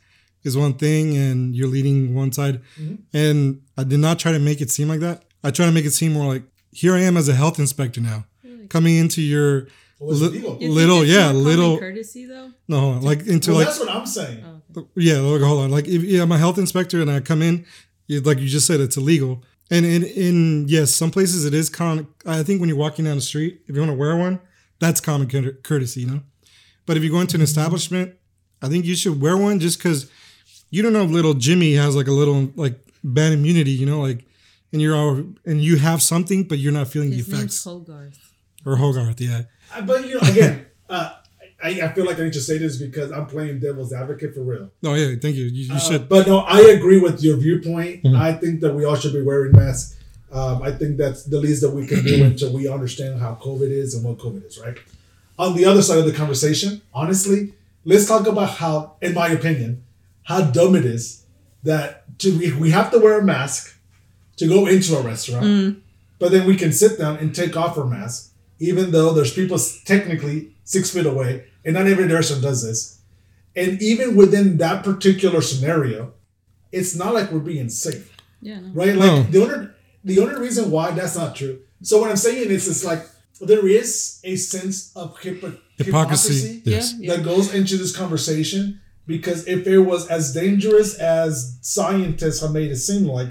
is 0.49 0.57
one 0.57 0.75
thing 0.75 1.17
and 1.17 1.55
you're 1.55 1.69
leading 1.69 2.15
one 2.15 2.33
side 2.33 2.61
mm-hmm. 2.81 2.97
and 3.13 3.63
i 3.77 3.85
did 3.85 4.01
not 4.01 4.19
try 4.19 4.33
to 4.33 4.39
make 4.39 4.61
it 4.61 4.71
seem 4.71 4.89
like 4.89 5.01
that 5.01 5.23
i 5.45 5.51
try 5.51 5.67
to 5.67 5.73
make 5.73 5.85
it 5.85 5.93
seem 5.93 6.13
more 6.13 6.27
like 6.27 6.43
here 6.73 6.95
i 6.95 7.01
am 7.01 7.17
as 7.17 7.29
a 7.29 7.35
health 7.35 7.59
inspector 7.59 8.01
now 8.01 8.25
coming 8.69 8.97
into 8.97 9.23
your 9.23 9.69
li- 10.01 10.39
You 10.39 10.71
little 10.71 11.05
yeah 11.05 11.31
little 11.33 11.79
courtesy 11.79 12.27
though. 12.27 12.53
no 12.69 12.81
hold 12.81 12.97
on, 12.97 13.03
like 13.03 13.27
into 13.27 13.51
Well, 13.51 13.59
like 13.59 13.69
that's 13.69 13.81
what 13.81 13.91
I'm 13.91 14.07
saying. 14.07 14.45
Oh, 14.45 14.81
okay. 14.81 14.89
Oh, 14.89 15.01
yeah, 15.01 15.19
look, 15.21 15.43
hold 15.43 15.65
on. 15.65 15.71
Like 15.71 15.89
if 15.89 16.03
yeah, 16.03 16.23
I'm 16.23 16.33
a 16.33 16.39
health 16.39 16.59
inspector 16.59 17.01
and 17.01 17.11
I 17.11 17.21
come 17.21 17.43
in, 17.43 17.65
like 18.09 18.39
you 18.39 18.49
just 18.49 18.67
said, 18.67 18.81
it's 18.81 18.97
illegal. 18.97 19.43
And 19.71 19.85
in 19.85 20.05
in 20.05 20.69
yes, 20.69 20.95
some 20.95 21.11
places 21.11 21.45
it 21.45 21.55
is 21.55 21.69
common. 21.69 22.07
I 22.27 22.43
think 22.43 22.61
when 22.61 22.69
you're 22.69 22.79
walking 22.79 23.05
down 23.05 23.17
the 23.17 23.23
street, 23.23 23.63
if 23.67 23.75
you 23.75 23.81
want 23.81 23.91
to 23.91 23.97
wear 23.97 24.17
one, 24.17 24.41
that's 24.79 25.01
common 25.01 25.29
courtesy, 25.63 26.03
you 26.03 26.07
know. 26.07 26.21
But 26.87 26.97
if 26.97 27.03
you 27.03 27.11
go 27.11 27.21
into 27.21 27.37
an 27.37 27.39
mm-hmm. 27.39 27.45
establishment, 27.45 28.15
I 28.63 28.69
think 28.69 28.85
you 28.85 28.97
should 28.97 29.21
wear 29.21 29.37
one 29.37 29.61
just 29.61 29.79
because 29.79 30.11
you 30.71 30.83
don't 30.83 30.93
know 30.93 31.05
if 31.05 31.11
little 31.11 31.35
Jimmy 31.35 31.75
has 31.75 31.95
like 31.97 32.09
a 32.09 32.13
little 32.13 32.51
like 32.57 32.79
bad 33.05 33.33
immunity, 33.33 33.71
you 33.73 33.87
know, 33.87 34.01
like 34.01 34.25
and 34.73 34.83
you're 34.83 34.97
all 34.97 35.23
and 35.47 35.61
you 35.63 35.77
have 35.77 36.03
something, 36.03 36.45
but 36.45 36.59
you're 36.59 36.73
not 36.73 36.89
feeling 36.89 37.11
His 37.13 37.27
the 37.27 37.33
name's 37.33 37.43
effects. 37.45 37.65
Hogarth. 37.65 38.19
Or 38.67 38.77
Hogarth, 38.77 39.21
yeah. 39.21 39.43
Uh, 39.75 39.83
But 39.83 40.07
you 40.07 40.15
know, 40.15 40.29
again, 40.29 40.67
uh, 40.91 41.13
I, 41.63 41.69
I 41.83 41.89
feel 41.93 42.05
like 42.05 42.19
I 42.21 42.25
need 42.25 42.33
to 42.35 42.41
say 42.41 42.59
this 42.59 42.77
because 42.77 43.11
I'm 43.11 43.27
playing 43.27 43.61
devil's 43.61 43.93
advocate 43.93 44.35
for 44.35 44.43
real. 44.43 44.71
No, 44.83 44.95
yeah, 44.95 45.15
thank 45.21 45.37
you. 45.37 45.45
You, 45.45 45.65
you 45.67 45.75
Uh, 45.75 45.79
should. 45.79 46.09
but 46.09 46.27
no, 46.27 46.39
I 46.41 46.61
agree 46.61 47.01
with 47.01 47.23
your 47.23 47.37
viewpoint. 47.37 48.05
Mhm. 48.05 48.17
I 48.17 48.33
think 48.35 48.61
that 48.61 48.75
we 48.75 48.85
all 48.85 48.95
should 48.97 49.13
be 49.15 49.23
wearing 49.23 49.53
masks. 49.53 49.97
Um, 50.31 50.63
I 50.63 50.71
think 50.73 50.99
that's 50.99 51.25
the 51.25 51.41
least 51.41 51.63
that 51.63 51.71
we 51.71 51.87
can 51.87 52.05
do 52.05 52.23
until 52.31 52.53
we 52.53 52.69
understand 52.69 53.19
how 53.21 53.39
COVID 53.43 53.71
is 53.71 53.95
and 53.95 54.05
what 54.05 54.19
COVID 54.19 54.47
is, 54.47 54.59
right? 54.59 54.77
On 55.39 55.57
the 55.57 55.65
other 55.65 55.81
side 55.83 55.99
of 55.99 56.05
the 56.05 56.13
conversation, 56.13 56.83
honestly, 56.93 57.55
let's 57.85 58.07
talk 58.07 58.27
about 58.27 58.51
how, 58.51 58.97
in 59.01 59.15
my 59.15 59.29
opinion, 59.29 59.83
how 60.29 60.43
dumb 60.43 60.77
it 60.77 60.85
is 60.85 61.25
that 61.63 62.05
to, 62.19 62.39
we, 62.39 62.53
we 62.53 62.71
have 62.71 62.91
to 62.93 62.99
wear 62.99 63.19
a 63.19 63.25
mask 63.25 63.75
to 64.37 64.47
go 64.47 64.67
into 64.67 64.95
a 64.97 65.03
restaurant, 65.03 65.45
mm. 65.47 65.81
but 66.19 66.31
then 66.31 66.47
we 66.47 66.55
can 66.55 66.71
sit 66.71 66.99
down 66.99 67.17
and 67.17 67.35
take 67.35 67.57
off 67.57 67.79
our 67.79 67.87
mask, 67.87 68.35
even 68.59 68.91
though 68.91 69.13
there's 69.15 69.33
people 69.33 69.59
technically 69.87 70.55
six 70.65 70.91
feet 70.91 71.07
away, 71.07 71.47
and 71.65 71.73
not 71.75 71.87
every 71.87 72.07
restaurant 72.07 72.43
does 72.43 72.63
this. 72.63 73.01
And 73.57 73.81
even 73.83 74.17
within 74.17 74.59
that 74.59 74.85
particular 74.85 75.41
scenario, 75.41 76.13
it's 76.73 76.95
not 76.95 77.15
like 77.15 77.33
we're 77.33 77.41
being 77.55 77.71
safe, 77.71 78.15
Yeah, 78.43 78.61
no. 78.61 78.69
right? 78.75 78.95
Like 78.95 79.11
No. 79.11 79.23
the 79.23 79.43
only 79.43 79.69
the 80.05 80.21
only 80.21 80.37
reason 80.41 80.71
why 80.71 80.91
that's 80.93 81.17
not 81.17 81.35
true. 81.37 81.59
So 81.83 82.01
what 82.01 82.11
I'm 82.11 82.17
saying 82.29 82.51
is, 82.51 82.69
it's 82.69 82.85
like 82.85 83.03
there 83.41 83.67
is 83.67 84.21
a 84.25 84.37
sense 84.37 84.93
of 84.95 85.17
hypo- 85.23 85.57
Hypocrisy. 85.79 86.35
hypocrisy 86.35 86.63
Yes. 86.65 86.95
Yeah, 86.99 86.99
yeah. 87.01 87.17
that 87.17 87.25
goes 87.25 87.55
into 87.55 87.77
this 87.79 87.97
conversation 87.97 88.81
because 89.09 89.49
if 89.49 89.67
it 89.67 89.79
was 89.79 90.07
as 90.09 90.33
dangerous 90.33 90.95
as 90.99 91.59
scientists 91.63 92.41
have 92.43 92.53
made 92.53 92.71
it 92.71 92.77
seem 92.77 93.05
like, 93.07 93.31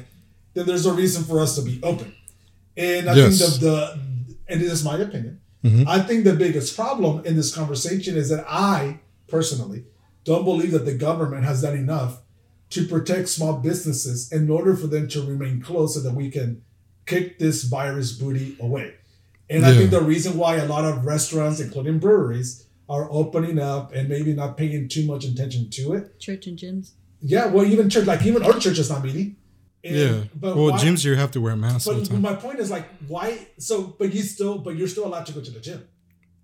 then 0.56 0.66
there's 0.66 0.86
a 0.88 0.92
reason 0.92 1.24
for 1.24 1.40
us 1.40 1.56
to 1.56 1.62
be 1.62 1.80
open. 1.84 2.12
And 2.76 3.08
I 3.10 3.16
Yes. 3.16 3.38
think 3.40 3.62
the, 3.62 3.68
the 3.70 4.00
and 4.50 4.60
this 4.62 4.72
is 4.72 4.84
my 4.84 4.98
opinion. 4.98 5.40
Mhm. 5.63 5.86
I 5.88 6.02
think 6.02 6.24
the 6.24 6.34
biggest 6.34 6.76
problem 6.76 7.24
in 7.26 7.36
this 7.36 7.54
conversation 7.54 8.18
is 8.18 8.30
that 8.30 8.44
I 8.50 9.00
personally 9.28 9.84
don't 10.26 10.44
believe 10.44 10.72
that 10.72 10.86
the 10.86 10.94
government 10.96 11.44
has 11.46 11.62
done 11.62 11.78
enough 11.78 12.22
to 12.72 12.86
protect 12.86 13.30
small 13.30 13.54
businesses 13.54 14.32
in 14.32 14.50
order 14.50 14.76
for 14.76 14.88
them 14.88 15.08
to 15.10 15.22
remain 15.22 15.62
closed 15.62 15.94
so 15.96 16.02
that 16.02 16.13
we 16.13 16.30
can 16.30 16.62
kick 17.06 17.40
this 17.40 17.63
virus 17.63 18.12
booty 18.12 18.58
away. 18.60 18.94
And 19.50 19.66
I 19.66 19.78
think 19.78 19.92
the 19.92 20.02
reason 20.02 20.38
why 20.38 20.56
a 20.58 20.66
lot 20.68 20.84
of 20.86 21.06
restaurants, 21.06 21.60
including 21.62 22.00
breweries, 22.00 22.66
are 22.89 23.08
opening 23.12 23.60
up 23.60 23.93
and 23.93 24.08
maybe 24.10 24.34
not 24.34 24.56
paying 24.58 24.88
too 24.88 25.06
much 25.06 25.26
attention 25.26 25.69
to 25.71 25.93
it. 25.93 26.19
Church 26.19 26.47
and 26.47 26.58
gyms. 26.58 26.91
Yeah, 27.21 27.47
well, 27.47 27.65
even 27.65 27.89
church, 27.89 28.06
like 28.06 28.26
even 28.26 28.43
our 28.43 28.54
church 28.60 28.80
is 28.80 28.89
not 28.89 29.04
meeting. 29.04 29.36
And- 29.84 29.95
yeah. 29.95 30.23
But 30.36 30.56
well, 30.56 30.71
why- 30.71 30.80
gyms 30.80 31.04
you 31.04 31.15
have 31.15 31.32
to 31.32 31.41
wear 31.41 31.54
a 31.54 31.58
mask 31.58 31.88
all 31.88 31.93
the 31.95 32.02
But 32.02 32.10
time. 32.10 32.21
my 32.21 32.36
point 32.36 32.60
is 32.60 32.69
like, 32.71 32.88
why? 33.08 33.47
So, 33.60 33.95
but 34.00 34.13
you 34.13 34.21
still, 34.21 34.58
but 34.60 34.76
you're 34.78 34.88
still 34.88 35.06
allowed 35.06 35.26
to 35.28 35.34
go 35.34 35.41
to 35.41 35.52
the 35.52 35.60
gym. 35.60 35.88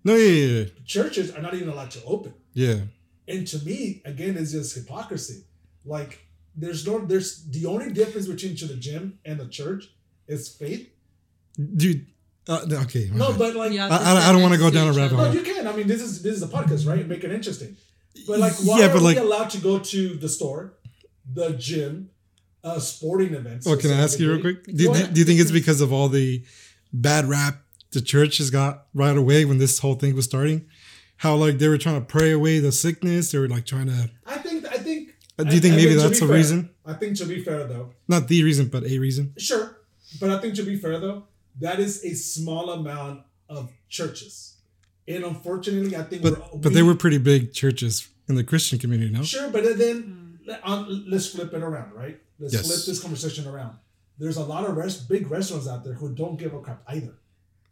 No, 0.04 0.14
yeah, 0.16 0.28
yeah, 0.28 0.58
yeah. 0.58 0.64
Churches 0.84 1.30
are 1.34 1.40
not 1.40 1.54
even 1.54 1.68
allowed 1.70 1.90
to 1.92 2.04
open. 2.04 2.34
yeah. 2.52 2.80
And 3.26 3.46
to 3.46 3.58
me, 3.64 4.02
again, 4.04 4.36
it's 4.36 4.52
just 4.52 4.74
hypocrisy. 4.74 5.44
Like, 5.86 6.26
there's 6.54 6.86
no, 6.86 6.98
there's 7.06 7.42
the 7.46 7.64
only 7.64 7.90
difference 7.90 8.26
between 8.28 8.54
to 8.56 8.66
the 8.66 8.76
gym 8.76 9.18
and 9.24 9.40
the 9.40 9.48
church 9.48 9.88
is 10.28 10.50
faith. 10.50 10.90
Dude, 11.56 12.04
uh, 12.48 12.60
okay. 12.84 13.08
my 13.10 13.16
No, 13.18 13.28
bad. 13.30 13.38
but 13.38 13.56
like, 13.56 13.72
You 13.72 13.78
have 13.80 13.92
I- 13.92 13.96
I- 14.14 14.28
I 14.28 14.32
don't 14.32 14.42
wanna 14.42 14.58
go 14.58 14.70
down 14.70 14.88
a 14.88 14.90
each 14.92 14.96
rabbit 14.98 15.16
no, 15.16 15.24
hole. 15.24 15.34
you 15.34 15.42
can. 15.42 15.66
I 15.66 15.74
mean, 15.76 15.86
this 15.86 16.02
is 16.02 16.22
this 16.22 16.34
is 16.36 16.42
a 16.42 16.48
podcast, 16.48 16.86
right? 16.86 17.06
Make 17.06 17.24
it 17.24 17.32
interesting. 17.32 17.76
But 18.26 18.38
like, 18.38 18.52
why 18.64 18.78
Yeah, 18.80 18.86
are 18.86 18.92
but 18.94 19.02
we 19.02 19.16
allowed 19.16 19.50
to 19.50 19.58
go 19.58 19.78
to 19.78 20.14
the 20.14 20.28
store, 20.28 20.74
the 21.32 21.50
gym, 21.50 22.10
uh, 22.62 22.78
sporting 22.78 23.34
events? 23.34 23.66
Oh, 23.66 23.76
can 23.76 23.90
I 23.90 23.94
ask 24.00 24.18
you 24.18 24.30
real 24.32 24.40
quick? 24.40 24.64
Do, 24.66 24.86
Go 24.86 24.94
do, 24.94 25.18
you 25.20 25.24
think 25.26 25.40
it's 25.40 25.50
because 25.50 25.80
of 25.80 25.92
all 25.92 26.08
the 26.08 26.44
bad 26.92 27.26
rap 27.28 27.62
the 27.92 28.00
church 28.00 28.38
has 28.38 28.50
got 28.50 28.86
right 28.94 29.16
away 29.16 29.44
when 29.44 29.58
this 29.58 29.78
whole 29.80 29.94
thing 29.94 30.14
was 30.14 30.24
starting? 30.26 30.66
How 31.18 31.36
like 31.36 31.58
they 31.58 31.68
were 31.68 31.78
trying 31.78 32.00
to 32.00 32.06
pray 32.06 32.30
away 32.32 32.58
the 32.58 32.72
sickness? 32.72 33.32
They 33.32 33.38
were 33.38 33.48
like 33.48 33.66
trying 33.66 33.86
to. 33.86 34.10
I 34.26 34.36
think. 34.38 34.66
I 34.66 34.78
think. 34.78 35.10
Uh, 35.38 35.44
do 35.44 35.54
you 35.54 35.60
think 35.60 35.72
I- 35.74 35.76
I 35.76 35.80
maybe 35.80 35.90
mean, 35.94 35.98
that's 35.98 36.20
be 36.20 36.26
the 36.26 36.26
fair- 36.26 36.36
reason? 36.36 36.70
I 36.86 36.92
think 36.94 37.16
to 37.18 37.24
be 37.26 37.42
fair 37.42 37.66
though, 37.66 37.90
Not 38.06 38.28
the 38.28 38.42
reason, 38.44 38.66
but 38.68 38.84
a 38.84 38.98
reason. 38.98 39.32
Sure, 39.38 39.76
but 40.20 40.30
I 40.30 40.40
think 40.40 40.54
to 40.56 40.62
be 40.62 40.76
fair 40.76 40.98
though, 41.00 41.24
that 41.60 41.78
is 41.80 42.04
a 42.04 42.14
small 42.14 42.70
amount 42.70 43.22
of 43.48 43.72
churches, 43.88 44.56
and 45.06 45.24
unfortunately, 45.24 45.96
I 45.96 46.02
think 46.02 46.22
But 46.22 46.32
we're, 46.52 46.58
but 46.58 46.68
we- 46.70 46.74
they 46.74 46.82
were 46.82 46.94
pretty 46.94 47.18
big 47.18 47.52
churches 47.52 48.08
in 48.28 48.34
the 48.36 48.44
Christian 48.44 48.78
community, 48.78 49.12
no? 49.12 49.22
sure. 49.22 49.50
But 49.50 49.64
then 49.78 50.38
let- 50.46 50.60
um, 50.66 51.04
let's 51.08 51.26
flip 51.28 51.52
it 51.52 51.62
around, 51.62 51.92
right? 51.92 52.20
Let's 52.38 52.54
Yes. 52.54 52.66
flip 52.66 52.84
this 52.86 53.00
conversation 53.00 53.46
around. 53.46 53.76
There's 54.18 54.36
a 54.36 54.44
lot 54.44 54.68
of 54.68 54.76
rest, 54.76 55.08
big 55.08 55.30
restaurants 55.30 55.66
out 55.68 55.84
there 55.84 55.94
who 55.94 56.14
don't 56.14 56.36
give 56.38 56.54
a 56.54 56.60
crap 56.60 56.82
either, 56.88 57.14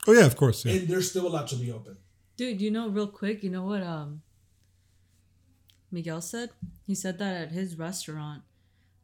Oh 0.07 0.13
yeah, 0.13 0.27
of 0.27 0.37
course. 0.37 0.65
Yeah. 0.65 0.73
and 0.75 0.89
they're 0.89 1.03
still 1.03 1.27
allowed 1.27 1.49
to 1.49 1.57
be 1.57 1.71
open. 1.73 1.97
Dude, 2.37 2.61
you 2.61 2.71
know, 2.71 2.89
real 2.89 3.07
quick, 3.07 3.43
you 3.43 3.51
know 3.51 3.65
what 3.65 3.83
um 3.83 4.23
Miguel 5.91 6.21
said? 6.23 6.51
He 6.87 6.95
said 6.95 7.19
that 7.19 7.35
at 7.43 7.53
his 7.53 7.79
restaurant, 7.79 8.43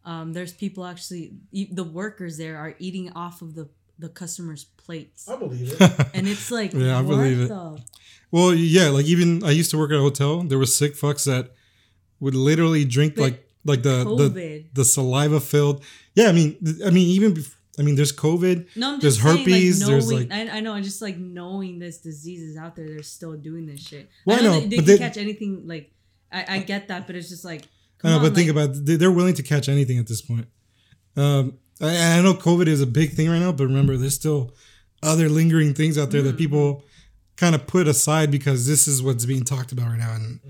um, 0.04 0.32
there's 0.32 0.52
people 0.54 0.84
actually 0.86 1.34
e- 1.52 1.68
the 1.70 1.84
workers 1.84 2.36
there 2.38 2.56
are 2.56 2.74
eating 2.78 3.10
off 3.12 3.42
of 3.42 3.54
the 3.54 3.68
the 3.98 4.08
customers' 4.08 4.64
plates. 4.64 5.28
I 5.28 5.36
believe 5.36 5.72
it. 5.72 6.06
And 6.14 6.26
it's 6.28 6.50
like 6.50 6.72
Yeah, 6.72 6.98
I 6.98 7.02
believe 7.02 7.40
it. 7.40 7.48
the- 7.48 7.82
Well, 8.30 8.54
yeah, 8.54 8.88
like 8.90 9.06
even 9.06 9.42
I 9.44 9.50
used 9.50 9.70
to 9.72 9.78
work 9.78 9.90
at 9.90 9.96
a 9.96 10.00
hotel. 10.00 10.42
There 10.42 10.58
were 10.58 10.66
sick 10.66 10.94
fucks 10.94 11.24
that 11.24 11.50
would 12.20 12.34
literally 12.34 12.84
drink 12.84 13.14
But 13.16 13.22
like 13.22 13.48
like 13.64 13.82
the 13.82 13.98
the 14.04 14.30
COVID. 14.30 14.74
the 14.74 14.84
saliva 14.84 15.40
filled. 15.40 15.82
Yeah, 16.14 16.28
I 16.28 16.32
mean, 16.32 16.56
I 16.84 16.90
mean, 16.90 17.08
even 17.08 17.34
bef- 17.34 17.54
I 17.78 17.82
mean, 17.82 17.94
there's 17.94 18.12
COVID. 18.12 18.66
No, 18.76 18.94
I'm 18.94 19.00
There's 19.00 19.16
just 19.18 19.22
saying, 19.24 19.38
herpes, 19.38 19.80
Like, 19.82 19.88
there's, 19.90 20.12
like- 20.12 20.32
I, 20.32 20.40
I 20.56 20.60
know, 20.60 20.74
I 20.74 20.80
just 20.80 21.00
like 21.00 21.16
knowing 21.16 21.78
this 21.78 21.98
disease 21.98 22.42
is 22.42 22.56
out 22.56 22.74
there, 22.76 22.86
they're 22.88 23.02
still 23.04 23.34
doing 23.36 23.66
this 23.66 23.80
shit. 23.80 24.08
Well, 24.26 24.38
I 24.38 24.42
know, 24.42 24.50
I 24.50 24.54
know, 24.54 24.60
that 24.62 24.70
they 24.70 24.76
can 24.76 24.84
they- 24.84 24.98
catch 24.98 25.16
anything. 25.16 25.66
Like, 25.66 25.92
I, 26.32 26.56
I 26.56 26.58
get 26.60 26.88
that, 26.88 27.06
but 27.06 27.14
it's 27.14 27.28
just 27.28 27.44
like, 27.44 27.62
I 27.62 27.66
come 27.98 28.10
know, 28.10 28.16
on, 28.18 28.22
but 28.24 28.34
think 28.34 28.50
about 28.50 28.70
they- 28.84 28.96
they're 28.96 29.12
willing 29.12 29.34
to 29.34 29.42
catch 29.44 29.68
anything 29.68 29.98
at 29.98 30.06
this 30.08 30.22
point. 30.22 30.46
Um, 31.16 31.58
I, 31.80 32.18
I 32.18 32.22
know 32.22 32.34
COVID 32.34 32.66
is 32.66 32.80
a 32.80 32.86
big 32.86 33.12
thing 33.12 33.28
right 33.30 33.38
now, 33.38 33.52
but 33.52 33.64
remember, 33.64 33.96
there's 33.96 34.14
still 34.14 34.52
other 35.02 35.28
lingering 35.28 35.74
things 35.74 35.96
out 35.98 36.10
there 36.10 36.22
that 36.22 36.30
Mm-hmm. 36.30 36.38
people 36.38 36.84
kind 37.36 37.54
of 37.54 37.66
put 37.68 37.86
aside 37.86 38.30
because 38.32 38.66
this 38.66 38.88
is 38.88 39.00
what's 39.02 39.24
being 39.24 39.44
talked 39.44 39.70
about 39.70 39.86
right 39.88 39.98
now 39.98 40.12
and 40.14 40.40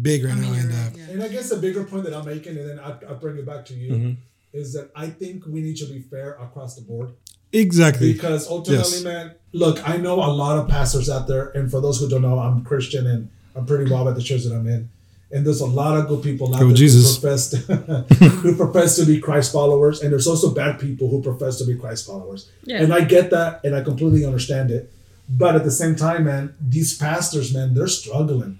big 0.00 0.24
right 0.24 0.32
I 0.32 0.40
now. 0.40 0.50
mean, 0.50 0.60
And 0.60 0.72
uh, 0.72 0.74
right, 0.76 0.92
yeah. 0.96 1.04
And 1.10 1.22
I 1.22 1.28
guess 1.28 1.50
the 1.50 1.56
bigger 1.56 1.84
point 1.84 2.04
that 2.04 2.14
I'm 2.14 2.24
making, 2.24 2.56
and 2.56 2.68
then 2.70 2.78
I, 2.80 2.96
I'll 3.06 3.16
bring 3.16 3.36
it 3.36 3.44
back 3.44 3.66
to 3.66 3.74
you. 3.74 3.92
Mhm. 3.92 4.16
is 4.54 4.72
that 4.74 4.90
I 4.96 5.08
think 5.08 5.44
we 5.46 5.60
need 5.62 5.76
to 5.78 5.86
be 5.86 6.00
fair 6.00 6.32
across 6.34 6.74
the 6.74 6.82
board. 6.82 7.10
Exactly. 7.54 8.12
Because 8.14 8.48
ultimately, 8.48 8.92
Yes. 8.92 9.02
man, 9.04 9.32
look, 9.52 9.86
I 9.88 9.96
know 9.98 10.14
a 10.14 10.32
lot 10.32 10.58
of 10.58 10.68
pastors 10.68 11.08
out 11.10 11.26
there, 11.26 11.48
and 11.50 11.70
for 11.70 11.80
those 11.82 12.00
who 12.00 12.08
don't 12.08 12.22
know, 12.22 12.38
I'm 12.38 12.62
Christian 12.64 13.06
and 13.06 13.28
I'm 13.54 13.66
pretty 13.66 13.84
involved 13.84 14.08
at 14.10 14.14
the 14.16 14.22
church 14.22 14.44
that 14.44 14.54
I'm 14.54 14.66
in. 14.66 14.88
And 15.32 15.46
there's 15.46 15.62
a 15.62 15.66
lot 15.66 15.96
of 15.98 16.08
good 16.08 16.22
people 16.22 16.54
out 16.54 16.60
Go 16.60 16.68
there 16.68 16.76
Jesus. 16.76 17.16
who 17.16 17.20
profess 17.20 17.52
who 18.42 18.56
profess 18.56 18.96
to 18.96 19.06
be 19.06 19.18
Christ 19.18 19.52
followers, 19.52 20.02
and 20.02 20.12
there's 20.12 20.26
also 20.26 20.52
bad 20.52 20.78
people 20.78 21.08
who 21.08 21.22
profess 21.22 21.58
to 21.58 21.64
be 21.64 21.74
Christ 21.74 22.06
followers. 22.06 22.50
Yeah. 22.64 22.82
And 22.82 22.92
I 22.92 23.02
get 23.04 23.30
that, 23.30 23.64
and 23.64 23.74
I 23.74 23.82
completely 23.82 24.26
understand 24.26 24.70
it. 24.70 24.92
But 25.28 25.56
at 25.56 25.64
the 25.64 25.70
same 25.70 25.96
time, 25.96 26.24
man, 26.24 26.54
these 26.60 26.96
pastors, 26.98 27.54
man, 27.54 27.72
they're 27.74 27.86
struggling. 27.88 28.58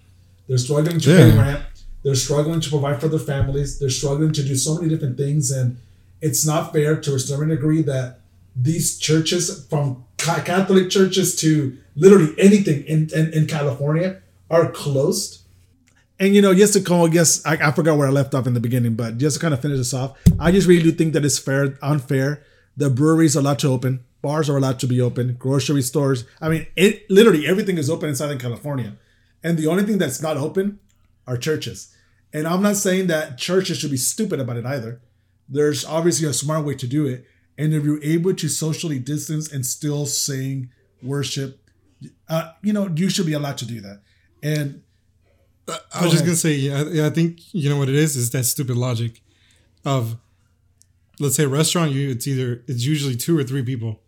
They're 0.49 0.59
struggling 0.59 0.99
to 1.01 1.09
pay 1.09 1.37
rent. 1.37 1.63
They're 2.03 2.15
struggling 2.15 2.61
to 2.61 2.71
provide 2.71 3.01
for 3.01 3.09
their 3.09 3.19
families. 3.19 3.79
They're 3.79 3.91
struggling 3.91 4.33
to 4.33 4.43
do 4.43 4.57
so 4.57 4.77
many 4.77 4.89
different 4.89 5.17
things, 5.17 5.51
and 5.51 5.77
it's 6.21 6.47
not 6.47 6.73
fair 6.73 6.97
to 6.97 7.15
a 7.15 7.19
certain 7.19 7.49
degree 7.49 7.83
that 7.83 8.21
these 8.57 8.99
churches, 8.99 9.67
from 9.67 10.05
Catholic 10.17 10.91
churches 10.91 11.37
to 11.37 11.77
literally 11.97 12.35
anything 12.39 12.85
in, 12.85 13.11
in, 13.15 13.33
in 13.33 13.47
California, 13.47 14.21
are 14.51 14.71
closed. 14.71 15.42
And 16.23 16.37
you 16.37 16.41
know, 16.41 16.55
just 16.55 16.75
to 16.75 16.81
call, 16.81 17.09
guess 17.09 17.45
I, 17.45 17.55
I 17.55 17.73
forgot 17.73 17.99
where 17.99 18.07
I 18.07 18.13
left 18.13 18.33
off 18.33 18.47
in 18.47 18.55
the 18.55 18.61
beginning, 18.61 18.95
but 18.95 19.19
just 19.19 19.35
to 19.35 19.41
kind 19.41 19.53
of 19.53 19.61
finish 19.61 19.79
this 19.79 19.93
off, 19.93 20.17
I 20.39 20.53
just 20.53 20.69
really 20.69 20.85
do 20.85 20.93
think 20.93 21.15
that 21.15 21.25
it's 21.25 21.37
fair, 21.37 21.77
unfair. 21.83 22.45
The 22.77 22.91
breweries 22.91 23.37
are 23.37 23.41
allowed 23.41 23.59
to 23.59 23.69
open, 23.69 24.05
bars 24.23 24.49
are 24.49 24.57
allowed 24.57 24.79
to 24.79 24.87
be 24.87 25.01
open, 25.01 25.35
grocery 25.35 25.83
stores. 25.83 26.25
I 26.41 26.49
mean, 26.49 26.69
it 26.77 27.11
literally 27.11 27.45
everything 27.45 27.77
is 27.77 27.91
open 27.91 28.09
in 28.09 28.15
Southern 28.15 28.39
California, 28.39 28.93
and 29.43 29.59
the 29.59 29.67
only 29.67 29.83
thing 29.83 29.99
that's 29.99 30.23
not 30.23 30.37
open 30.37 30.79
are 31.27 31.37
churches. 31.37 31.93
And 32.33 32.47
I'm 32.47 32.63
not 32.63 32.77
saying 32.77 33.09
that 33.09 33.37
churches 33.37 33.79
should 33.79 33.91
be 33.91 33.97
stupid 33.97 34.39
about 34.39 34.57
it 34.57 34.65
either. 34.65 35.01
There's 35.49 35.85
obviously 35.85 36.29
a 36.29 36.33
smart 36.33 36.65
way 36.65 36.77
to 36.77 36.87
do 36.87 37.05
it, 37.05 37.27
and 37.59 37.75
if 37.75 37.83
you're 37.83 38.03
able 38.05 38.33
to 38.33 38.49
socially 38.49 39.01
distance 39.01 39.53
and 39.53 39.67
still 39.67 40.07
sing, 40.07 40.71
worship, 41.03 41.69
uh, 42.29 42.53
you 42.63 42.73
know, 42.73 42.87
you 42.95 43.11
should 43.11 43.27
be 43.27 43.33
allowed 43.33 43.59
to 43.59 43.67
do 43.67 43.81
that. 43.81 44.03
And 44.41 44.83
I 45.69 46.03
was 46.03 46.13
just 46.13 46.25
gonna 46.25 46.37
say, 46.37 46.55
yeah, 46.55 46.83
I- 46.83 47.07
I 47.07 47.11
think 47.11 47.41
you 47.55 47.69
know 47.71 47.77
what 47.77 47.89
it 47.89 47.95
is. 47.95 48.17
Is 48.17 48.31
that 48.31 48.45
stupid 48.45 48.77
logic 48.77 49.21
of, 49.85 50.17
let's 51.21 51.37
say, 51.37 51.45
a 51.45 51.49
restaurant. 51.49 51.93
You 51.93 52.11
it's 52.11 52.27
either 52.27 52.63
it's 52.67 52.85
usually 52.85 53.17
two 53.17 53.39
or 53.39 53.45
three 53.45 53.63
people. 53.63 54.01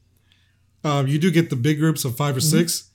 Um, 0.83 1.07
you 1.07 1.19
do 1.19 1.31
get 1.31 1.51
the 1.51 1.57
big 1.57 1.79
groups 1.79 2.05
of 2.05 2.17
five 2.17 2.37
or 2.37 2.41
Mm-hmm. 2.41 2.59
six, 2.59 2.91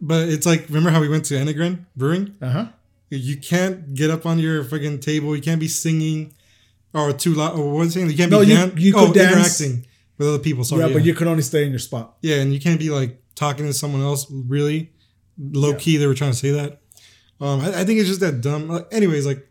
but 0.00 0.28
it's 0.28 0.46
like 0.46 0.66
remember 0.68 0.90
how 0.90 1.00
we 1.00 1.08
went 1.08 1.24
to 1.26 1.34
Enegren 1.34 1.86
Brewing? 1.96 2.34
uh 2.42 2.50
huh. 2.50 2.66
You 3.10 3.36
can't 3.36 3.94
get 3.94 4.10
up 4.10 4.24
on 4.24 4.38
your 4.38 4.64
fucking 4.64 5.00
table. 5.00 5.34
You 5.36 5.42
can't 5.42 5.60
be 5.60 5.68
singing 5.68 6.34
or 6.94 7.12
too 7.12 7.34
loud. 7.34 7.58
Or 7.58 7.70
what's 7.72 7.94
saying? 7.94 8.10
You 8.10 8.16
can't 8.16 8.30
No, 8.30 8.40
be 8.40 8.46
dan- 8.46 8.72
you 8.76 8.94
oh, 8.96 9.06
could 9.06 9.14
dance. 9.14 9.60
interacting 9.60 9.86
with 10.18 10.28
other 10.28 10.38
people. 10.38 10.64
Sorry, 10.64 10.80
yeah, 10.82 10.86
yeah, 10.88 10.92
but 10.94 11.04
you 11.04 11.14
can 11.14 11.28
only 11.28 11.42
stay 11.42 11.64
in 11.64 11.70
your 11.70 11.78
spot. 11.78 12.16
yeah, 12.22 12.36
and 12.36 12.52
you 12.54 12.60
can't 12.60 12.78
be 12.78 12.90
like 12.90 13.20
talking 13.34 13.66
to 13.66 13.72
someone 13.72 14.00
else. 14.02 14.26
Really, 14.30 14.92
low 15.38 15.70
Yeah. 15.72 15.76
key, 15.78 15.96
they 15.98 16.06
were 16.06 16.14
trying 16.14 16.32
to 16.32 16.36
say 16.36 16.50
that. 16.52 16.80
Um, 17.42 17.60
I, 17.60 17.80
I 17.80 17.84
think 17.84 17.98
it's 17.98 18.08
just 18.08 18.20
that 18.20 18.40
dumb. 18.40 18.68
Like, 18.68 18.86
anyways, 18.92 19.26
like 19.26 19.46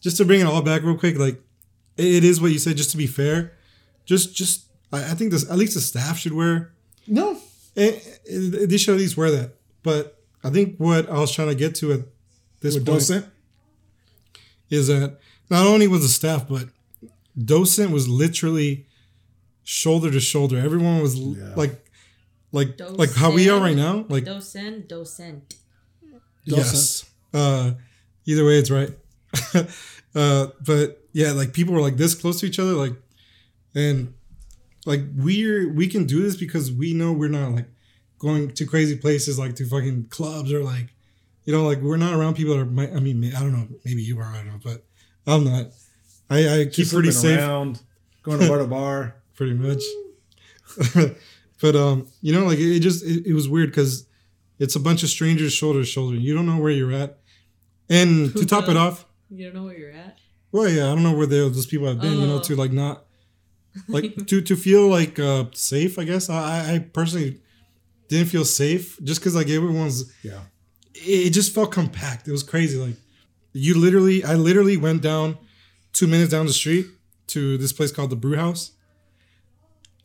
just 0.00 0.16
to 0.18 0.24
bring 0.24 0.40
it 0.40 0.46
all 0.46 0.62
back 0.62 0.82
real 0.82 0.96
quick, 0.98 1.18
like 1.18 1.40
it, 1.96 2.04
it 2.16 2.24
is 2.24 2.40
what 2.40 2.52
you 2.52 2.58
said. 2.58 2.76
Just 2.76 2.90
to 2.92 2.96
be 2.96 3.06
fair, 3.06 3.56
just 4.04 4.34
just 4.34 4.66
I, 4.92 4.98
I 5.12 5.14
think 5.14 5.32
this 5.32 5.50
at 5.50 5.56
least 5.56 5.74
the 5.74 5.80
staff 5.80 6.18
should 6.18 6.32
wear. 6.34 6.72
No. 7.06 7.38
eh, 7.76 7.98
eh, 8.30 8.66
they 8.66 8.76
should 8.76 8.94
at 8.94 9.00
least 9.00 9.16
wear 9.16 9.30
that. 9.30 9.52
But 9.82 10.22
I 10.44 10.50
think 10.50 10.76
what 10.78 11.08
I 11.08 11.14
was 11.18 11.32
trying 11.32 11.48
to 11.48 11.54
get 11.54 11.74
to 11.76 11.92
at 11.92 12.00
this 12.60 12.74
With 12.74 12.84
point 12.86 12.98
docent? 13.00 13.26
is 14.68 14.86
that 14.88 15.18
not 15.48 15.66
only 15.66 15.88
was 15.88 16.02
the 16.02 16.08
staff, 16.08 16.46
but 16.46 16.68
docent 17.42 17.90
was 17.90 18.06
literally 18.08 18.86
shoulder 19.64 20.10
to 20.10 20.20
shoulder. 20.20 20.58
Everyone 20.58 21.00
was 21.00 21.16
Yeah. 21.18 21.54
like, 21.56 21.84
like, 22.52 22.78
like 22.80 23.12
how 23.14 23.30
we 23.32 23.48
are 23.48 23.58
right 23.60 23.76
now. 23.76 24.04
Like, 24.08 24.24
Docent, 24.24 24.88
docent. 24.88 25.54
yes. 26.44 27.04
Uh, 27.32 27.72
either 28.26 28.44
way, 28.44 28.58
it's 28.58 28.70
right. 28.70 28.90
uh, 30.14 30.48
but 30.64 31.04
yeah, 31.12 31.32
like 31.32 31.52
people 31.52 31.74
were 31.74 31.80
like 31.80 31.96
this 31.96 32.14
close 32.14 32.40
to 32.40 32.46
each 32.46 32.58
other, 32.58 32.72
like, 32.72 32.94
and 33.74 34.14
like 34.86 35.02
we're 35.16 35.72
we 35.72 35.86
can 35.86 36.06
do 36.06 36.22
this 36.22 36.36
because 36.36 36.72
we 36.72 36.94
know 36.94 37.12
we're 37.12 37.28
not 37.28 37.52
like 37.52 37.66
going 38.18 38.50
to 38.52 38.66
crazy 38.66 38.96
places 38.96 39.38
like 39.38 39.54
to 39.56 39.66
fucking 39.66 40.06
clubs 40.10 40.52
or 40.52 40.62
like 40.62 40.94
you 41.44 41.52
know 41.52 41.64
like 41.64 41.80
we're 41.80 41.96
not 41.96 42.14
around 42.14 42.34
people 42.34 42.54
that 42.54 42.60
are 42.60 42.96
I 42.96 43.00
mean 43.00 43.32
I 43.34 43.40
don't 43.40 43.52
know 43.52 43.68
maybe 43.84 44.02
you 44.02 44.18
are 44.18 44.24
I 44.24 44.36
don't 44.36 44.46
know 44.46 44.60
but 44.62 44.84
I'm 45.26 45.44
not. 45.44 45.66
I, 46.28 46.60
I 46.60 46.64
keep 46.64 46.74
Just 46.74 46.94
pretty 46.94 47.10
safe. 47.10 47.38
Around, 47.38 47.82
going 48.22 48.38
to 48.38 48.48
bar 48.48 48.58
to 48.58 48.66
bar. 48.66 49.16
pretty 49.34 49.54
much. 49.54 49.82
But 51.60 51.76
um 51.76 52.08
you 52.22 52.32
know 52.32 52.46
like 52.46 52.58
it, 52.58 52.76
it 52.76 52.80
just 52.80 53.04
it, 53.04 53.26
it 53.26 53.34
was 53.34 53.46
weird 53.46 53.68
because 53.70 54.06
it's 54.58 54.76
a 54.76 54.80
bunch 54.80 55.02
of 55.02 55.10
strangers 55.10 55.52
shoulder 55.52 55.80
to 55.80 55.84
shoulder. 55.84 56.16
You 56.16 56.34
don't 56.34 56.46
know 56.46 56.56
where 56.56 56.70
you're 56.70 56.92
at 56.92 57.18
and 57.90 58.32
to 58.36 58.46
top 58.46 58.68
it 58.68 58.76
off 58.76 59.04
You 59.30 59.44
don't 59.46 59.54
know 59.54 59.64
where 59.64 59.76
you're 59.76 59.90
at? 59.92 60.18
well 60.52 60.68
yeah 60.68 60.86
I 60.90 60.94
don't 60.94 61.02
know 61.02 61.16
where 61.16 61.26
they, 61.26 61.38
those 61.38 61.66
people 61.66 61.86
have 61.88 62.00
been 62.00 62.18
you 62.20 62.26
know 62.26 62.36
Oh. 62.36 62.42
to 62.48 62.56
like 62.56 62.72
not 62.72 63.04
like 63.88 64.26
to 64.26 64.40
to 64.40 64.56
feel 64.56 64.88
like 64.88 65.18
uh 65.18 65.44
safe 65.52 65.98
I 65.98 66.04
guess 66.04 66.30
I 66.30 66.38
I- 66.70 66.74
I 66.74 66.78
personally 66.78 67.40
didn't 68.08 68.28
feel 68.28 68.44
safe 68.44 68.98
just 69.02 69.20
because 69.20 69.34
like 69.36 69.48
everyone's 69.48 70.12
Yeah. 70.22 70.40
it 70.94 71.26
it 71.28 71.30
just 71.30 71.54
felt 71.54 71.70
compact. 71.72 72.26
It 72.28 72.32
was 72.32 72.42
crazy. 72.42 72.76
Like 72.78 72.96
you 73.52 73.74
literally, 73.78 74.22
I 74.24 74.34
literally 74.34 74.76
went 74.76 75.02
down 75.02 75.36
two 75.92 76.06
minutes 76.06 76.30
down 76.30 76.46
the 76.46 76.52
street 76.52 76.86
to 77.28 77.56
this 77.58 77.72
place 77.72 77.90
called 77.92 78.10
the 78.10 78.16
Brew 78.24 78.36
House. 78.36 78.72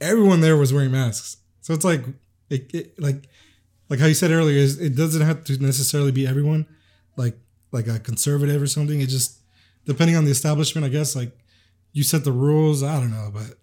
Everyone 0.01 0.41
there 0.41 0.57
was 0.57 0.73
wearing 0.73 0.91
masks, 0.91 1.37
so 1.61 1.73
it's 1.73 1.85
like, 1.85 2.03
it, 2.49 2.69
it 2.73 2.99
like, 2.99 3.27
like 3.89 3.99
how 3.99 4.07
you 4.07 4.13
said 4.13 4.29
earlier, 4.31 4.57
is 4.57 4.79
it 4.79 4.95
doesn't 4.95 5.21
have 5.21 5.43
to 5.45 5.57
necessarily 5.61 6.11
be 6.11 6.27
everyone, 6.27 6.65
like 7.17 7.37
like 7.71 7.87
a 7.87 7.99
conservative 7.99 8.61
or 8.61 8.67
something. 8.67 9.01
It 9.01 9.07
just 9.07 9.39
depending 9.85 10.15
on 10.15 10.25
the 10.25 10.31
establishment, 10.31 10.85
I 10.85 10.89
guess. 10.89 11.15
Like 11.15 11.31
you 11.93 12.03
set 12.03 12.23
the 12.23 12.31
rules. 12.31 12.83
I 12.83 12.99
don't 12.99 13.11
know, 13.11 13.29
but 13.33 13.57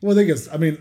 Well, 0.00 0.14
they 0.14 0.26
just, 0.26 0.52
I 0.52 0.56
mean, 0.58 0.78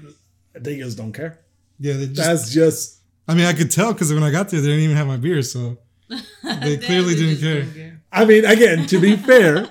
they 0.53 0.78
just 0.78 0.97
don't 0.97 1.14
care. 1.14 1.39
yeah, 1.80 1.93
they 1.93 2.07
just. 2.07 2.16
That's 2.18 2.51
just, 2.53 2.97
I 3.28 3.34
mean, 3.36 3.45
I 3.45 3.53
could 3.53 3.72
tell 3.72 3.93
because 3.93 4.14
when 4.14 4.24
I 4.24 4.32
got 4.32 4.49
there, 4.49 4.59
they 4.62 4.68
didn't 4.68 4.84
even 4.84 4.97
have 4.97 5.07
my 5.07 5.18
beer, 5.18 5.41
so 5.43 5.78
they 6.09 6.78
clearly 6.78 7.16
didn't 7.16 7.38
care. 7.39 8.01
I 8.12 8.26
mean, 8.26 8.43
again, 8.45 8.86
to 8.88 8.99
be 8.99 9.16
fair, 9.30 9.70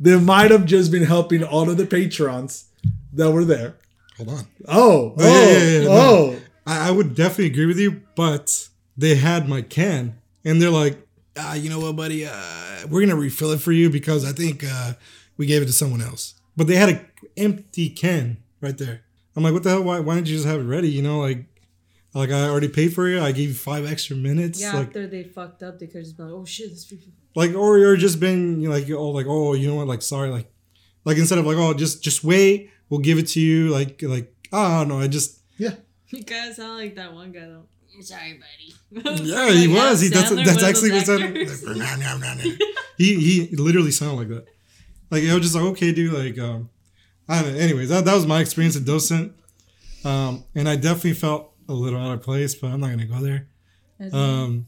they 0.00 0.18
might 0.18 0.50
have 0.50 0.64
just 0.66 0.90
been 0.90 1.04
helping 1.04 1.44
all 1.44 1.70
of 1.70 1.76
the 1.76 1.86
patrons 1.86 2.64
that 3.12 3.30
were 3.30 3.44
there. 3.44 3.76
Hold 4.16 4.30
on. 4.30 4.46
Oh, 4.66 5.14
oh, 5.18 5.22
yeah, 5.22 5.58
yeah, 5.58 5.78
yeah, 5.78 5.84
no. 5.84 5.90
oh. 5.90 6.36
oh. 6.36 6.40
I, 6.66 6.88
I 6.88 6.90
would 6.90 7.14
definitely 7.14 7.46
agree 7.46 7.66
with 7.66 7.78
you, 7.78 8.02
but 8.16 8.68
they 8.96 9.14
had 9.14 9.48
my 9.48 9.62
can 9.62 10.18
and 10.44 10.60
they're 10.60 10.70
like, 10.70 11.05
ah, 11.36 11.54
you 11.54 11.70
know 11.70 11.80
what, 11.80 11.96
buddy? 11.96 12.26
Uh, 12.26 12.86
we're 12.88 13.00
gonna 13.00 13.16
refill 13.16 13.52
it 13.52 13.60
for 13.60 13.72
you 13.72 13.90
because 13.90 14.24
I 14.24 14.32
think 14.32 14.64
uh, 14.64 14.94
we 15.36 15.46
gave 15.46 15.62
it 15.62 15.66
to 15.66 15.72
someone 15.72 16.00
else. 16.02 16.34
But 16.56 16.66
they 16.66 16.76
had 16.76 16.88
an 16.88 17.06
empty 17.36 17.90
can 17.90 18.38
right 18.60 18.76
there. 18.76 19.02
I'm 19.34 19.42
like, 19.42 19.52
what 19.52 19.62
the 19.62 19.70
hell? 19.70 19.82
Why, 19.82 20.00
why 20.00 20.14
didn't 20.14 20.28
you 20.28 20.36
just 20.36 20.46
have 20.46 20.60
it 20.60 20.64
ready? 20.64 20.88
You 20.88 21.02
know, 21.02 21.20
like, 21.20 21.44
like 22.14 22.30
I 22.30 22.48
already 22.48 22.68
paid 22.68 22.94
for 22.94 23.06
it. 23.08 23.20
I 23.20 23.32
gave 23.32 23.50
you 23.50 23.54
five 23.54 23.84
extra 23.84 24.16
minutes. 24.16 24.60
Yeah, 24.60 24.72
like, 24.74 24.86
after 24.88 25.06
they 25.06 25.24
fucked 25.24 25.62
up, 25.62 25.78
they 25.78 25.86
could 25.86 26.02
just 26.04 26.16
be 26.16 26.22
like, 26.22 26.32
oh 26.32 26.44
shit, 26.46 26.70
this 26.70 26.86
people. 26.86 27.08
like, 27.34 27.54
or 27.54 27.78
you're 27.78 27.96
just 27.96 28.18
been 28.18 28.60
you 28.62 28.68
know, 28.68 28.74
like, 28.74 28.90
oh, 28.90 29.10
like, 29.10 29.26
oh, 29.28 29.52
you 29.52 29.68
know 29.68 29.74
what? 29.74 29.86
Like, 29.86 30.00
sorry, 30.02 30.30
like, 30.30 30.50
like 31.04 31.18
instead 31.18 31.38
of 31.38 31.44
like, 31.46 31.58
oh, 31.58 31.74
just 31.74 32.02
just 32.02 32.24
wait, 32.24 32.70
we'll 32.88 33.00
give 33.00 33.18
it 33.18 33.28
to 33.28 33.40
you. 33.40 33.68
Like, 33.68 34.00
like, 34.02 34.32
oh 34.52 34.84
no, 34.84 34.98
I 35.00 35.08
just 35.08 35.40
Yeah. 35.58 35.74
You 36.08 36.22
guys 36.22 36.54
sound 36.56 36.78
like 36.78 36.94
that 36.94 37.12
one 37.12 37.32
guy 37.32 37.40
though. 37.40 37.66
Sorry, 38.00 38.40
buddy. 38.92 39.24
Yeah, 39.24 39.50
he 39.52 39.66
Like, 39.68 39.76
was. 39.76 40.00
He 40.00 40.08
that's 40.08 40.30
that's 40.30 40.56
one 40.56 40.64
actually 40.64 40.90
what 40.92 41.06
those 41.06 41.20
sounded. 41.20 41.82
actors. 41.82 42.58
he 42.98 43.14
he 43.48 43.56
literally 43.56 43.90
sounded 43.90 44.16
like 44.18 44.28
that. 44.28 44.46
Like 45.10 45.24
I 45.24 45.34
was 45.34 45.42
just 45.42 45.54
like, 45.54 45.64
okay, 45.64 45.92
dude. 45.92 46.12
Like 46.12 46.38
um, 46.38 46.70
I 47.28 47.42
don't 47.42 47.52
know. 47.54 47.58
Anyways, 47.58 47.88
that, 47.90 48.04
that 48.04 48.14
was 48.14 48.26
my 48.26 48.40
experience 48.40 48.76
at 48.76 48.84
Docent, 48.84 49.32
um, 50.04 50.44
and 50.54 50.68
I 50.68 50.76
definitely 50.76 51.14
felt 51.14 51.52
a 51.68 51.72
little 51.72 52.00
out 52.00 52.12
of 52.14 52.22
place, 52.22 52.54
but 52.54 52.68
I'm 52.68 52.80
not 52.80 52.90
gonna 52.90 53.06
go 53.06 53.20
there. 53.20 53.48
Um, 54.12 54.66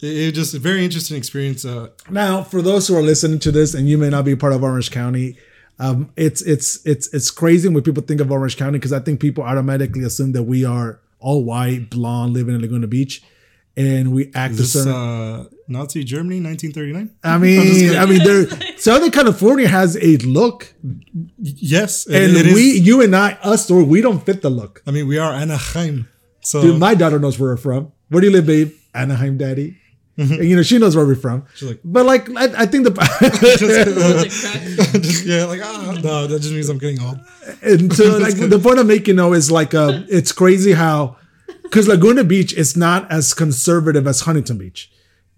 it, 0.00 0.06
it 0.06 0.32
just 0.32 0.54
a 0.54 0.58
very 0.58 0.84
interesting 0.84 1.16
experience. 1.16 1.64
Uh, 1.64 1.88
Now, 2.10 2.42
for 2.42 2.60
those 2.62 2.88
who 2.88 2.96
are 2.96 3.02
listening 3.02 3.38
to 3.40 3.52
this 3.52 3.72
and 3.74 3.88
you 3.88 3.98
may 3.98 4.10
not 4.10 4.24
be 4.24 4.34
part 4.36 4.52
of 4.52 4.62
Orange 4.62 4.90
County, 4.90 5.36
um, 5.78 6.12
it's 6.16 6.42
it's 6.42 6.84
it's 6.86 7.12
it's 7.14 7.30
crazy 7.30 7.68
when 7.68 7.82
people 7.82 8.02
think 8.02 8.20
of 8.20 8.30
Orange 8.32 8.56
County 8.56 8.78
because 8.78 8.92
I 8.92 9.00
think 9.00 9.20
people 9.20 9.44
automatically 9.44 10.02
assume 10.04 10.32
that 10.32 10.42
we 10.44 10.64
are 10.64 11.00
all 11.22 11.44
white, 11.44 11.88
blonde, 11.90 12.32
living 12.34 12.54
in 12.54 12.60
Laguna 12.60 12.86
Beach, 12.86 13.22
and 13.76 14.12
we 14.12 14.30
act 14.34 14.54
a 14.54 14.56
this 14.56 14.72
certain. 14.72 14.92
uh, 14.92 15.44
Nazi 15.68 16.04
Germany, 16.04 16.40
1939. 16.40 17.10
I 17.24 17.38
mean, 17.38 17.96
I 18.02 18.04
mean, 18.06 18.22
there. 18.24 18.46
Southern 18.78 19.10
California 19.10 19.68
has 19.68 19.96
a 19.96 20.16
look, 20.18 20.74
Yes, 21.38 22.06
it- 22.06 22.14
and 22.22 22.36
it 22.36 22.46
is- 22.46 22.54
we, 22.54 22.72
you 22.78 23.00
and 23.02 23.14
I, 23.16 23.32
us, 23.42 23.70
or 23.70 23.82
we 23.84 24.00
don't 24.00 24.24
fit 24.24 24.42
the 24.42 24.50
look. 24.50 24.82
I 24.86 24.90
mean, 24.90 25.06
we 25.08 25.18
are 25.18 25.32
Anaheim. 25.32 26.08
So 26.40 26.60
Dude, 26.62 26.78
my 26.80 26.94
daughter 26.94 27.18
knows 27.18 27.38
where 27.38 27.50
we're 27.50 27.56
from. 27.56 27.92
Where 28.08 28.20
do 28.20 28.26
you 28.26 28.32
live, 28.32 28.46
babe? 28.46 28.72
Anaheim, 28.94 29.38
daddy. 29.38 29.78
And, 30.18 30.30
you 30.44 30.56
know, 30.56 30.62
she 30.62 30.76
knows 30.78 30.94
where 30.94 31.06
we're 31.06 31.14
from. 31.14 31.46
She's 31.54 31.68
like, 31.68 31.80
But 31.84 32.04
like, 32.04 32.28
I, 32.36 32.62
I 32.62 32.66
think 32.66 32.84
the 32.84 32.90
just, 35.02 35.24
yeah, 35.26 35.44
like 35.44 35.60
ah, 35.64 35.98
no, 36.02 36.26
that 36.26 36.40
just 36.40 36.52
means 36.52 36.68
I'm 36.68 36.78
getting 36.78 37.00
old. 37.00 37.18
and 37.62 37.92
so 37.92 38.18
like 38.18 38.36
the 38.36 38.58
point 38.58 38.78
I'm 38.78 38.86
making 38.86 39.16
though 39.16 39.32
is 39.32 39.50
like 39.50 39.74
uh, 39.74 40.02
it's 40.08 40.32
crazy 40.32 40.72
how 40.72 41.16
because 41.62 41.88
Laguna 41.88 42.24
Beach 42.24 42.52
is 42.52 42.76
not 42.76 43.10
as 43.10 43.32
conservative 43.34 44.06
as 44.06 44.20
Huntington 44.20 44.58
Beach, 44.58 44.90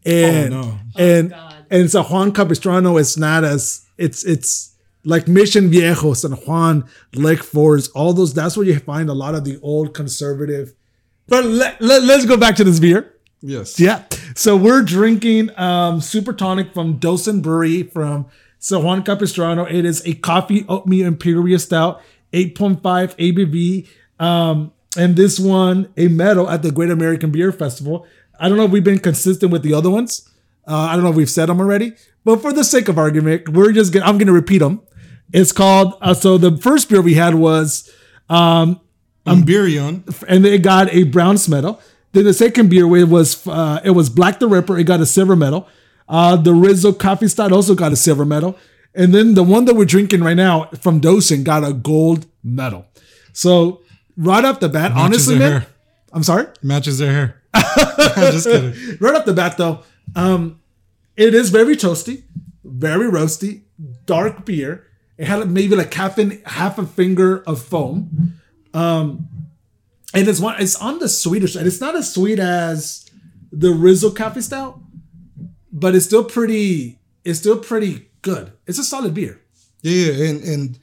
and 0.04 0.54
Oh, 0.54 0.60
no. 0.62 0.78
and 0.96 1.30
God. 1.30 1.66
and 1.70 1.90
so 1.90 2.02
Juan 2.02 2.32
Capistrano 2.32 2.96
is 2.96 3.16
not 3.16 3.44
as 3.44 3.86
it's 3.96 4.24
it's 4.24 4.74
like 5.04 5.28
Mission 5.28 5.70
Viejos 5.70 6.24
and 6.24 6.34
Juan 6.46 6.84
Lake 7.14 7.42
Forest, 7.44 7.90
all 7.94 8.12
those. 8.12 8.34
That's 8.34 8.56
where 8.56 8.66
you 8.66 8.78
find 8.78 9.08
a 9.08 9.14
lot 9.14 9.34
of 9.34 9.44
the 9.44 9.58
old 9.62 9.94
conservative. 9.94 10.74
But 11.26 11.44
let, 11.46 11.80
let, 11.80 12.02
let's 12.02 12.26
go 12.26 12.36
back 12.36 12.56
to 12.56 12.64
this 12.64 12.78
beer. 12.80 13.13
Yes. 13.45 13.78
Yeah. 13.78 14.05
So 14.34 14.57
we're 14.57 14.82
drinking 14.82 15.51
um, 15.59 16.01
Super 16.01 16.32
Tonic 16.32 16.72
from 16.72 16.97
Docent 16.97 17.42
Brewery 17.42 17.82
from 17.82 18.24
San 18.59 18.82
Juan 18.82 19.03
Capistrano. 19.03 19.66
It 19.66 19.84
is 19.84 20.05
a 20.07 20.14
coffee 20.14 20.64
oatmeal 20.66 21.07
imperial 21.07 21.59
stout, 21.59 22.01
8.5 22.32 22.80
ABV. 22.80 23.86
Um, 24.18 24.72
and 24.97 25.14
this 25.14 25.38
one, 25.38 25.92
a 25.99 26.09
medal 26.09 26.49
at 26.49 26.62
the 26.62 26.70
Great 26.70 26.90
American 26.90 27.30
Beer 27.30 27.53
Festival. 27.53 28.07
I 28.40 28.49
don't 28.49 28.57
know 28.57 28.64
if 28.64 28.70
we've 28.70 28.82
been 28.82 28.99
consistent 28.99 29.53
with 29.53 29.62
the 29.62 29.74
other 29.74 29.90
ones. 29.90 30.26
Uh, 30.66 30.76
I 30.76 30.95
don't 30.95 31.05
know 31.05 31.11
if 31.11 31.16
we've 31.16 31.28
said 31.28 31.51
them 31.51 31.61
already, 31.61 31.92
but 32.24 32.40
for 32.40 32.51
the 32.51 32.64
sake 32.64 32.88
of 32.88 32.97
argument, 32.97 33.51
we're 33.51 33.72
just 33.72 33.92
gonna, 33.92 34.07
I'm 34.07 34.16
going 34.16 34.28
to 34.28 34.32
repeat 34.32 34.59
them. 34.59 34.80
It's 35.34 35.53
called, 35.53 35.99
uh, 36.01 36.14
so 36.14 36.38
the 36.38 36.57
first 36.57 36.88
beer 36.88 37.03
we 37.03 37.14
had 37.14 37.34
was 37.34 37.92
um, 38.30 38.80
Umbreon. 39.26 40.24
and 40.28 40.47
it 40.47 40.62
got 40.62 40.92
a 40.95 41.03
bronze 41.03 41.47
medal. 41.47 41.78
Then 42.14 42.24
the 42.24 42.32
second 42.32 42.70
beer 42.70 42.86
it 42.96 43.08
was 43.08 43.46
uh, 43.46 43.80
it 43.84 43.90
was 43.90 44.08
Black 44.08 44.38
the 44.38 44.46
Ripper. 44.46 44.78
It 44.78 44.84
got 44.84 45.00
a 45.00 45.06
silver 45.06 45.36
medal. 45.36 45.68
Uh, 46.08 46.36
the 46.36 46.54
Rizzo 46.54 46.92
Coffee 46.92 47.28
Stout 47.28 47.52
also 47.52 47.74
got 47.74 47.92
a 47.92 47.96
silver 47.96 48.24
medal. 48.24 48.56
And 48.94 49.12
then 49.12 49.34
the 49.34 49.42
one 49.42 49.64
that 49.64 49.74
we're 49.74 49.84
drinking 49.84 50.22
right 50.22 50.36
now 50.36 50.66
from 50.80 51.00
Docent 51.00 51.44
got 51.44 51.64
a 51.64 51.72
gold 51.72 52.26
medal. 52.42 52.86
So 53.32 53.82
right 54.16 54.44
off 54.44 54.60
the 54.60 54.68
bat, 54.68 54.92
honestly, 54.92 55.36
man, 55.36 55.50
hair. 55.50 55.66
I'm 56.12 56.22
sorry. 56.22 56.46
Matches 56.62 56.98
their 56.98 57.12
hair. 57.12 57.42
Just 58.16 58.46
kidding. 58.46 58.98
Right 59.00 59.16
off 59.16 59.24
the 59.24 59.34
bat, 59.34 59.56
though, 59.56 59.82
um, 60.14 60.60
it 61.16 61.34
is 61.34 61.50
very 61.50 61.76
toasty, 61.76 62.22
very 62.62 63.10
roasty, 63.10 63.62
dark 64.06 64.44
beer. 64.44 64.86
It 65.18 65.26
had 65.26 65.50
maybe 65.50 65.74
like 65.74 65.92
half 65.92 66.16
half 66.46 66.78
a 66.78 66.86
finger 66.86 67.42
of 67.44 67.60
foam, 67.62 68.34
um, 68.72 69.28
and 70.14 70.28
it's 70.28 70.40
one. 70.40 70.60
It's 70.60 70.76
on 70.76 70.98
the 70.98 71.08
sweeter 71.08 71.48
side. 71.48 71.66
It's 71.66 71.80
not 71.80 71.94
as 71.94 72.12
sweet 72.12 72.38
as 72.38 73.10
the 73.52 73.70
Rizzo 73.70 74.10
Coffee 74.10 74.40
Stout, 74.40 74.80
but 75.72 75.94
it's 75.94 76.06
still 76.06 76.24
pretty. 76.24 76.98
It's 77.24 77.38
still 77.38 77.58
pretty 77.58 78.10
good. 78.22 78.52
It's 78.66 78.78
a 78.78 78.84
solid 78.84 79.14
beer. 79.14 79.40
Yeah, 79.82 80.12
yeah, 80.12 80.28
and 80.28 80.42
and 80.44 80.78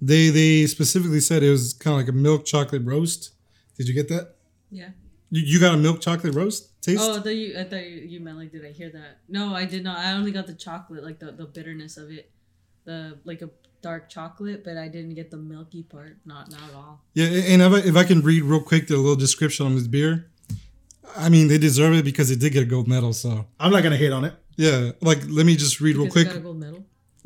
they 0.00 0.30
they 0.30 0.66
specifically 0.66 1.20
said 1.20 1.42
it 1.42 1.50
was 1.50 1.72
kind 1.72 1.94
of 1.94 2.00
like 2.00 2.08
a 2.08 2.16
milk 2.16 2.44
chocolate 2.44 2.84
roast. 2.84 3.32
Did 3.76 3.88
you 3.88 3.94
get 3.94 4.08
that? 4.08 4.36
Yeah. 4.70 4.90
You, 5.30 5.42
you 5.42 5.60
got 5.60 5.74
a 5.74 5.76
milk 5.76 6.00
chocolate 6.00 6.34
roast 6.34 6.80
taste? 6.80 7.00
Oh, 7.02 7.16
I 7.16 7.20
thought 7.20 7.34
you. 7.34 7.58
I 7.58 7.64
thought 7.64 7.84
you, 7.84 7.96
you 7.96 8.20
meant 8.20 8.38
like, 8.38 8.52
did 8.52 8.64
I 8.64 8.70
hear 8.70 8.90
that? 8.90 9.18
No, 9.28 9.54
I 9.54 9.64
did 9.64 9.82
not. 9.82 9.98
I 9.98 10.12
only 10.12 10.30
got 10.30 10.46
the 10.46 10.54
chocolate, 10.54 11.02
like 11.02 11.18
the, 11.18 11.32
the 11.32 11.46
bitterness 11.46 11.96
of 11.96 12.10
it, 12.10 12.30
the 12.84 13.18
like 13.24 13.42
a 13.42 13.50
dark 13.88 14.02
chocolate, 14.16 14.60
but 14.66 14.76
I 14.84 14.88
didn't 14.94 15.14
get 15.20 15.30
the 15.34 15.36
milky 15.52 15.82
part. 15.94 16.14
Not 16.32 16.44
not 16.54 16.64
at 16.70 16.74
all. 16.80 16.94
Yeah, 17.18 17.26
and 17.52 17.60
if 17.66 17.72
I, 17.76 17.80
if 17.90 17.96
I 18.02 18.04
can 18.10 18.20
read 18.30 18.42
real 18.52 18.60
quick 18.70 18.86
the 18.88 18.96
little 18.96 19.20
description 19.26 19.66
on 19.66 19.72
this 19.78 19.86
beer, 19.96 20.12
I 21.24 21.28
mean 21.34 21.48
they 21.50 21.58
deserve 21.58 21.92
it 22.00 22.04
because 22.10 22.28
it 22.34 22.38
did 22.42 22.52
get 22.56 22.62
a 22.68 22.70
gold 22.74 22.88
medal. 22.94 23.12
So 23.12 23.30
I'm 23.62 23.70
not 23.74 23.82
gonna 23.84 23.96
hate 24.04 24.12
on 24.18 24.24
it. 24.28 24.34
yeah, 24.56 24.92
like 25.10 25.20
let 25.38 25.44
me 25.50 25.54
just 25.64 25.80
read 25.84 25.96
real 25.96 26.06
Because 26.06 26.22
it 26.22 26.24
quick. 26.24 26.34
got 26.34 26.40
a 26.40 26.46
gold 26.48 26.60
medal. 26.66 26.80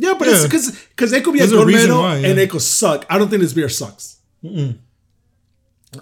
Yeah, 0.04 0.14
but 0.18 0.28
it's 0.28 0.38
Yeah. 0.40 0.46
because 0.48 0.66
because 0.92 1.10
it 1.16 1.20
could 1.24 1.32
be 1.32 1.38
There's 1.40 1.52
a 1.52 1.54
a 1.56 1.58
gold 1.58 1.68
reason 1.68 1.88
medal 1.88 2.02
why, 2.02 2.16
yeah. 2.18 2.28
and 2.28 2.38
it 2.38 2.50
could 2.52 2.62
suck. 2.62 3.00
I 3.10 3.14
don't 3.18 3.28
think 3.30 3.42
this 3.42 3.52
beer 3.58 3.68
sucks. 3.82 4.04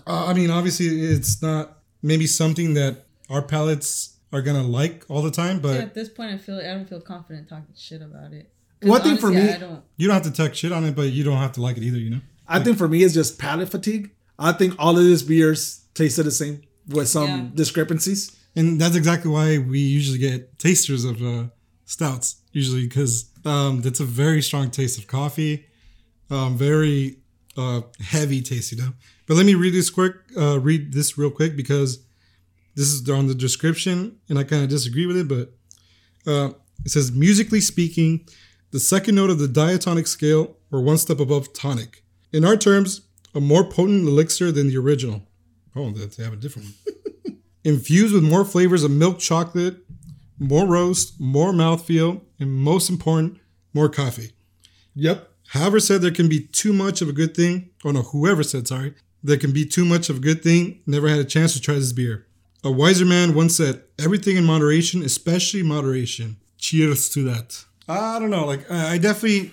Uh, 0.06 0.26
I 0.30 0.32
mean, 0.34 0.50
obviously 0.50 0.86
it's 1.14 1.40
not 1.42 1.78
maybe 2.02 2.26
something 2.26 2.74
that 2.74 3.04
our 3.30 3.42
palates 3.42 4.16
are 4.32 4.42
gonna 4.42 4.62
like 4.80 5.04
all 5.08 5.22
the 5.22 5.30
time, 5.30 5.60
but 5.60 5.74
Yeah, 5.76 5.82
at 5.90 5.94
this 5.94 6.08
point, 6.08 6.30
I 6.34 6.38
feel 6.38 6.58
I 6.58 6.74
don't 6.74 6.88
feel 6.88 7.00
confident 7.00 7.48
talking 7.48 7.74
shit 7.76 8.02
about 8.02 8.32
it. 8.32 8.50
'Cause 8.86 9.00
One 9.00 9.02
thing 9.02 9.16
for 9.18 9.30
me- 9.30 9.48
I 9.50 9.58
don't. 9.58 9.82
you 9.96 10.06
don't 10.08 10.14
have 10.14 10.32
to 10.32 10.42
talk 10.42 10.54
shit 10.54 10.72
on 10.72 10.84
it, 10.84 10.94
but 10.94 11.12
you 11.12 11.24
don't 11.24 11.38
have 11.38 11.52
to 11.52 11.60
like 11.62 11.76
it 11.76 11.82
either. 11.82 11.98
You 11.98 12.10
know? 12.10 12.20
I 12.48 12.62
think 12.62 12.78
for 12.78 12.88
me 12.88 13.02
it's 13.02 13.14
just 13.14 13.38
palate 13.38 13.68
fatigue. 13.68 14.10
I 14.38 14.52
think 14.52 14.74
all 14.78 14.96
of 14.98 15.04
these 15.04 15.22
beers 15.22 15.80
tasted 15.94 16.24
the 16.24 16.30
same 16.30 16.60
with 16.88 17.08
some 17.08 17.28
Yeah. 17.28 17.46
discrepancies. 17.54 18.32
And 18.54 18.80
that's 18.80 18.96
exactly 18.96 19.30
why 19.30 19.58
we 19.58 19.80
usually 19.80 20.18
get 20.18 20.58
tasters 20.58 21.04
of 21.04 21.20
uh, 21.22 21.44
stouts, 21.84 22.36
usually 22.52 22.82
because 22.86 23.26
um, 23.44 23.80
that's 23.82 24.00
a 24.00 24.04
very 24.04 24.42
strong 24.42 24.70
taste 24.70 24.98
of 24.98 25.06
coffee, 25.06 25.66
um, 26.30 26.56
very 26.56 27.18
uh, 27.56 27.80
heavy 28.00 28.42
taste, 28.42 28.72
you 28.72 28.78
know. 28.78 28.92
But 29.26 29.34
let 29.36 29.46
me 29.46 29.54
read 29.54 29.72
this 29.72 29.88
quick, 29.90 30.14
uh, 30.36 30.58
read 30.60 30.92
this 30.92 31.16
real 31.18 31.30
quick 31.30 31.56
because 31.56 32.00
this 32.74 32.88
is 32.92 33.08
on 33.08 33.26
the 33.26 33.34
description, 33.34 34.16
and 34.28 34.38
I 34.38 34.44
kind 34.44 34.62
of 34.62 34.68
disagree 34.68 35.06
with 35.06 35.16
it. 35.16 35.26
But 35.28 35.54
uh, 36.30 36.50
it 36.84 36.90
says, 36.90 37.12
musically 37.12 37.60
speaking, 37.62 38.26
the 38.70 38.80
second 38.80 39.14
note 39.14 39.30
of 39.30 39.38
the 39.38 39.48
diatonic 39.48 40.06
scale, 40.06 40.56
or 40.70 40.80
one 40.80 40.98
step 40.98 41.20
above 41.20 41.52
tonic. 41.52 42.02
In 42.32 42.44
our 42.44 42.56
terms, 42.56 43.02
a 43.34 43.40
more 43.40 43.64
potent 43.64 44.06
elixir 44.06 44.50
than 44.50 44.68
the 44.68 44.76
original. 44.76 45.22
Oh, 45.74 45.90
they 45.90 46.22
have 46.22 46.32
a 46.32 46.36
different 46.36 46.68
one 46.84 47.38
infused 47.64 48.14
with 48.14 48.24
more 48.24 48.44
flavors 48.44 48.82
of 48.82 48.90
milk 48.90 49.18
chocolate, 49.18 49.76
more 50.38 50.66
roast, 50.66 51.20
more 51.20 51.52
mouthfeel, 51.52 52.22
and 52.38 52.52
most 52.52 52.90
important, 52.90 53.38
more 53.72 53.88
coffee. 53.88 54.32
Yep. 54.94 55.30
However 55.48 55.80
said 55.80 56.02
there 56.02 56.10
can 56.10 56.28
be 56.28 56.40
too 56.40 56.72
much 56.72 57.00
of 57.00 57.08
a 57.08 57.12
good 57.12 57.36
thing. 57.36 57.70
Oh 57.84 57.92
no, 57.92 58.02
whoever 58.02 58.42
said 58.42 58.66
sorry. 58.66 58.94
There 59.22 59.36
can 59.36 59.52
be 59.52 59.64
too 59.66 59.84
much 59.84 60.08
of 60.08 60.16
a 60.16 60.20
good 60.20 60.42
thing. 60.42 60.80
Never 60.86 61.08
had 61.08 61.18
a 61.18 61.24
chance 61.24 61.52
to 61.54 61.60
try 61.60 61.74
this 61.74 61.92
beer. 61.92 62.26
A 62.64 62.70
wiser 62.70 63.04
man 63.04 63.34
once 63.34 63.56
said, 63.56 63.82
"Everything 63.98 64.36
in 64.36 64.44
moderation, 64.44 65.02
especially 65.02 65.62
moderation." 65.62 66.36
Cheers 66.58 67.08
to 67.10 67.22
that. 67.24 67.64
I 67.88 68.18
don't 68.18 68.30
know. 68.30 68.46
Like 68.46 68.70
I 68.70 68.94
I 68.94 68.98
definitely, 68.98 69.52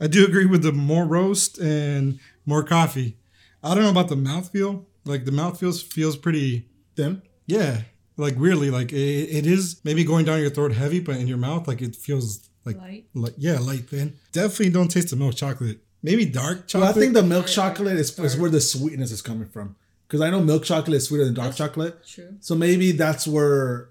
I 0.00 0.06
do 0.06 0.24
agree 0.24 0.46
with 0.46 0.62
the 0.62 0.72
more 0.72 1.04
roast 1.04 1.58
and 1.58 2.18
more 2.44 2.62
coffee. 2.62 3.16
I 3.62 3.74
don't 3.74 3.84
know 3.84 3.90
about 3.90 4.08
the 4.08 4.16
mouthfeel. 4.16 4.84
Like 5.04 5.24
the 5.24 5.30
mouthfeel 5.30 5.80
feels 5.82 6.16
pretty 6.16 6.68
thin. 6.96 7.22
yeah, 7.46 7.82
like 8.16 8.38
weirdly, 8.38 8.70
like 8.70 8.92
it, 8.92 8.96
it 8.96 9.46
is 9.46 9.80
maybe 9.84 10.04
going 10.04 10.24
down 10.24 10.40
your 10.40 10.50
throat 10.50 10.72
heavy, 10.72 11.00
but 11.00 11.16
in 11.16 11.26
your 11.28 11.38
mouth, 11.38 11.68
like 11.68 11.82
it 11.82 11.94
feels 11.96 12.48
like 12.64 12.76
Light. 12.78 13.04
like 13.14 13.34
yeah, 13.36 13.58
light 13.58 13.88
thin. 13.88 14.14
Definitely 14.32 14.70
don't 14.70 14.88
taste 14.88 15.10
the 15.10 15.16
milk 15.16 15.34
chocolate. 15.36 15.78
Maybe 16.02 16.24
dark 16.24 16.58
well, 16.58 16.66
chocolate. 16.66 16.96
I 16.96 17.00
think 17.00 17.14
the 17.14 17.22
milk 17.22 17.46
chocolate 17.46 17.96
is, 17.96 18.16
is 18.18 18.36
where 18.36 18.50
the 18.50 18.60
sweetness 18.60 19.10
is 19.10 19.22
coming 19.22 19.48
from. 19.48 19.76
Because 20.06 20.20
I 20.20 20.30
know 20.30 20.40
milk 20.40 20.62
chocolate 20.64 20.96
is 20.96 21.08
sweeter 21.08 21.24
than 21.24 21.34
dark 21.34 21.56
chocolate. 21.56 22.06
True. 22.06 22.36
So 22.40 22.54
maybe 22.54 22.92
that's 22.92 23.26
where 23.26 23.88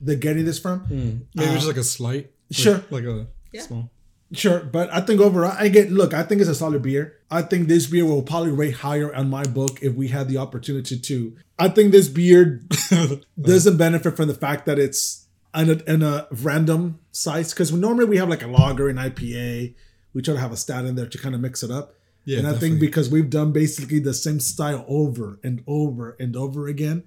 they're 0.00 0.16
getting 0.16 0.44
this 0.44 0.58
from. 0.58 0.80
Hmm. 0.80 0.96
maybe 1.34 1.50
it's 1.50 1.50
uh, 1.50 1.54
just 1.54 1.66
like 1.68 1.76
a 1.76 1.84
slight. 1.84 2.31
Like- 2.52 2.62
Sure. 2.62 2.84
like 2.90 3.04
a 3.04 3.26
Yeah. 3.52 3.62
small. 3.62 3.90
Sure, 4.34 4.60
but 4.60 4.88
I 4.90 5.02
think 5.02 5.20
overall, 5.20 5.54
I 5.58 5.68
get 5.68 5.92
look. 5.92 6.14
I 6.14 6.22
think 6.22 6.40
it's 6.40 6.48
a 6.48 6.54
solid 6.54 6.80
beer. 6.82 7.16
I 7.30 7.42
think 7.42 7.68
this 7.68 7.86
beer 7.86 8.06
will 8.06 8.22
probably 8.22 8.50
rate 8.50 8.76
higher 8.76 9.14
on 9.14 9.28
my 9.28 9.44
book 9.44 9.78
if 9.82 9.94
we 9.94 10.08
had 10.08 10.26
the 10.26 10.38
opportunity 10.38 10.98
to. 10.98 11.36
I 11.58 11.68
think 11.68 11.92
this 11.92 12.08
beer 12.08 12.62
doesn't 13.40 13.76
benefit 13.76 14.16
from 14.16 14.28
the 14.28 14.34
fact 14.34 14.64
that 14.66 14.78
it's 14.78 15.26
in 15.54 15.68
a, 15.68 15.74
in 15.92 16.02
a 16.02 16.28
random 16.30 16.98
size 17.10 17.52
because 17.52 17.72
normally 17.72 18.06
we 18.06 18.16
have 18.16 18.30
like 18.30 18.42
a 18.42 18.46
lager 18.46 18.88
and 18.88 18.98
IPA. 18.98 19.74
We 20.14 20.22
try 20.22 20.32
to 20.34 20.40
have 20.40 20.52
a 20.52 20.56
stat 20.56 20.86
in 20.86 20.94
there 20.94 21.06
to 21.06 21.18
kind 21.18 21.34
of 21.34 21.40
mix 21.42 21.62
it 21.62 21.70
up. 21.70 21.94
Yeah, 22.24 22.38
and 22.38 22.46
I 22.46 22.52
definitely. 22.52 22.68
think 22.78 22.80
because 22.80 23.10
we've 23.10 23.28
done 23.28 23.52
basically 23.52 23.98
the 23.98 24.14
same 24.14 24.40
style 24.40 24.84
over 24.88 25.38
and 25.42 25.62
over 25.66 26.16
and 26.20 26.36
over 26.36 26.68
again. 26.68 27.02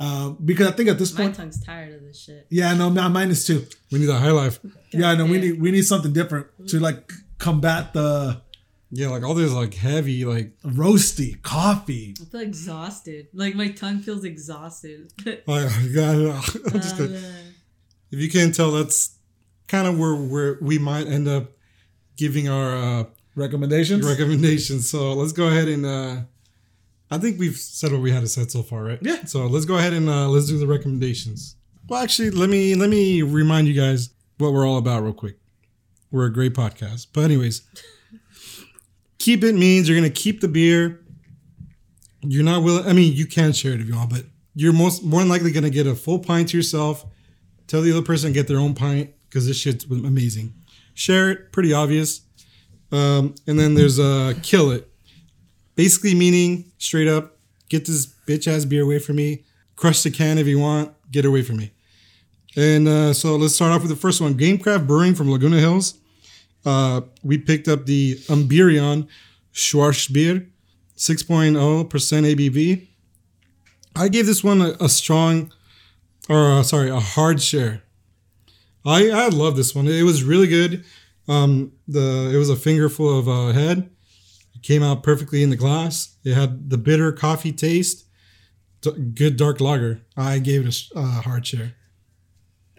Um, 0.00 0.38
because 0.44 0.68
I 0.68 0.72
think 0.72 0.88
at 0.88 0.98
this 0.98 1.10
point, 1.10 1.30
My 1.30 1.34
tongue's 1.44 1.60
tired 1.60 1.92
of 1.94 2.02
this 2.02 2.22
shit. 2.22 2.46
yeah, 2.50 2.72
no, 2.74 2.88
ma- 2.88 3.08
mine 3.08 3.30
is 3.30 3.44
too. 3.44 3.66
we 3.90 3.98
need 3.98 4.08
a 4.08 4.18
high 4.18 4.30
life. 4.30 4.60
Yeah, 4.92 5.14
no, 5.14 5.24
we 5.26 5.38
need 5.40 5.60
we 5.60 5.70
need 5.72 5.82
something 5.84 6.12
different 6.12 6.46
to 6.68 6.78
like 6.78 7.10
combat 7.38 7.92
the 7.94 8.40
Yeah, 8.90 9.08
like 9.08 9.24
all 9.24 9.34
this 9.34 9.52
like 9.52 9.74
heavy, 9.74 10.24
like 10.24 10.52
roasty 10.62 11.42
coffee. 11.42 12.14
I 12.20 12.24
feel 12.26 12.40
exhausted. 12.42 13.26
Like 13.34 13.54
my 13.56 13.68
tongue 13.68 13.98
feels 14.00 14.22
exhausted. 14.24 15.12
oh 15.48 15.88
God, 15.94 16.16
I'm 16.72 16.80
just 16.80 16.96
kidding. 16.96 17.16
Uh, 17.16 17.32
if 18.12 18.18
you 18.20 18.30
can't 18.30 18.54
tell, 18.54 18.70
that's 18.70 19.16
kind 19.66 19.86
of 19.88 19.98
where 19.98 20.14
where 20.14 20.58
we 20.62 20.78
might 20.78 21.06
end 21.08 21.26
up 21.28 21.50
giving 22.16 22.48
our 22.48 22.76
uh, 22.76 23.04
Recommendations? 23.34 24.06
recommendations. 24.06 24.88
So 24.90 25.12
let's 25.12 25.32
go 25.32 25.48
ahead 25.48 25.68
and 25.68 25.84
uh 25.84 26.16
I 27.10 27.18
think 27.18 27.38
we've 27.38 27.56
said 27.56 27.92
what 27.92 28.00
we 28.00 28.10
had 28.10 28.20
to 28.20 28.28
say 28.28 28.46
so 28.46 28.62
far, 28.62 28.84
right? 28.84 28.98
Yeah. 29.00 29.24
So 29.24 29.46
let's 29.46 29.64
go 29.64 29.78
ahead 29.78 29.92
and 29.92 30.08
uh 30.08 30.28
let's 30.28 30.46
do 30.46 30.58
the 30.58 30.66
recommendations. 30.66 31.56
Well, 31.88 32.02
actually, 32.02 32.30
let 32.30 32.50
me 32.50 32.74
let 32.74 32.90
me 32.90 33.22
remind 33.22 33.68
you 33.68 33.74
guys 33.74 34.10
what 34.38 34.52
we're 34.52 34.66
all 34.66 34.78
about 34.78 35.02
real 35.02 35.12
quick. 35.12 35.38
We're 36.10 36.26
a 36.26 36.32
great 36.32 36.54
podcast. 36.54 37.08
But 37.12 37.24
anyways, 37.24 37.62
keep 39.18 39.42
it 39.44 39.54
means 39.54 39.88
you're 39.88 39.98
gonna 39.98 40.10
keep 40.10 40.40
the 40.40 40.48
beer. 40.48 41.00
You're 42.20 42.44
not 42.44 42.62
willing. 42.62 42.86
I 42.86 42.92
mean, 42.92 43.14
you 43.14 43.26
can 43.26 43.52
share 43.52 43.72
it 43.72 43.80
if 43.80 43.88
you 43.88 43.94
want, 43.94 44.10
but 44.10 44.24
you're 44.54 44.72
most 44.72 45.02
more 45.02 45.20
than 45.20 45.28
likely 45.28 45.52
gonna 45.52 45.70
get 45.70 45.86
a 45.86 45.94
full 45.94 46.18
pint 46.18 46.50
to 46.50 46.56
yourself, 46.56 47.06
Tell 47.68 47.82
the 47.82 47.92
other 47.92 48.02
person 48.02 48.30
to 48.30 48.34
get 48.34 48.48
their 48.48 48.58
own 48.58 48.74
pint 48.74 49.10
because 49.28 49.46
this 49.46 49.58
shit's 49.58 49.84
amazing. 49.84 50.54
Share 50.94 51.30
it, 51.30 51.52
pretty 51.52 51.72
obvious. 51.72 52.22
Um, 52.90 53.34
and 53.46 53.58
then 53.60 53.74
there's 53.74 54.00
uh, 54.00 54.32
kill 54.42 54.70
it. 54.70 54.87
Basically 55.78 56.12
meaning 56.12 56.72
straight 56.78 57.06
up, 57.06 57.36
get 57.68 57.86
this 57.86 58.04
bitch 58.26 58.48
ass 58.48 58.64
beer 58.64 58.82
away 58.82 58.98
from 58.98 59.14
me. 59.14 59.44
Crush 59.76 60.02
the 60.02 60.10
can 60.10 60.36
if 60.36 60.48
you 60.48 60.58
want. 60.58 60.92
Get 61.12 61.24
away 61.24 61.42
from 61.42 61.58
me. 61.58 61.70
And 62.56 62.88
uh, 62.88 63.14
so 63.14 63.36
let's 63.36 63.54
start 63.54 63.70
off 63.70 63.82
with 63.82 63.90
the 63.90 63.96
first 63.96 64.20
one. 64.20 64.34
GameCraft 64.34 64.88
Brewing 64.88 65.14
from 65.14 65.30
Laguna 65.30 65.60
Hills. 65.60 65.94
Uh, 66.66 67.02
we 67.22 67.38
picked 67.38 67.68
up 67.68 67.86
the 67.86 68.16
Umbreon 68.26 69.06
Schwarzbier, 69.54 70.48
6.0% 70.96 71.88
ABV. 71.88 72.88
I 73.94 74.08
gave 74.08 74.26
this 74.26 74.42
one 74.42 74.60
a, 74.60 74.70
a 74.80 74.88
strong, 74.88 75.52
or 76.28 76.54
uh, 76.54 76.64
sorry, 76.64 76.90
a 76.90 76.98
hard 76.98 77.40
share. 77.40 77.84
I 78.84 79.10
I 79.10 79.28
love 79.28 79.54
this 79.54 79.76
one. 79.76 79.86
It 79.86 80.02
was 80.02 80.24
really 80.24 80.48
good. 80.48 80.84
Um, 81.28 81.70
the 81.86 82.32
it 82.34 82.36
was 82.36 82.50
a 82.50 82.56
fingerful 82.56 83.16
of 83.16 83.28
uh, 83.28 83.52
head. 83.52 83.90
It 84.58 84.66
came 84.66 84.82
out 84.82 85.02
perfectly 85.02 85.42
in 85.42 85.50
the 85.50 85.56
glass. 85.56 86.16
It 86.24 86.34
had 86.34 86.70
the 86.70 86.78
bitter 86.78 87.12
coffee 87.12 87.52
taste. 87.52 88.06
Good 88.82 89.36
dark 89.36 89.60
lager. 89.60 90.00
I 90.16 90.38
gave 90.38 90.66
it 90.66 90.82
a 90.94 90.98
uh, 90.98 91.22
hard 91.22 91.46
share. 91.46 91.74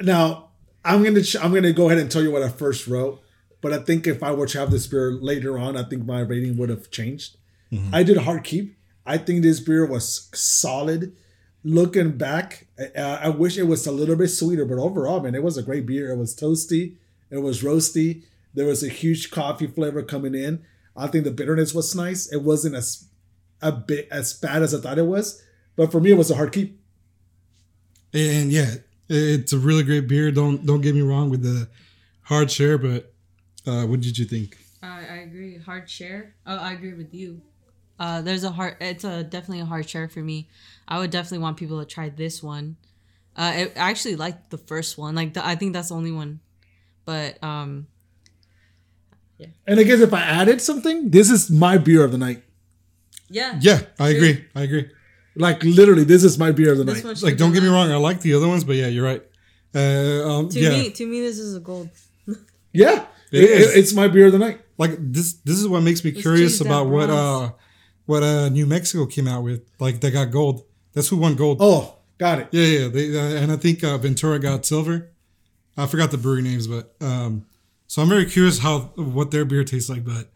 Now 0.01 0.49
I'm 0.83 1.03
gonna 1.03 1.21
ch- 1.21 1.35
I'm 1.37 1.53
gonna 1.53 1.73
go 1.73 1.87
ahead 1.87 1.99
and 1.99 2.09
tell 2.09 2.23
you 2.23 2.31
what 2.31 2.41
I 2.41 2.49
first 2.49 2.87
wrote, 2.87 3.21
but 3.61 3.73
I 3.73 3.79
think 3.79 4.07
if 4.07 4.23
I 4.23 4.31
were 4.31 4.47
to 4.47 4.59
have 4.59 4.71
this 4.71 4.87
beer 4.87 5.11
later 5.11 5.57
on, 5.57 5.75
I 5.75 5.83
think 5.83 6.05
my 6.05 6.21
rating 6.21 6.57
would 6.57 6.69
have 6.69 6.89
changed. 6.89 7.37
Mm-hmm. 7.71 7.93
I 7.93 8.03
did 8.03 8.17
a 8.17 8.21
hard 8.21 8.43
keep. 8.43 8.77
I 9.05 9.17
think 9.17 9.41
this 9.41 9.59
beer 9.59 9.85
was 9.85 10.29
solid. 10.33 11.15
Looking 11.63 12.17
back, 12.17 12.67
uh, 12.79 13.19
I 13.21 13.29
wish 13.29 13.57
it 13.57 13.63
was 13.63 13.85
a 13.85 13.91
little 13.91 14.15
bit 14.15 14.29
sweeter, 14.29 14.63
but 14.63 14.77
overall, 14.77 15.19
man, 15.19 15.35
it 15.35 15.43
was 15.43 15.57
a 15.57 15.63
great 15.63 15.85
beer. 15.85 16.11
It 16.11 16.17
was 16.17 16.33
toasty, 16.33 16.95
it 17.29 17.39
was 17.39 17.61
roasty. 17.61 18.23
There 18.53 18.65
was 18.65 18.83
a 18.83 18.89
huge 18.89 19.29
coffee 19.29 19.67
flavor 19.67 20.01
coming 20.01 20.33
in. 20.33 20.65
I 20.99 21.07
think 21.07 21.23
the 21.23 21.31
bitterness 21.31 21.73
was 21.73 21.95
nice. 21.95 22.31
It 22.31 22.43
wasn't 22.43 22.75
as 22.75 23.07
a 23.61 23.71
bit 23.71 24.07
as 24.11 24.33
bad 24.33 24.61
as 24.61 24.73
I 24.73 24.79
thought 24.79 24.97
it 24.97 25.05
was, 25.05 25.41
but 25.75 25.91
for 25.91 25.99
me, 25.99 26.11
it 26.11 26.17
was 26.17 26.31
a 26.31 26.35
hard 26.35 26.51
keep. 26.51 26.79
And 28.13 28.51
yeah, 28.51 28.75
it's 29.07 29.53
a 29.53 29.57
really 29.57 29.83
great 29.83 30.07
beer. 30.07 30.31
Don't 30.31 30.65
don't 30.65 30.81
get 30.81 30.95
me 30.95 31.01
wrong 31.01 31.29
with 31.29 31.43
the 31.43 31.69
hard 32.23 32.51
share, 32.51 32.77
but 32.77 33.13
uh, 33.65 33.85
what 33.85 34.01
did 34.01 34.17
you 34.17 34.25
think? 34.25 34.57
I, 34.81 34.99
I 34.99 35.15
agree. 35.17 35.57
Hard 35.57 35.89
share. 35.89 36.35
Oh, 36.45 36.55
I 36.55 36.73
agree 36.73 36.93
with 36.93 37.13
you. 37.13 37.41
Uh, 37.99 38.21
there's 38.21 38.43
a 38.43 38.51
hard. 38.51 38.77
It's 38.79 39.03
a 39.03 39.23
definitely 39.23 39.59
a 39.59 39.65
hard 39.65 39.89
share 39.89 40.07
for 40.07 40.21
me. 40.21 40.47
I 40.87 40.99
would 40.99 41.11
definitely 41.11 41.39
want 41.39 41.57
people 41.57 41.79
to 41.79 41.85
try 41.85 42.09
this 42.09 42.41
one. 42.41 42.77
Uh, 43.37 43.41
I 43.41 43.71
I 43.75 43.89
actually 43.89 44.15
liked 44.15 44.49
the 44.49 44.57
first 44.57 44.97
one. 44.97 45.15
Like 45.15 45.33
the, 45.33 45.45
I 45.45 45.55
think 45.55 45.73
that's 45.73 45.89
the 45.89 45.95
only 45.95 46.11
one. 46.11 46.39
But 47.05 47.43
um, 47.43 47.87
And 49.67 49.79
I 49.79 49.83
guess 49.83 49.99
if 50.01 50.13
I 50.13 50.21
added 50.21 50.61
something, 50.61 51.09
this 51.11 51.29
is 51.29 51.49
my 51.49 51.77
beer 51.77 52.03
of 52.03 52.11
the 52.11 52.17
night. 52.17 52.43
yeah, 53.29 53.57
Yeah, 53.61 53.81
I 53.99 54.09
agree. 54.09 54.45
I 54.55 54.61
agree. 54.63 54.89
Like 55.35 55.63
literally, 55.63 56.03
this 56.03 56.23
is 56.23 56.37
my 56.37 56.51
beer 56.51 56.71
of 56.71 56.77
the 56.79 56.83
This 56.83 57.03
night. 57.03 57.21
Like, 57.21 57.37
don't 57.37 57.53
get 57.53 57.63
me 57.63 57.69
wrong. 57.69 57.91
I 57.91 57.95
like 57.97 58.19
the 58.21 58.33
other 58.33 58.47
ones, 58.47 58.63
but 58.63 58.75
yeah, 58.75 58.87
you're 58.87 59.05
right. 59.05 59.23
Uh, 59.73 60.27
um, 60.29 60.49
To 60.49 60.59
yeah, 60.59 60.69
me, 60.71 60.89
to 60.89 61.05
me, 61.05 61.21
this 61.21 61.37
is 61.37 61.55
a 61.55 61.59
gold. 61.59 61.89
Yeah, 62.73 63.05
It 63.31 63.43
it- 63.43 63.49
is. 63.49 63.67
it- 63.75 63.79
it's 63.79 63.93
my 63.93 64.07
beer 64.07 64.25
of 64.27 64.31
the 64.33 64.39
night. 64.39 64.59
like 64.77 64.91
this. 65.13 65.33
This 65.45 65.57
is 65.59 65.67
what 65.67 65.81
makes 65.81 66.03
me 66.03 66.11
Let's 66.11 66.21
curious 66.21 66.61
about 66.61 66.87
what 66.87 67.09
uh, 67.09 67.51
what 68.05 68.23
uh, 68.23 68.49
New 68.49 68.65
Mexico 68.65 69.05
came 69.05 69.27
out 69.27 69.43
with. 69.43 69.61
Like 69.79 70.01
they 70.01 70.11
got 70.11 70.31
gold. 70.31 70.63
That's 70.93 71.07
who 71.09 71.17
won 71.17 71.35
gold. 71.35 71.57
Oh, 71.61 71.95
got 72.17 72.39
it. 72.39 72.47
Yeah, 72.51 72.65
yeah. 72.79 72.87
They, 72.89 73.05
uh, 73.17 73.41
and 73.41 73.51
I 73.51 73.55
think 73.57 73.83
uh, 73.83 73.97
Ventura 73.97 74.39
got 74.39 74.65
silver. 74.65 75.09
I 75.77 75.85
forgot 75.87 76.11
the 76.11 76.17
brewery 76.17 76.41
names, 76.41 76.67
but 76.67 76.93
um, 77.01 77.45
so 77.89 78.03
I'm 78.03 78.07
very 78.07 78.27
curious 78.27 78.59
how 78.59 78.81
what 78.95 79.31
their 79.31 79.45
beer 79.45 79.63
tastes 79.63 79.89
like. 79.89 80.05
But 80.05 80.29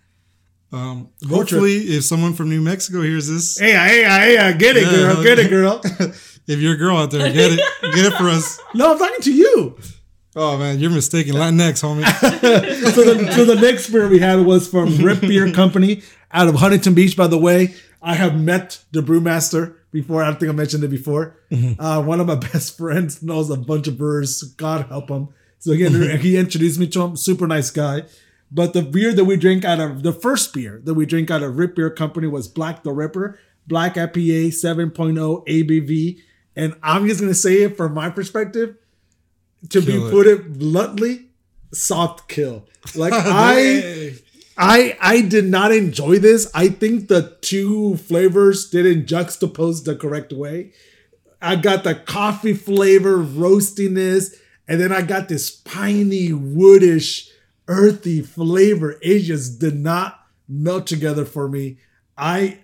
um, 0.76 1.10
hopefully, 1.30 1.76
if 1.76 2.04
someone 2.04 2.34
from 2.34 2.49
New 2.49 2.62
Mexico 2.62 3.01
hears 3.04 3.28
this, 3.28 3.60
Hey, 3.60 3.74
hey, 3.74 4.04
hey, 4.04 4.58
get 4.58 4.76
it, 4.76 4.84
Yeah, 4.84 4.91
girl, 4.91 5.24
get 5.24 5.38
it, 5.38 5.49
girl. 5.51 5.82
if 6.47 6.60
you're 6.60 6.74
a 6.74 6.78
girl 6.78 6.97
out 6.97 7.12
there, 7.12 7.32
get 7.32 7.51
it, 7.54 7.60
get 7.93 8.08
it 8.08 8.14
for 8.14 8.28
us. 8.28 8.60
No, 8.74 8.93
I'm 8.93 8.97
talking 8.97 9.22
to 9.22 9.32
you. 9.32 9.78
Oh 10.36 10.58
man, 10.58 10.80
you're 10.80 10.89
mistaken. 10.89 11.36
Latinx, 11.36 11.84
homie. 11.84 12.04
so, 12.91 13.04
the, 13.14 13.32
so 13.34 13.45
the 13.45 13.56
next 13.62 13.91
beer 13.91 14.10
we 14.10 14.18
had 14.18 14.39
was 14.39 14.68
from 14.68 14.89
RIIP 14.89 15.22
Beer 15.22 15.51
Company 15.51 16.01
out 16.32 16.47
of 16.47 16.56
Huntington 16.56 16.95
Beach. 16.95 17.16
By 17.16 17.28
the 17.28 17.38
way, 17.38 17.76
I 18.01 18.16
have 18.16 18.36
met 18.36 18.84
the 18.91 19.01
brewmaster 19.01 19.76
before. 19.91 20.24
I 20.24 20.32
don't 20.32 20.39
think 20.39 20.49
I 20.49 20.56
mentioned 20.56 20.84
it 20.84 20.88
before. 20.88 21.38
Uh, 21.78 22.01
one 22.01 22.20
of 22.20 22.26
my 22.26 22.34
best 22.36 22.78
friends 22.80 23.22
knows 23.22 23.51
a 23.51 23.58
bunch 23.58 23.88
of 23.88 23.99
brewers. 23.99 24.41
God 24.41 24.88
help 24.88 25.08
him. 25.12 25.28
So 25.64 25.72
again, 25.72 25.93
he 26.20 26.36
introduced 26.36 26.78
me 26.78 26.88
to 26.88 27.01
him. 27.03 27.16
Super 27.16 27.47
nice 27.47 27.72
guy. 27.72 28.03
But 28.51 28.74
the 28.74 28.82
beer 28.82 29.14
that 29.14 29.24
we 29.24 29.38
drink 29.38 29.64
out 29.64 29.80
of 29.80 30.03
the 30.03 30.11
first 30.11 30.53
beer 30.53 30.82
that 30.84 30.93
we 30.93 31.05
drink 31.05 31.32
out 31.32 31.41
of 31.41 31.53
RIIP 31.53 31.76
Beer 31.76 31.89
Company 31.89 32.28
was 32.28 32.49
Black 32.49 32.84
the 32.84 32.91
Ripper, 32.91 33.39
Black 33.66 33.95
IPA 33.95 34.47
7.0 34.49 35.47
ABV. 35.47 36.20
And 36.57 36.76
I'm 36.84 37.07
just 37.07 37.22
gonna 37.22 37.34
say 37.34 37.61
it 37.64 37.78
from 37.78 37.93
my 37.93 38.09
perspective, 38.09 38.76
to 39.70 39.82
Kill 39.82 40.01
be 40.01 40.07
it. 40.07 40.11
put 40.11 40.28
it 40.28 40.59
bluntly, 40.59 41.30
soft 41.74 42.28
kill. 42.28 42.68
Like 42.93 43.14
I 43.16 44.16
I 44.57 44.97
I 44.99 45.22
did 45.22 45.45
not 45.45 45.72
enjoy 45.72 46.20
this. 46.20 46.51
I 46.53 46.68
think 46.68 47.07
the 47.07 47.38
two 47.39 47.95
flavors 47.95 48.70
didn't 48.70 49.05
juxtapose 49.07 49.86
the 49.86 49.95
correct 49.95 50.34
way. 50.34 50.74
I 51.41 51.55
got 51.55 51.86
the 51.86 51.95
coffee 51.95 52.53
flavor, 52.53 53.18
roastiness, 53.18 54.36
and 54.68 54.80
then 54.80 54.91
I 54.91 55.01
got 55.01 55.28
this 55.30 55.49
piney, 55.51 56.30
woodish, 56.30 57.30
earthy 57.68 58.22
flavor. 58.22 58.97
It 59.01 59.20
just 59.20 59.59
did 59.59 59.76
not 59.76 60.20
melt 60.47 60.88
together 60.88 61.26
for 61.26 61.47
me. 61.47 61.78
I 62.18 62.59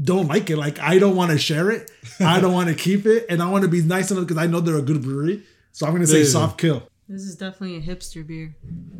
don't 0.00 0.28
like 0.28 0.48
it. 0.50 0.56
Like 0.56 0.78
I 0.78 0.98
don't 0.98 1.16
want 1.16 1.30
to 1.32 1.38
share 1.38 1.70
it. 1.70 1.90
I 2.20 2.40
don't 2.40 2.52
want 2.52 2.68
to 2.68 2.74
keep 2.86 3.06
it, 3.06 3.26
and 3.28 3.42
I 3.42 3.50
want 3.50 3.62
to 3.62 3.68
be 3.68 3.82
nice 3.82 4.10
enough 4.10 4.26
because 4.26 4.42
I 4.42 4.46
know 4.46 4.60
they're 4.60 4.76
a 4.78 4.82
good 4.82 5.02
brewery. 5.02 5.42
So 5.72 5.86
I'm 5.86 5.92
gonna 5.92 6.06
say 6.06 6.20
Yeah. 6.20 6.28
soft 6.28 6.58
kill. 6.58 6.88
This 7.08 7.22
is 7.22 7.36
definitely 7.36 7.76
a 7.76 7.80
hipster 7.80 8.26
beer. 8.26 8.54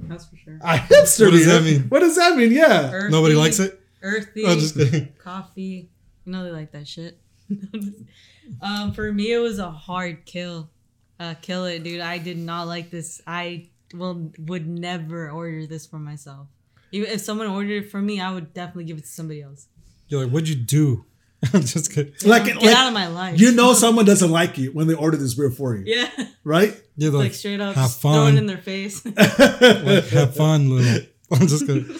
That's 0.05 0.25
for 0.27 0.37
sure. 0.37 0.59
I 0.65 0.79
hipster. 0.79 1.27
What 1.27 1.33
does 1.33 1.45
beer. 1.47 1.59
that 1.59 1.63
mean? 1.65 1.83
What 1.89 2.01
does 2.01 2.17
that 2.17 2.37
mean? 2.37 2.53
Yeah. 2.53 2.91
Earthy, 2.93 3.13
Nobody 3.13 3.35
likes 3.35 3.59
it. 3.59 3.81
Earthy. 4.03 4.45
Oh, 4.47 4.55
just 4.55 4.77
kidding. 4.77 5.13
coffee. 5.19 5.91
You 6.25 6.33
know 6.33 6.45
they 6.45 6.51
like 6.51 6.73
that 6.73 6.87
shit. 6.89 7.19
um, 8.63 8.93
for 8.93 9.13
me, 9.13 9.33
it 9.33 9.39
was 9.39 9.59
a 9.59 9.71
hard 9.71 10.25
kill. 10.25 10.71
Uh, 11.21 11.35
kill 11.41 11.65
it, 11.67 11.83
dude. 11.83 12.01
I 12.01 12.19
did 12.19 12.39
not 12.39 12.67
like 12.69 12.91
this. 12.91 13.21
I 13.27 13.69
will 13.95 14.31
would 14.39 14.67
never 14.69 15.31
order 15.31 15.67
this 15.67 15.87
for 15.87 15.99
myself. 15.99 16.47
Even 16.93 17.11
if 17.11 17.21
someone 17.21 17.49
ordered 17.49 17.85
it 17.85 17.91
for 17.91 18.01
me, 18.01 18.21
I 18.21 18.33
would 18.33 18.55
definitely 18.55 18.85
give 18.85 18.99
it 18.99 19.03
to 19.03 19.09
somebody 19.11 19.43
else. 19.43 19.67
You're 20.09 20.23
like, 20.25 20.33
what'd 20.33 20.49
you 20.49 20.55
do? 20.55 21.05
I'm 21.53 21.61
just 21.63 21.93
kidding. 21.93 22.13
Like, 22.25 22.45
Get 22.47 22.57
like, 22.57 22.75
out 22.77 22.89
of 22.89 22.95
my 22.95 23.07
life. 23.09 23.39
you 23.41 23.53
know 23.53 23.73
someone 23.75 24.05
doesn't 24.05 24.31
like 24.31 24.59
you 24.59 24.73
when 24.73 24.87
they 24.87 24.95
order 24.95 25.17
this 25.17 25.35
beer 25.35 25.51
for 25.51 25.77
you, 25.77 25.85
Yeah. 25.87 26.11
right? 26.45 26.81
You're 26.97 27.13
like 27.13 27.25
like, 27.25 27.35
straight 27.35 27.61
up, 27.61 27.75
have 27.77 27.85
just 27.87 28.01
throw 28.01 28.11
it 28.13 28.15
fun. 28.15 28.39
in 28.39 28.47
their 28.47 28.59
face. 28.59 29.05
like, 29.17 29.17
have 30.09 30.35
fun, 30.35 30.71
little. 30.71 31.03
I'm 31.31 31.47
just 31.47 31.67
kidding. 31.67 31.95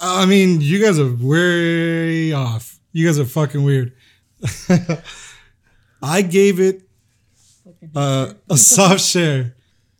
I 0.00 0.26
mean, 0.26 0.60
you 0.60 0.82
guys 0.84 0.98
are 0.98 1.10
way 1.14 2.32
off. 2.32 2.78
You 2.92 3.06
guys 3.06 3.18
are 3.18 3.24
fucking 3.24 3.62
weird. 3.62 3.92
I 6.02 6.22
gave 6.22 6.60
it 6.60 6.87
uh, 7.94 8.32
a 8.50 8.56
soft 8.74 9.00
share 9.00 9.54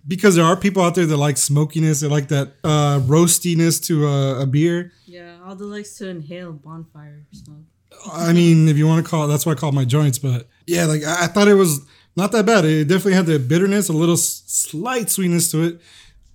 because 0.07 0.37
there 0.37 0.45
are 0.45 0.57
people 0.57 0.83
out 0.83 0.95
there 0.95 1.07
that 1.07 1.17
like 1.17 1.37
smokiness, 1.37 2.01
they 2.01 2.09
like 2.09 2.29
that 2.29 2.55
uh, 2.65 3.01
roastiness 3.01 3.85
to 3.87 4.07
uh, 4.07 4.43
a 4.43 4.47
beer. 4.47 4.93
yeah, 5.07 5.37
Aldo 5.45 5.67
likes 5.67 5.95
to 5.99 6.09
inhale 6.09 6.53
bonfire 6.53 7.27
smoke. 7.33 7.65
I 8.13 8.33
mean, 8.33 8.69
if 8.69 8.77
you 8.77 8.87
want 8.87 9.05
to 9.05 9.11
call 9.11 9.25
it, 9.25 9.29
that's 9.29 9.45
why 9.45 9.53
I 9.53 9.55
call 9.57 9.73
my 9.73 9.85
joints. 9.85 10.19
But 10.19 10.49
yeah, 10.67 10.85
like 10.87 11.03
I, 11.05 11.25
I 11.25 11.27
thought 11.27 11.49
it 11.49 11.55
was 11.55 11.81
not 12.17 12.33
that 12.33 12.47
bad. 12.47 12.65
It 12.65 12.85
definitely 12.89 13.15
had 13.15 13.27
the 13.27 13.39
bitterness, 13.39 13.89
a 13.89 13.93
little 13.93 14.15
s- 14.15 14.43
slight 14.47 15.11
sweetness 15.11 15.51
to 15.53 15.63
it. 15.65 15.81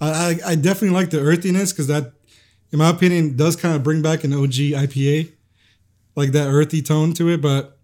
I, 0.02 0.10
I, 0.46 0.52
I 0.52 0.56
definitely 0.56 0.90
like 0.96 1.10
the 1.10 1.22
earthiness 1.22 1.72
because 1.72 1.88
that, 1.88 2.14
in 2.72 2.80
my 2.80 2.90
opinion, 2.90 3.38
does 3.38 3.56
kind 3.56 3.76
of 3.76 3.84
bring 3.84 4.02
back 4.02 4.24
an 4.24 4.34
OG 4.34 4.52
IPA, 4.76 5.32
like 6.16 6.32
that 6.32 6.48
earthy 6.48 6.82
tone 6.82 7.14
to 7.14 7.30
it. 7.30 7.42
But 7.42 7.78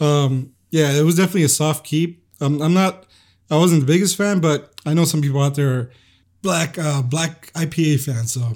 um, 0.00 0.52
yeah, 0.70 0.92
it 0.92 1.02
was 1.04 1.16
definitely 1.16 1.44
a 1.44 1.48
soft 1.48 1.84
keep. 1.84 2.24
Um, 2.40 2.60
I'm 2.62 2.74
not, 2.74 3.06
I 3.50 3.56
wasn't 3.56 3.80
the 3.80 3.86
biggest 3.86 4.16
fan, 4.16 4.40
but 4.40 4.72
I 4.86 4.94
know 4.94 5.04
some 5.04 5.20
people 5.22 5.42
out 5.42 5.54
there 5.54 5.68
are 5.70 5.90
black 6.42 6.78
uh, 6.78 7.02
black 7.02 7.52
IPA 7.54 8.00
fans. 8.04 8.32
So 8.32 8.52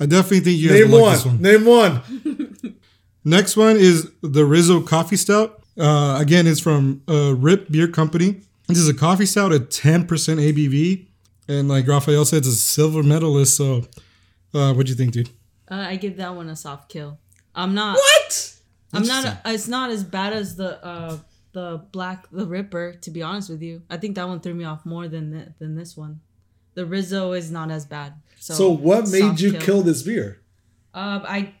I 0.00 0.06
definitely 0.06 0.40
think 0.40 0.58
you 0.58 0.68
guys 0.68 0.80
Name 0.80 0.90
will 0.90 1.02
like 1.06 1.24
one. 1.24 1.42
this 1.42 1.62
one. 1.64 1.64
Name 1.64 1.64
one. 1.64 2.74
Next 3.24 3.56
one 3.56 3.76
is 3.76 4.10
the 4.22 4.44
Rizzo 4.44 4.80
Coffee 4.80 5.16
Stout. 5.16 5.62
Uh, 5.78 6.16
again, 6.20 6.46
it's 6.46 6.60
from 6.60 7.02
uh, 7.08 7.34
RIIP 7.36 7.70
Beer 7.70 7.88
Company. 7.88 8.40
This 8.68 8.78
is 8.78 8.88
a 8.88 8.94
coffee 8.94 9.26
stout 9.26 9.52
at 9.52 9.70
10% 9.70 10.06
ABV. 10.06 11.06
And 11.48 11.68
like 11.68 11.86
Raphael 11.86 12.24
said, 12.24 12.38
it's 12.38 12.48
a 12.48 12.52
silver 12.52 13.02
medalist. 13.02 13.56
So, 13.56 13.86
uh, 14.54 14.72
what'd 14.74 14.88
you 14.88 14.94
think, 14.94 15.12
dude? 15.12 15.30
Uh, 15.70 15.76
I 15.88 15.96
give 15.96 16.16
that 16.16 16.34
one 16.34 16.48
a 16.48 16.56
soft 16.56 16.90
kill. 16.90 17.18
I'm 17.54 17.74
not. 17.74 17.96
What? 17.96 18.54
I'm 18.92 19.04
not. 19.06 19.40
it's 19.46 19.68
not 19.68 19.90
as 19.90 20.04
bad 20.04 20.32
as 20.32 20.56
the 20.56 20.84
uh, 20.84 21.18
the 21.52 21.84
black 21.92 22.28
the 22.30 22.46
Ripper. 22.46 22.94
To 23.00 23.10
be 23.10 23.22
honest 23.22 23.50
with 23.50 23.62
you, 23.62 23.82
I 23.90 23.96
think 23.96 24.14
that 24.16 24.28
one 24.28 24.40
threw 24.40 24.54
me 24.54 24.64
off 24.64 24.84
more 24.84 25.08
than 25.08 25.32
th- 25.32 25.48
than 25.58 25.74
this 25.76 25.96
one. 25.96 26.20
The 26.74 26.86
Rizzo 26.86 27.32
is 27.32 27.50
not 27.50 27.70
as 27.70 27.86
bad. 27.86 28.14
So, 28.38 28.54
So, 28.54 28.70
what 28.70 29.08
made 29.08 29.40
you 29.40 29.54
kill 29.58 29.82
this 29.82 30.02
beer? 30.02 30.40
Um, 30.94 31.22
I 31.26 31.54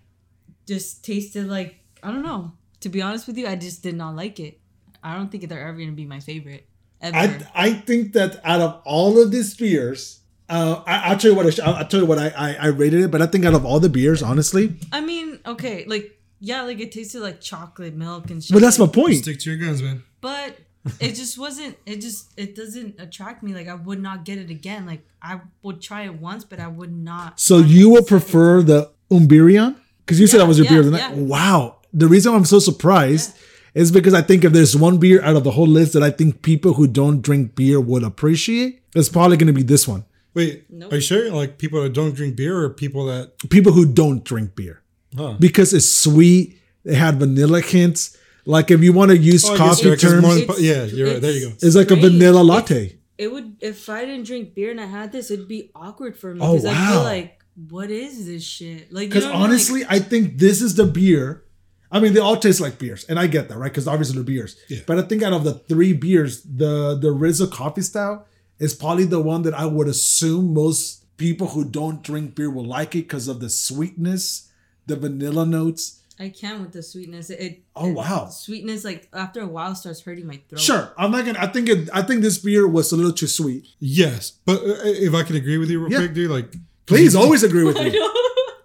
just 0.66 1.04
tasted 1.04 1.46
like 1.48 1.76
I 2.02 2.10
don't 2.10 2.22
know. 2.22 2.52
To 2.80 2.88
be 2.88 3.02
honest 3.02 3.26
with 3.26 3.36
you, 3.36 3.46
I 3.48 3.56
just 3.56 3.82
did 3.82 3.96
not 3.96 4.14
like 4.14 4.38
it. 4.38 4.60
I 5.02 5.16
don't 5.16 5.30
think 5.30 5.48
they're 5.48 5.66
ever 5.66 5.78
gonna 5.78 5.92
be 5.92 6.06
my 6.06 6.20
favorite. 6.20 6.66
Ever. 7.00 7.16
I 7.16 7.46
I 7.54 7.72
think 7.72 8.12
that 8.12 8.40
out 8.44 8.60
of 8.60 8.82
all 8.84 9.20
of 9.20 9.30
these 9.30 9.54
beers, 9.56 10.20
uh, 10.48 10.82
I, 10.86 11.10
I'll 11.10 11.16
tell 11.18 11.30
you 11.30 11.36
what 11.36 11.46
I, 11.46 11.50
sh- 11.50 11.60
I'll, 11.60 11.74
I'll 11.74 11.86
tell 11.86 12.00
you 12.00 12.06
what 12.06 12.18
I, 12.18 12.28
I 12.30 12.54
I 12.54 12.66
rated 12.68 13.00
it. 13.02 13.10
But 13.10 13.22
I 13.22 13.26
think 13.26 13.44
out 13.44 13.54
of 13.54 13.64
all 13.64 13.80
the 13.80 13.88
beers, 13.88 14.22
honestly, 14.22 14.74
I 14.92 15.00
mean, 15.00 15.38
okay, 15.46 15.84
like 15.86 16.17
yeah, 16.40 16.62
like 16.62 16.80
it 16.80 16.92
tasted 16.92 17.20
like 17.20 17.40
chocolate 17.40 17.94
milk 17.94 18.30
and 18.30 18.42
shit. 18.42 18.52
but 18.52 18.60
that's 18.60 18.78
my 18.78 18.86
point. 18.86 19.16
Stick 19.16 19.38
to 19.40 19.50
your 19.50 19.58
guns, 19.58 19.82
man. 19.82 20.02
But 20.20 20.58
it 21.00 21.14
just 21.14 21.38
wasn't. 21.38 21.76
It 21.86 22.00
just 22.00 22.32
it 22.36 22.54
doesn't 22.54 23.00
attract 23.00 23.42
me. 23.42 23.54
Like 23.54 23.68
I 23.68 23.74
would 23.74 24.00
not 24.00 24.24
get 24.24 24.38
it 24.38 24.50
again. 24.50 24.86
Like 24.86 25.06
I 25.20 25.40
would 25.62 25.80
try 25.80 26.02
it 26.04 26.14
once, 26.14 26.44
but 26.44 26.60
I 26.60 26.68
would 26.68 26.92
not. 26.92 27.40
So 27.40 27.58
you 27.58 27.90
would 27.90 28.06
prefer 28.06 28.62
the 28.62 28.90
Umbreon? 29.10 29.76
Because 30.00 30.20
you 30.20 30.26
said 30.26 30.40
that 30.40 30.46
was 30.46 30.58
your 30.58 30.64
yeah, 30.66 30.70
beer 30.70 30.80
of 30.80 30.84
the 30.86 30.90
night. 30.92 31.00
yeah. 31.00 31.14
Wow. 31.14 31.76
The 31.92 32.06
reason 32.08 32.34
I'm 32.34 32.44
so 32.44 32.58
surprised 32.58 33.36
is 33.74 33.92
because 33.92 34.14
I 34.14 34.22
think 34.22 34.44
if 34.44 34.52
there's 34.52 34.76
one 34.76 34.98
beer 34.98 35.22
out 35.22 35.36
of 35.36 35.44
the 35.44 35.50
whole 35.50 35.66
list 35.66 35.92
that 35.92 36.02
I 36.02 36.10
think 36.10 36.42
people 36.42 36.74
who 36.74 36.86
don't 36.86 37.20
drink 37.22 37.54
beer 37.54 37.80
would 37.80 38.02
appreciate, 38.02 38.82
it's 38.94 39.08
probably 39.08 39.36
going 39.36 39.48
to 39.48 39.52
be 39.52 39.62
this 39.62 39.86
one. 39.86 40.04
Wait, 40.34 40.64
Nope. 40.70 40.92
are 40.92 40.96
you 40.96 41.00
sure? 41.00 41.30
Like 41.30 41.58
people 41.58 41.82
that 41.82 41.92
don't 41.92 42.14
drink 42.14 42.36
beer 42.36 42.58
or 42.58 42.70
people 42.70 43.06
that 43.06 43.38
People 43.50 43.72
who 43.72 43.86
don't 43.86 44.24
drink 44.24 44.54
beer 44.54 44.77
Huh. 45.16 45.36
because 45.38 45.72
it's 45.72 45.88
sweet. 45.90 46.58
It 46.84 46.94
had 46.94 47.18
vanilla 47.18 47.60
hints. 47.60 48.16
Like 48.44 48.70
if 48.70 48.82
you 48.82 48.92
want 48.92 49.10
to 49.10 49.16
use 49.18 49.44
Oh, 49.44 49.56
coffee 49.56 49.86
you're 49.88 49.96
terms, 49.96 50.22
more 50.22 50.34
than- 50.34 50.42
It's- 50.44 50.60
yeah, 50.60 50.84
you're 50.84 51.12
right. 51.12 51.20
There 51.20 51.32
you 51.32 51.48
go. 51.48 51.52
it's 51.54 51.64
it's 51.64 51.76
like 51.76 51.90
a 51.90 51.96
vanilla 51.96 52.42
latte. 52.42 52.96
It 53.18 53.32
would 53.32 53.56
if 53.60 53.88
I 53.88 54.04
didn't 54.04 54.26
drink 54.26 54.54
beer 54.54 54.70
and 54.70 54.80
I 54.80 54.86
had 54.86 55.12
this, 55.12 55.30
it'd 55.30 55.48
be 55.48 55.70
awkward 55.74 56.16
for 56.16 56.34
me 56.34 56.40
Oh, 56.42 56.52
because 56.56 56.64
I 56.66 56.92
feel 56.92 57.02
like 57.02 57.40
what 57.68 57.90
is 57.90 58.26
this 58.26 58.42
shit? 58.44 58.92
Like 58.92 59.04
you 59.04 59.08
Because 59.08 59.24
know 59.24 59.30
what 59.32 59.38
Like, 59.40 59.48
honestly, 59.50 59.84
I 59.88 59.98
think 59.98 60.38
this 60.38 60.62
is 60.62 60.76
the 60.76 60.86
beer. 60.86 61.42
I 61.90 62.00
mean, 62.00 62.12
they 62.12 62.20
all 62.20 62.36
taste 62.36 62.60
like 62.60 62.78
beers, 62.78 63.04
and 63.08 63.18
I 63.18 63.26
get 63.26 63.48
that, 63.48 63.56
right? 63.58 63.72
Because 63.72 63.88
obviously 63.88 64.14
they're 64.16 64.24
beers. 64.24 64.56
Yeah. 64.68 64.80
But 64.86 64.98
I 64.98 65.02
think 65.02 65.22
out 65.22 65.32
of 65.32 65.42
the 65.44 65.54
three 65.54 65.92
beers, 65.94 66.42
the 66.42 66.96
the 67.00 67.10
Rizzo 67.10 67.46
Coffee 67.48 67.80
Style 67.82 68.26
is 68.58 68.74
probably 68.74 69.04
the 69.04 69.20
one 69.20 69.42
that 69.42 69.54
I 69.54 69.64
would 69.66 69.88
assume 69.88 70.52
most 70.54 71.16
people 71.16 71.48
who 71.48 71.64
don't 71.64 72.02
drink 72.02 72.34
beer 72.34 72.50
will 72.50 72.64
like 72.66 72.94
it 72.94 73.02
because 73.08 73.26
of 73.26 73.40
the 73.40 73.48
sweetness, 73.50 74.47
the 74.88 74.96
vanilla 74.96 75.46
notes. 75.46 75.94
I 76.20 76.30
can't 76.30 76.60
with 76.60 76.72
the 76.72 76.82
sweetness. 76.82 77.30
It, 77.30 77.40
it 77.40 77.62
Oh, 77.76 77.92
wow. 77.92 78.26
sweetness 78.28 78.84
like 78.84 79.08
after 79.12 79.40
a 79.40 79.46
while 79.46 79.76
starts 79.76 80.00
hurting 80.00 80.26
my 80.26 80.40
throat. 80.48 80.60
Sure, 80.60 80.92
I'm 80.98 81.12
not 81.12 81.24
gonna. 81.24 81.38
I 81.38 81.46
think 81.46 81.68
it. 81.68 81.88
I 81.94 82.02
think 82.02 82.22
this 82.22 82.38
beer 82.38 82.66
was 82.66 82.90
a 82.90 82.96
little 82.96 83.12
too 83.12 83.28
sweet. 83.28 83.66
yes, 83.78 84.32
but 84.44 84.60
uh, 84.60 84.82
if 84.84 85.14
I 85.14 85.22
can 85.22 85.36
agree 85.36 85.58
with 85.58 85.70
you 85.70 85.78
real 85.80 85.92
Yeah. 85.92 85.98
quick, 85.98 86.14
dude, 86.14 86.30
like 86.30 86.52
Please 86.86 87.14
always 87.14 87.42
agree 87.44 87.62
with 87.70 87.76
me. 87.76 87.90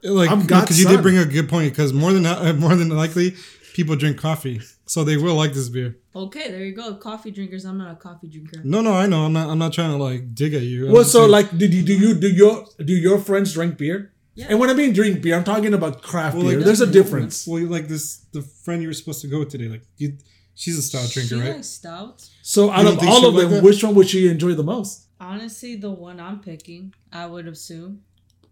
like 0.04 0.32
I'm 0.32 0.42
because 0.42 0.66
God's 0.68 0.80
you 0.82 0.88
did 0.88 1.02
bring 1.04 1.18
a 1.18 1.26
good 1.26 1.48
point 1.50 1.72
because 1.72 1.94
more 1.94 2.12
than 2.12 2.26
uh, 2.26 2.54
more 2.58 2.76
than 2.76 2.90
likely 2.90 3.36
people 3.76 3.96
drink 3.96 4.18
coffee, 4.18 4.62
so 4.88 5.04
they 5.04 5.18
will 5.18 5.36
like 5.36 5.54
this 5.54 5.70
beer. 5.70 5.98
Okay, 6.16 6.50
there 6.50 6.64
you 6.64 6.74
go. 6.74 6.96
Coffee 6.96 7.32
drinkers. 7.32 7.66
I'm 7.66 7.78
not 7.78 7.92
a 7.92 7.96
coffee 7.96 8.28
drinker. 8.30 8.62
No, 8.64 8.82
no, 8.82 8.94
I 8.94 9.06
know. 9.08 9.26
I'm 9.26 9.34
not. 9.34 9.50
I'm 9.50 9.60
not 9.60 9.74
trying 9.74 9.92
to 9.92 9.98
like 10.04 10.34
dig 10.34 10.54
at 10.56 10.62
you. 10.64 10.88
I'm 10.88 10.94
Well, 10.94 11.04
so 11.04 11.20
saying- 11.20 11.32
like, 11.32 11.58
did 11.58 11.74
you 11.74 11.84
do 11.84 11.94
you 11.94 12.14
do 12.16 12.30
your 12.30 12.66
do 12.84 12.94
your 12.94 13.20
friends 13.20 13.54
drink 13.54 13.78
beer? 13.78 14.13
Yeah. 14.36 14.48
And 14.50 14.60
when 14.60 14.70
I 14.70 14.74
mean 14.74 14.94
drink 14.94 15.22
beer, 15.22 15.36
I'm 15.36 15.44
talking 15.44 15.74
about 15.74 16.02
craft 16.02 16.36
Well, 16.36 16.46
beer. 16.48 16.58
like, 16.58 16.66
There's 16.66 16.82
a 16.82 16.88
difference. 16.88 17.46
Well, 17.48 17.64
like 17.66 17.88
this 17.88 18.18
the 18.32 18.42
friend 18.42 18.82
you 18.82 18.88
were 18.88 18.94
supposed 18.94 19.22
to 19.22 19.28
go 19.28 19.40
with 19.40 19.50
today. 19.50 19.68
Like 19.70 19.84
you, 19.98 20.18
she's 20.56 20.78
a 20.78 20.82
stout 20.82 21.10
drinker, 21.12 21.36
she 21.36 21.42
right? 21.42 21.56
likes 21.56 21.68
stout. 21.70 22.28
So 22.42 22.72
out 22.72 22.86
of 22.86 22.98
all 23.08 23.26
of 23.28 23.36
them, 23.36 23.52
that? 23.52 23.64
which 23.64 23.84
one 23.84 23.94
would 23.96 24.12
you 24.12 24.30
enjoy 24.32 24.54
the 24.54 24.64
most? 24.64 25.08
Honestly, 25.20 25.76
the 25.76 25.92
one 25.92 26.20
I'm 26.20 26.40
picking, 26.40 26.94
I 27.12 27.26
would 27.28 27.48
assume. 27.48 28.02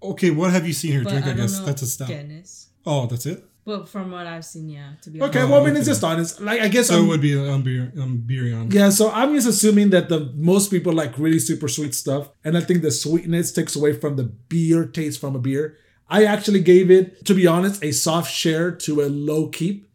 Okay, 0.04 0.32
what 0.32 0.52
have 0.52 0.66
you 0.66 0.74
seen 0.74 0.94
her 0.94 1.04
But 1.04 1.10
drink? 1.12 1.26
I, 1.28 1.32
I, 1.32 1.34
guess 1.34 1.60
know. 1.60 1.66
that's 1.66 1.82
a 1.82 1.88
stout. 1.88 2.08
Guinness. 2.08 2.70
Oh, 2.86 3.06
that's 3.08 3.26
it. 3.26 3.44
But 3.72 3.88
from 3.90 4.12
what 4.12 4.28
I've 4.28 4.44
seen, 4.54 4.68
yeah. 4.70 4.90
To 5.04 5.10
be 5.10 5.22
Okay, 5.22 5.40
honest. 5.40 5.52
well, 5.52 5.62
I 5.62 5.66
mean, 5.66 5.76
it's 5.78 5.88
okay. 5.88 5.92
just 5.92 6.04
honest. 6.04 6.42
Like, 6.42 6.60
I 6.62 6.68
guess 6.68 6.88
So 6.88 6.98
I'm, 6.98 7.06
it 7.06 7.08
would 7.08 7.22
be 7.22 7.34
um, 7.54 7.62
beer, 7.64 7.92
um, 8.04 8.24
Birion. 8.30 8.74
yeah. 8.74 8.90
So 8.90 9.10
I'm 9.12 9.34
just 9.34 9.48
assuming 9.48 9.90
that 9.92 10.10
the 10.10 10.32
most 10.36 10.70
people 10.72 10.94
like 10.94 11.18
really 11.18 11.40
super 11.40 11.68
sweet 11.68 11.94
stuff, 11.96 12.30
and 12.44 12.58
I 12.58 12.62
think 12.62 12.82
the 12.82 12.92
sweetness 12.92 13.52
takes 13.54 13.76
away 13.76 13.94
from 14.02 14.16
the 14.20 14.26
beer 14.26 14.86
taste 14.86 15.20
from 15.22 15.36
a 15.36 15.40
beer. 15.40 15.78
I 16.10 16.26
actually 16.26 16.60
gave 16.74 16.92
it, 16.92 17.26
to 17.28 17.34
be 17.34 17.48
honest, 17.48 17.82
a 17.84 17.92
soft 17.94 18.30
share 18.32 18.72
to 18.86 19.02
a 19.02 19.08
low 19.08 19.48
keep, 19.48 19.88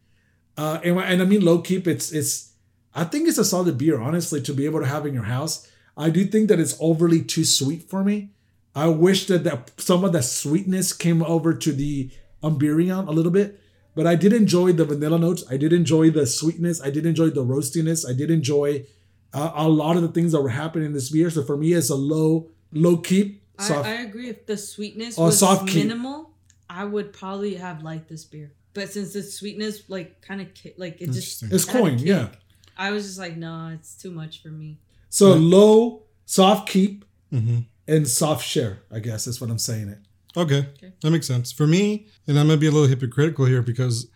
uh, 0.57 0.79
and, 0.83 0.97
and 0.99 1.21
I 1.21 1.25
mean 1.25 1.41
low 1.45 1.59
keep. 1.61 1.87
It's 1.87 2.11
it's. 2.11 2.53
I 2.95 3.03
think 3.03 3.27
it's 3.29 3.37
a 3.37 3.45
solid 3.45 3.77
beer, 3.77 3.99
honestly, 4.01 4.41
to 4.41 4.53
be 4.53 4.65
able 4.65 4.79
to 4.79 4.87
have 4.87 5.05
in 5.05 5.13
your 5.13 5.29
house. 5.37 5.69
I 5.95 6.09
do 6.09 6.25
think 6.25 6.49
that 6.49 6.59
it's 6.59 6.75
overly 6.79 7.21
too 7.23 7.45
sweet 7.45 7.83
for 7.91 8.03
me. 8.03 8.31
I 8.73 8.87
wish 8.87 9.27
that, 9.27 9.43
that 9.43 9.71
some 9.79 10.03
of 10.03 10.11
the 10.13 10.23
sweetness 10.23 10.93
came 10.93 11.21
over 11.21 11.53
to 11.53 11.71
the 11.71 12.09
Umbreon 12.43 13.07
a 13.07 13.11
little 13.11 13.31
bit, 13.31 13.59
but 13.97 14.07
I 14.07 14.15
did 14.15 14.31
enjoy 14.31 14.71
the 14.71 14.85
vanilla 14.85 15.19
notes. 15.19 15.43
I 15.49 15.57
did 15.57 15.73
enjoy 15.73 16.11
the 16.11 16.25
sweetness. 16.25 16.81
I 16.81 16.89
did 16.89 17.05
enjoy 17.05 17.29
the 17.31 17.43
roastiness. 17.43 18.07
I 18.09 18.13
did 18.13 18.31
enjoy 18.31 18.85
uh, 19.33 19.51
a 19.55 19.67
lot 19.67 19.97
of 19.97 20.03
the 20.03 20.07
things 20.09 20.31
that 20.31 20.41
were 20.41 20.49
happening 20.63 20.85
in 20.85 20.93
this 20.93 21.09
beer. 21.09 21.29
So 21.29 21.43
for 21.43 21.57
me, 21.57 21.73
it's 21.73 21.89
a 21.89 21.95
low 21.95 22.49
low 22.71 22.97
keep. 22.97 23.43
I, 23.59 23.63
Soft. 23.63 23.87
I 23.89 23.93
agree. 24.03 24.29
If 24.29 24.45
the 24.45 24.55
sweetness 24.55 25.17
Oh, 25.19 25.25
was 25.25 25.39
soft 25.39 25.67
keep. 25.67 25.83
minimal, 25.85 26.31
I 26.69 26.85
would 26.85 27.11
probably 27.11 27.55
have 27.55 27.81
liked 27.83 28.07
this 28.07 28.23
beer. 28.23 28.51
But 28.73 28.91
since 28.93 29.13
the 29.13 29.23
sweetness, 29.23 29.89
like, 29.89 30.21
kind 30.21 30.39
of 30.41 30.47
like 30.77 31.01
it 31.01 31.07
just 31.11 31.41
it's 31.51 31.65
had 31.67 31.81
coin, 31.81 31.97
yeah. 31.97 32.29
I 32.77 32.91
was 32.91 33.05
just 33.07 33.17
like, 33.17 33.35
no, 33.35 33.71
it's 33.73 33.95
too 33.95 34.11
much 34.11 34.43
for 34.43 34.49
me. 34.49 34.77
So 35.09 35.33
low, 35.33 36.03
soft 36.25 36.69
keep, 36.69 37.03
hmm 37.31 37.59
and 37.87 38.05
soft 38.07 38.45
share. 38.45 38.79
I 38.91 38.99
guess 38.99 39.25
that's 39.25 39.39
what 39.41 39.49
I'm 39.49 39.57
saying. 39.57 39.87
It. 39.89 39.99
Okay. 40.37 40.67
Okay. 40.77 40.93
that 41.01 41.11
makes 41.11 41.27
sense 41.27 41.51
for 41.51 41.65
me. 41.67 42.07
And 42.27 42.37
I'm 42.39 42.47
gonna 42.47 42.57
be 42.59 42.67
a 42.67 42.71
little 42.71 42.87
hypocritical 42.87 43.45
here 43.45 43.61
because 43.61 44.07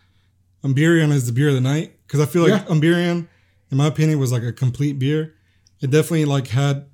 Umbreon 0.64 1.10
is 1.10 1.26
the 1.26 1.32
beer 1.32 1.48
of 1.48 1.54
the 1.54 1.60
night. 1.60 1.92
Because 2.06 2.20
I 2.20 2.26
feel 2.26 2.42
like 2.42 2.50
Yeah. 2.62 2.64
Umbreon, 2.74 3.26
in 3.70 3.76
my 3.76 3.86
opinion, 3.86 4.18
was 4.18 4.32
like 4.32 4.42
a 4.42 4.52
complete 4.52 4.98
beer. 4.98 5.34
It 5.80 5.90
definitely 5.90 6.24
like 6.26 6.46
had 6.48 6.86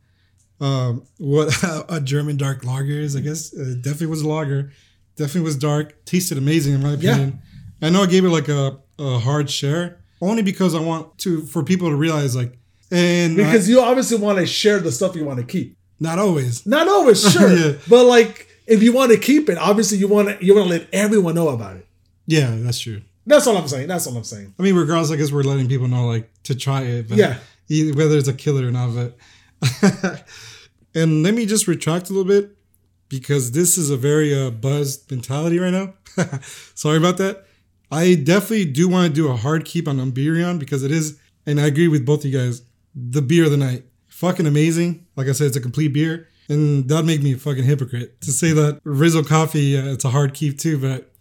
um, 0.60 1.04
what 1.18 1.54
a 1.88 2.00
German 2.00 2.36
dark 2.36 2.64
lager 2.64 2.92
is. 2.98 3.14
I 3.16 3.20
guess 3.20 3.52
it 3.52 3.82
definitely 3.82 4.06
was 4.08 4.22
a 4.22 4.28
lager. 4.28 4.72
Definitely 5.16 5.42
was 5.42 5.56
dark. 5.56 6.04
Tasted 6.04 6.38
amazing 6.38 6.74
in 6.74 6.82
my 6.82 6.94
Yeah. 6.94 7.12
opinion. 7.12 7.42
I 7.82 7.90
know 7.90 8.02
I 8.02 8.06
gave 8.06 8.24
it 8.24 8.30
like 8.30 8.48
a, 8.48 8.78
a 8.98 9.18
hard 9.18 9.48
share 9.50 10.00
only 10.20 10.42
because 10.42 10.74
I 10.74 10.80
want 10.80 11.16
to 11.18 11.42
for 11.46 11.62
people 11.62 11.90
to 11.90 11.96
realize 11.96 12.34
like 12.34 12.58
and 12.90 13.34
I- 13.40 13.44
Because 13.44 13.68
you 13.68 13.80
obviously 13.80 14.16
want 14.18 14.38
to 14.38 14.46
share 14.46 14.80
the 14.80 14.90
stuff 14.90 15.14
you 15.14 15.24
want 15.24 15.38
to 15.40 15.44
keep. 15.44 15.76
not 16.00 16.18
always. 16.18 16.64
Not 16.66 16.88
always, 16.88 17.20
sure, 17.30 17.54
Yeah. 17.56 17.72
but 17.88 18.04
like 18.06 18.47
if 18.68 18.82
you 18.82 18.92
want 18.92 19.12
to 19.12 19.18
keep 19.18 19.48
it, 19.48 19.58
obviously 19.58 19.98
you 19.98 20.08
want 20.08 20.28
to 20.28 20.44
you 20.44 20.54
want 20.54 20.66
to 20.68 20.74
let 20.78 20.88
everyone 20.92 21.34
know 21.34 21.48
about 21.48 21.76
it. 21.76 21.86
Yeah, 22.26 22.54
that's 22.58 22.78
true. 22.80 23.02
That's 23.26 23.46
all 23.46 23.56
I'm 23.56 23.68
saying. 23.68 23.88
That's 23.88 24.06
all 24.06 24.16
I'm 24.16 24.24
saying. 24.24 24.54
I 24.58 24.62
mean, 24.62 24.74
regardless, 24.74 25.10
I 25.10 25.16
guess 25.16 25.30
we're 25.32 25.42
letting 25.42 25.68
people 25.68 25.88
know 25.88 26.06
like 26.06 26.30
to 26.44 26.54
try 26.54 26.82
it. 26.82 27.08
But 27.08 27.18
Yeah. 27.18 27.38
whether 27.92 28.16
it's 28.16 28.28
a 28.28 28.32
killer 28.34 28.66
or 28.66 28.70
not. 28.70 28.94
But 28.94 30.24
and 30.94 31.22
let 31.22 31.34
me 31.34 31.46
just 31.46 31.66
retract 31.66 32.10
a 32.10 32.12
little 32.12 32.28
bit 32.28 32.56
because 33.08 33.52
this 33.52 33.76
is 33.78 33.90
a 33.90 33.96
very 33.96 34.34
uh, 34.38 34.50
buzzed 34.50 35.10
mentality 35.10 35.58
right 35.58 35.72
now. 35.72 35.94
Sorry 36.74 36.96
about 36.96 37.16
that. 37.18 37.44
I 37.90 38.14
definitely 38.14 38.66
do 38.66 38.88
want 38.88 39.08
to 39.08 39.14
do 39.14 39.28
a 39.28 39.36
hard 39.36 39.64
keep 39.64 39.88
on 39.88 39.96
Umbreon 39.98 40.58
because 40.58 40.82
it 40.82 40.90
is, 40.92 41.18
and 41.46 41.58
I 41.60 41.66
agree 41.66 41.88
with 41.88 42.04
both 42.04 42.20
of 42.20 42.30
you 42.30 42.38
guys, 42.38 42.62
the 42.94 43.22
beer 43.22 43.44
of 43.44 43.50
the 43.50 43.56
night. 43.56 43.84
Fucking 44.08 44.46
amazing. 44.46 45.06
Like 45.16 45.28
I 45.28 45.32
said, 45.32 45.46
it's 45.46 45.56
a 45.56 45.60
complete 45.60 45.88
beer. 45.94 46.27
And 46.48 46.88
that'd 46.88 47.04
make 47.04 47.22
me 47.22 47.34
a 47.34 47.36
fucking 47.36 47.64
hypocrite 47.64 48.20
to 48.22 48.32
say 48.32 48.52
that 48.52 48.80
Rizzo 48.84 49.22
Coffee, 49.22 49.76
uh, 49.76 49.92
it's 49.92 50.04
a 50.04 50.10
hard 50.10 50.32
keep 50.34 50.58
too, 50.58 50.78
but 50.78 51.12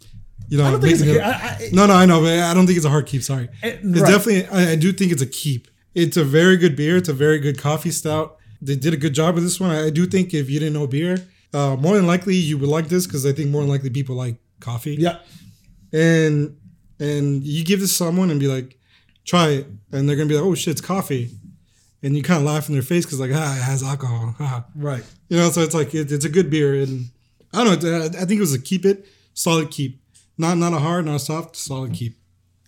you 0.50 0.58
know, 0.58 0.64
I 0.66 0.72
don't 0.72 0.80
think 0.80 0.94
it's 0.94 1.02
a, 1.02 1.06
me- 1.06 1.20
I, 1.20 1.32
I, 1.32 1.70
no, 1.74 1.86
no, 1.86 1.94
I 1.94 2.06
know, 2.06 2.22
but 2.22 2.40
I 2.40 2.54
don't 2.54 2.66
think 2.66 2.78
it's 2.78 2.86
a 2.86 2.90
hard 2.90 3.06
keep. 3.08 3.22
Sorry, 3.24 3.50
Eh, 3.64 3.78
it's 3.84 4.02
right. 4.02 4.10
definitely. 4.10 4.46
I, 4.48 4.72
I 4.72 4.76
do 4.78 4.94
think 4.94 5.12
it's 5.12 5.22
a 5.22 5.26
keep. 5.28 5.68
It's 5.94 6.16
a 6.16 6.24
very 6.24 6.56
good 6.56 6.76
beer. 6.78 6.96
It's 6.96 7.10
a 7.10 7.14
very 7.14 7.40
good 7.40 7.60
coffee 7.60 7.92
stout. 7.92 8.38
They 8.62 8.76
did 8.78 8.94
a 8.94 8.98
good 8.98 9.14
job 9.14 9.36
with 9.36 9.44
this 9.44 9.60
one. 9.60 9.72
I, 9.72 9.88
I 9.88 9.90
do 9.90 10.06
think 10.06 10.34
if 10.34 10.50
you 10.50 10.60
didn't 10.60 10.74
know 10.76 10.88
beer, 10.88 11.18
uh, 11.54 11.76
more 11.76 11.96
than 11.98 12.08
likely 12.08 12.36
you 12.36 12.58
would 12.58 12.70
like 12.70 12.88
this 12.88 13.06
because 13.06 13.26
I 13.26 13.34
think 13.34 13.50
more 13.50 13.62
than 13.62 13.70
likely 13.70 13.90
people 13.90 14.16
like 14.16 14.38
coffee. 14.62 14.96
yeah. 14.96 15.18
And 15.92 16.56
and 17.00 17.44
you 17.44 17.64
give 17.66 17.80
this 17.80 17.90
to 17.92 17.96
someone 17.96 18.30
and 18.32 18.40
be 18.40 18.48
like, 18.48 18.78
try 19.26 19.50
it, 19.50 19.68
and 19.92 20.08
they're 20.08 20.16
gonna 20.16 20.30
be 20.30 20.36
like, 20.36 20.44
oh 20.46 20.56
shit, 20.56 20.72
it's 20.72 20.82
coffee, 20.82 21.30
and 22.04 22.16
you 22.16 22.24
kind 22.24 22.40
of 22.40 22.46
laugh 22.46 22.68
in 22.68 22.74
their 22.74 22.82
face 22.82 23.06
because 23.06 23.20
like, 23.20 23.32
ah, 23.34 23.58
it 23.58 23.62
has 23.64 23.84
alcohol. 23.84 24.36
Ah. 24.40 24.66
Right. 24.76 25.04
You 25.30 25.38
know, 25.38 25.50
so 25.50 25.62
it's 25.62 25.74
like 25.74 25.94
it, 25.94 26.12
it's 26.12 26.26
a 26.26 26.30
good 26.30 26.50
beer, 26.50 26.76
and 26.76 27.10
I 27.54 27.64
don't 27.64 27.82
know. 27.82 28.06
I 28.06 28.10
think 28.10 28.32
it 28.34 28.40
was 28.40 28.54
a 28.54 28.62
keep 28.62 28.86
it, 28.86 29.06
solid 29.34 29.72
keep, 29.72 30.02
not 30.38 30.58
not 30.58 30.74
a 30.74 30.80
hard, 30.80 31.06
not 31.06 31.16
a 31.16 31.20
soft, 31.20 31.56
solid 31.56 31.94
keep. 31.94 32.20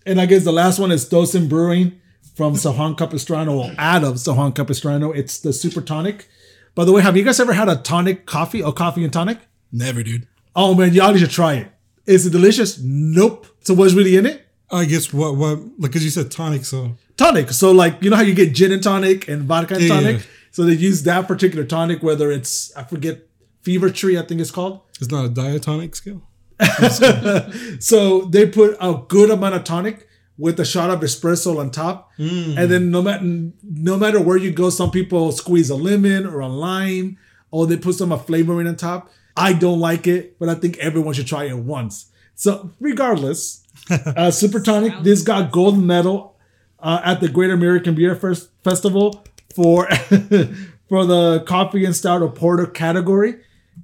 And 0.06 0.20
I 0.20 0.26
guess 0.26 0.44
the 0.44 0.52
last 0.52 0.80
one 0.80 0.92
is 0.92 1.08
Docent 1.08 1.50
Brewing 1.50 2.00
from 2.36 2.56
San 2.56 2.78
Juan 2.78 2.96
Capistrano, 2.96 3.56
or 3.56 3.72
out 3.78 4.04
of 4.04 4.20
San 4.20 4.36
Juan 4.36 4.54
Capistrano. 4.54 5.12
It's 5.12 5.40
the 5.40 5.54
super 5.54 5.82
tonic. 5.82 6.28
By 6.76 6.86
the 6.86 6.92
way, 6.92 7.02
have 7.02 7.18
you 7.18 7.24
guys 7.24 7.40
ever 7.40 7.54
had 7.54 7.70
a 7.70 7.76
tonic 7.76 8.26
coffee 8.26 8.64
or 8.64 8.72
coffee 8.74 9.04
and 9.04 9.12
tonic? 9.12 9.40
Never, 9.72 10.04
dude. 10.04 10.28
Oh 10.56 10.74
man, 10.74 10.94
y'all 10.94 11.14
need 11.14 11.20
to 11.20 11.28
try 11.28 11.56
it. 11.56 11.72
Is 12.06 12.26
it 12.26 12.32
delicious? 12.32 12.80
Nope. 12.82 13.46
So 13.62 13.74
what's 13.74 13.94
really 13.94 14.16
in 14.16 14.26
it? 14.26 14.48
I 14.72 14.86
guess 14.86 15.12
what 15.14 15.36
what 15.36 15.58
like 15.78 15.92
because 15.92 16.04
you 16.04 16.10
said 16.12 16.30
tonic, 16.32 16.64
so 16.66 16.96
tonic. 17.18 17.52
So 17.52 17.72
like 17.72 18.02
you 18.04 18.10
know 18.10 18.16
how 18.16 18.22
you 18.24 18.34
get 18.36 18.54
gin 18.54 18.72
and 18.72 18.84
tonic 18.84 19.28
and 19.28 19.44
vodka 19.44 19.76
and 19.76 19.84
Yeah, 19.84 19.90
tonic. 19.96 20.18
yeah. 20.18 20.24
So 20.52 20.64
they 20.64 20.74
use 20.74 21.04
that 21.04 21.28
particular 21.28 21.64
tonic, 21.66 22.02
whether 22.04 22.32
it's 22.32 22.76
I 22.76 22.84
forget 22.84 23.22
Fever 23.62 23.90
Tree, 23.90 24.18
I 24.18 24.24
think 24.24 24.42
it's 24.42 24.52
called. 24.52 24.82
it's 25.00 25.10
not 25.12 25.26
a 25.26 25.30
diatonic 25.30 25.96
scale. 25.96 26.22
So 27.80 28.22
they 28.22 28.46
put 28.48 28.78
a 28.82 29.02
good 29.08 29.30
amount 29.30 29.56
of 29.56 29.64
tonic 29.64 30.08
with 30.38 30.60
a 30.60 30.66
shot 30.66 30.90
of 30.90 31.02
espresso 31.02 31.58
on 31.60 31.70
top, 31.72 32.12
Mm. 32.18 32.58
and 32.58 32.72
then 32.72 32.92
no 32.92 33.02
matter 33.02 33.24
no 33.64 33.98
matter 33.98 34.22
where 34.22 34.38
you 34.38 34.52
go, 34.52 34.70
some 34.70 34.92
people 34.92 35.32
squeeze 35.32 35.70
a 35.70 35.76
lemon 35.76 36.26
or 36.26 36.40
a 36.40 36.48
lime, 36.48 37.18
or 37.52 37.68
they 37.68 37.78
put 37.78 37.96
some 37.96 38.12
of 38.12 38.26
flavoring 38.26 38.68
on 38.68 38.76
top. 38.76 39.10
I 39.36 39.54
don't 39.54 39.80
like 39.80 40.06
it, 40.08 40.38
but 40.40 40.50
I 40.50 40.56
think 40.56 40.78
everyone 40.78 41.14
should 41.14 41.28
try 41.28 41.46
it 41.46 41.58
once. 41.58 42.06
So 42.40 42.72
regardless, 42.80 43.68
uh, 43.90 44.32
Super 44.32 44.62
Tonic 44.62 45.04
this 45.04 45.24
got 45.24 45.52
gold 45.52 45.78
medal 45.78 46.38
uh, 46.80 47.02
at 47.04 47.20
the 47.20 47.28
Great 47.28 47.50
American 47.50 47.96
Beer 47.96 48.16
Fest- 48.16 48.48
Festival 48.64 49.26
for 49.54 49.90
for 50.88 51.06
the 51.06 51.44
coffee 51.46 51.84
and 51.84 51.94
stout 51.94 52.22
or 52.22 52.32
porter 52.32 52.66
category. 52.66 53.42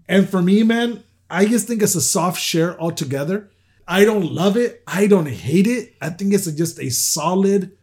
And 0.07 0.29
for 0.29 0.41
me, 0.41 0.63
man, 0.63 1.03
I 1.29 1.47
just 1.47 1.67
think 1.67 1.83
it's 1.83 1.95
a 1.95 2.01
soft 2.01 2.39
share 2.39 2.79
altogether. 2.79 3.51
I 3.89 4.05
don't 4.05 4.31
love 4.31 4.55
it. 4.55 4.81
I 4.87 5.07
don't 5.07 5.27
hate 5.27 5.67
it. 5.67 5.93
I 6.01 6.09
think 6.09 6.33
it's 6.33 6.47
a, 6.47 6.55
just 6.55 6.79
a 6.79 6.89
solid 6.89 7.77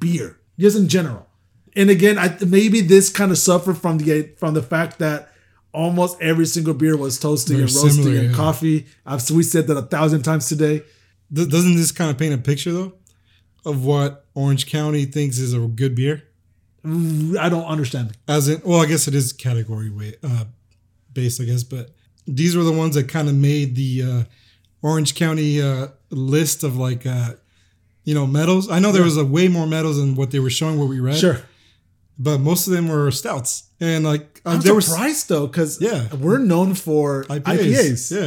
beer, 0.00 0.40
just 0.58 0.76
in 0.76 0.88
general. 0.88 1.28
And 1.76 1.90
again, 1.90 2.18
I 2.18 2.36
maybe 2.44 2.80
this 2.80 3.08
kind 3.08 3.30
of 3.30 3.38
suffered 3.38 3.78
from 3.78 3.98
the 3.98 4.32
from 4.36 4.54
the 4.54 4.64
fact 4.64 4.98
that 4.98 5.32
almost 5.78 6.20
every 6.20 6.46
single 6.46 6.74
beer 6.74 6.96
was 6.96 7.18
toasting 7.18 7.56
Very 7.58 7.68
and 7.68 7.74
roasting 7.76 8.02
similar, 8.02 8.20
and 8.20 8.30
yeah. 8.30 8.36
coffee. 8.36 8.86
I've 9.06 9.30
we 9.30 9.42
said 9.44 9.66
that 9.68 9.76
a 9.76 9.82
thousand 9.82 10.22
times 10.22 10.48
today. 10.48 10.82
Th- 11.34 11.48
doesn't 11.48 11.76
this 11.76 11.92
kind 11.92 12.10
of 12.10 12.18
paint 12.18 12.34
a 12.34 12.38
picture 12.38 12.72
though 12.72 12.92
of 13.64 13.84
what 13.84 14.24
Orange 14.34 14.66
County 14.66 15.04
thinks 15.04 15.38
is 15.38 15.54
a 15.54 15.60
good 15.60 15.94
beer? 15.94 16.24
I 16.84 17.48
don't 17.48 17.64
understand. 17.66 18.16
As 18.26 18.48
in, 18.48 18.60
well, 18.64 18.80
I 18.80 18.86
guess 18.86 19.08
it 19.08 19.14
is 19.14 19.32
category 19.32 19.90
weight 19.90 20.18
uh, 20.22 20.44
based, 21.12 21.40
I 21.40 21.44
guess, 21.44 21.62
but 21.62 21.90
these 22.26 22.56
were 22.56 22.64
the 22.64 22.72
ones 22.72 22.94
that 22.94 23.08
kind 23.08 23.28
of 23.28 23.34
made 23.34 23.74
the 23.76 24.02
uh, 24.02 24.22
Orange 24.82 25.14
County 25.14 25.60
uh, 25.60 25.88
list 26.10 26.62
of 26.62 26.76
like, 26.76 27.04
uh, 27.06 27.34
you 28.04 28.14
know, 28.14 28.26
medals. 28.26 28.70
I 28.70 28.78
know 28.78 28.90
there 28.92 29.02
was 29.04 29.16
a 29.16 29.24
way 29.24 29.48
more 29.48 29.66
medals 29.66 29.96
than 29.98 30.14
what 30.14 30.30
they 30.30 30.38
were 30.40 30.50
showing 30.50 30.78
what 30.78 30.88
we 30.88 30.98
read, 31.00 31.16
Sure. 31.18 31.42
but 32.18 32.38
most 32.38 32.66
of 32.66 32.72
them 32.72 32.88
were 32.88 33.10
stouts, 33.10 33.67
and 33.80 34.04
like 34.04 34.40
uh, 34.44 34.50
I'm 34.50 34.60
there 34.60 34.74
were 34.74 34.80
surprised 34.80 35.28
though, 35.28 35.46
because 35.46 35.80
Yeah. 35.80 36.12
we're 36.14 36.38
known 36.38 36.74
for 36.74 37.24
IPAs. 37.24 37.42
IPAs. 37.58 38.10
Yeah, 38.10 38.24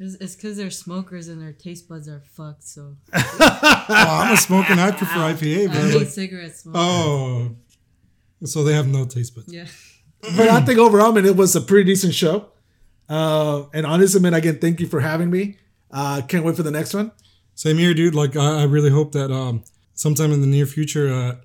It's- 0.00 0.16
It's 0.20 0.34
because 0.36 0.56
they're 0.56 0.70
smokers 0.70 1.28
and 1.28 1.40
their 1.42 1.52
taste 1.52 1.88
buds 1.88 2.08
are 2.08 2.22
fucked. 2.36 2.64
So 2.64 2.96
oh, 3.12 3.88
I'm 3.88 4.34
a 4.34 4.36
smoking. 4.36 4.78
I 4.78 4.90
prefer 4.92 5.20
IPA, 5.32 5.68
But 5.68 5.76
I 5.76 5.80
but 5.82 5.90
hate 5.90 5.98
like, 5.98 6.08
cigarette 6.08 6.56
smoke. 6.56 6.76
oh, 6.76 7.56
so 8.44 8.62
they 8.64 8.72
have 8.74 8.86
no 8.86 9.04
taste 9.06 9.34
buds. 9.34 9.52
Yeah. 9.52 9.66
But 10.36 10.48
I 10.48 10.60
think 10.62 10.78
overall, 10.78 11.12
man, 11.12 11.24
it 11.26 11.36
was 11.36 11.54
a 11.56 11.60
pretty 11.60 11.84
decent 11.92 12.14
show. 12.14 12.48
Uh, 13.08 13.64
and 13.72 13.86
honestly, 13.86 14.20
man, 14.20 14.34
again, 14.34 14.58
thank 14.58 14.80
you 14.80 14.86
for 14.86 15.00
having 15.00 15.30
me. 15.30 15.56
Uh, 15.90 16.20
can't 16.28 16.44
wait 16.44 16.56
for 16.56 16.62
the 16.62 16.70
next 16.70 16.92
one. 16.92 17.10
Same 17.54 17.78
here, 17.78 17.94
dude. 17.94 18.14
Like, 18.14 18.36
I, 18.36 18.60
I 18.60 18.64
really 18.64 18.90
hope 18.90 19.12
that 19.12 19.30
um, 19.32 19.64
sometime 19.94 20.32
in 20.32 20.40
the 20.40 20.46
near 20.46 20.66
future, 20.66 21.08
uh, 21.12 21.36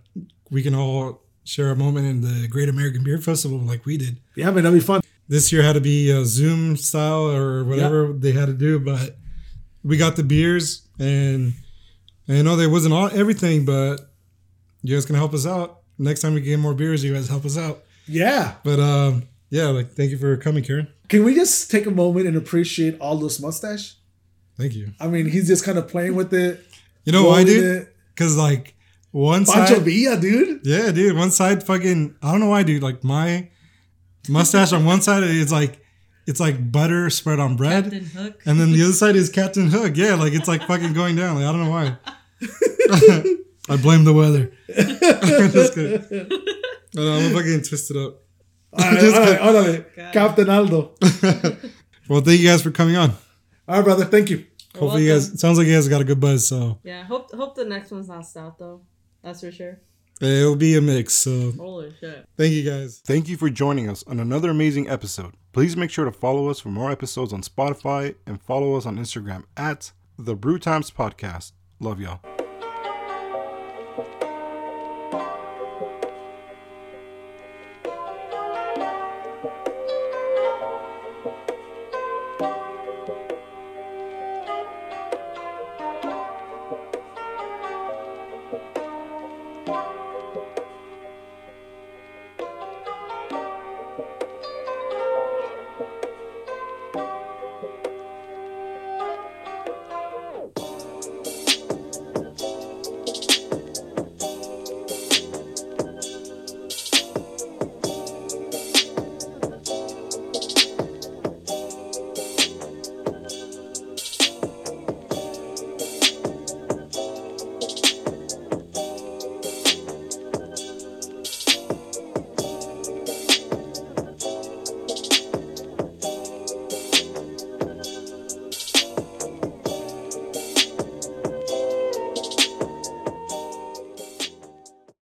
we 0.51 0.61
can 0.61 0.75
all 0.75 1.22
share 1.43 1.71
a 1.71 1.75
moment 1.75 2.07
in 2.07 2.21
the 2.21 2.47
Great 2.47 2.69
American 2.69 3.03
Beer 3.03 3.17
Festival 3.17 3.57
like 3.57 3.85
we 3.85 3.97
did. 3.97 4.19
Yeah, 4.35 4.45
man, 4.51 4.63
that'll 4.63 4.73
be 4.77 4.79
fun. 4.79 5.01
This 5.27 5.51
year 5.51 5.63
had 5.63 5.73
to 5.73 5.81
be 5.81 6.11
uh, 6.11 6.23
Zoom 6.25 6.75
style 6.75 7.29
or 7.29 7.63
whatever 7.63 8.11
they 8.13 8.31
had 8.33 8.47
to 8.47 8.53
do, 8.53 8.79
but 8.79 9.15
we 9.83 9.97
got 9.97 10.15
the 10.15 10.23
beers, 10.23 10.87
and 10.99 11.53
I 12.27 12.41
know 12.41 12.55
there 12.55 12.69
wasn't 12.69 12.93
all 12.93 13.09
everything, 13.11 13.65
but 13.65 13.97
you 14.81 14.95
guys 14.95 15.05
can 15.05 15.15
help 15.15 15.33
us 15.33 15.45
out. 15.45 15.79
Next 15.97 16.21
time 16.21 16.33
we 16.33 16.41
get 16.41 16.59
more 16.59 16.73
beers, 16.73 17.03
you 17.03 17.13
guys 17.13 17.29
help 17.29 17.45
us 17.45 17.57
out. 17.57 17.83
Yeah. 18.07 18.55
But 18.63 18.79
um, 18.79 19.23
yeah, 19.49 19.67
like, 19.67 19.91
thank 19.91 20.11
you 20.11 20.17
for 20.17 20.35
coming, 20.37 20.63
Karen. 20.63 20.87
Can 21.09 21.23
we 21.23 21.35
just 21.35 21.69
take 21.69 21.85
a 21.85 21.91
moment 21.91 22.27
and 22.27 22.35
appreciate 22.35 22.99
Aldo's 22.99 23.39
mustache? 23.39 23.95
Thank 24.57 24.73
you. 24.73 24.93
I 24.99 25.07
mean, 25.07 25.29
he's 25.29 25.47
just 25.47 25.63
kind 25.63 25.77
of 25.77 25.87
playing 25.87 26.15
with 26.15 26.33
it. 26.33 26.65
You 27.05 27.11
know 27.11 27.27
why, 27.27 27.43
dude? 27.43 27.63
it. 27.63 27.95
Because 28.13 28.37
like 28.37 28.72
one 29.13 29.45
Pancho 29.45 29.75
side, 29.75 29.83
Villa, 29.83 30.17
dude. 30.19 30.61
Yeah, 30.65 30.91
dude. 30.91 31.15
One 31.15 31.31
side 31.31 31.63
fucking 31.63 32.15
I 32.21 32.31
don't 32.31 32.39
know 32.41 32.49
why, 32.49 32.63
dude. 32.63 32.83
Like 32.83 33.03
my 33.03 33.49
mustache 34.27 34.73
on 34.73 34.83
one 34.85 35.01
side 35.01 35.23
it's 35.23 35.51
like 35.51 35.79
it's 36.27 36.39
like 36.39 36.71
butter 36.71 37.09
spread 37.09 37.39
on 37.39 37.55
bread. 37.55 37.83
Captain 37.85 38.05
Hook. 38.05 38.41
And 38.45 38.59
then 38.59 38.71
the 38.73 38.83
other 38.83 38.93
side 38.93 39.15
is 39.15 39.29
Captain 39.29 39.67
Hook. 39.69 39.95
Yeah, 39.95 40.15
like 40.15 40.33
it's 40.33 40.47
like 40.47 40.63
fucking 40.63 40.93
going 40.93 41.15
down. 41.15 41.35
Like 41.35 41.45
I 41.45 41.51
don't 41.51 41.63
know 41.63 41.69
why. 41.69 41.97
I 43.69 43.77
blame 43.81 44.03
the 44.03 44.13
weather. 44.13 44.51
Just 44.75 45.73
kidding. 45.75 46.27
No, 46.95 47.03
no, 47.03 47.13
I'm 47.25 47.33
fucking 47.33 47.63
twisted 47.63 47.95
up. 47.97 48.19
All 48.73 48.79
right, 48.79 48.99
Just 48.99 49.15
all 49.15 49.21
right, 49.21 49.39
kidding. 49.39 49.47
all 49.97 50.03
right. 50.05 50.13
Captain 50.13 50.49
Aldo. 50.49 50.95
Well, 52.09 52.19
thank 52.19 52.41
you 52.41 52.49
guys 52.49 52.61
for 52.61 52.69
coming 52.69 52.97
on. 52.97 53.11
All 53.65 53.75
right, 53.77 53.83
brother. 53.85 54.03
Thank 54.03 54.29
you. 54.29 54.45
Hopefully, 54.77 55.05
you 55.05 55.13
guys. 55.13 55.29
It 55.29 55.39
sounds 55.39 55.57
like 55.57 55.67
you 55.67 55.73
guys 55.73 55.87
got 55.87 56.01
a 56.01 56.03
good 56.03 56.19
buzz. 56.19 56.45
So 56.45 56.79
Yeah. 56.83 57.03
Hope 57.05 57.31
hope 57.33 57.55
the 57.55 57.63
next 57.63 57.91
one's 57.91 58.09
not 58.09 58.25
stout 58.27 58.57
though. 58.59 58.81
That's 59.23 59.39
for 59.41 59.51
sure. 59.51 59.79
it'll 60.21 60.55
be 60.55 60.75
a 60.75 60.81
mix. 60.81 61.13
So 61.13 61.51
Holy 61.53 61.93
shit. 61.99 62.27
thank 62.37 62.53
you 62.53 62.63
guys. 62.63 63.01
Thank 63.05 63.27
you 63.29 63.37
for 63.37 63.49
joining 63.49 63.89
us 63.89 64.03
on 64.03 64.19
another 64.19 64.49
amazing 64.49 64.89
episode. 64.89 65.33
Please 65.53 65.77
make 65.77 65.91
sure 65.91 66.05
to 66.05 66.11
follow 66.11 66.49
us 66.49 66.59
for 66.59 66.69
more 66.69 66.91
episodes 66.91 67.31
on 67.33 67.41
Spotify 67.41 68.15
and 68.25 68.41
follow 68.41 68.75
us 68.75 68.85
on 68.85 68.97
Instagram 68.97 69.43
at 69.55 69.91
the 70.17 70.35
Brew 70.35 70.59
Times 70.59 70.91
Podcast. 70.91 71.51
Love 71.79 71.99
y'all. 71.99 72.32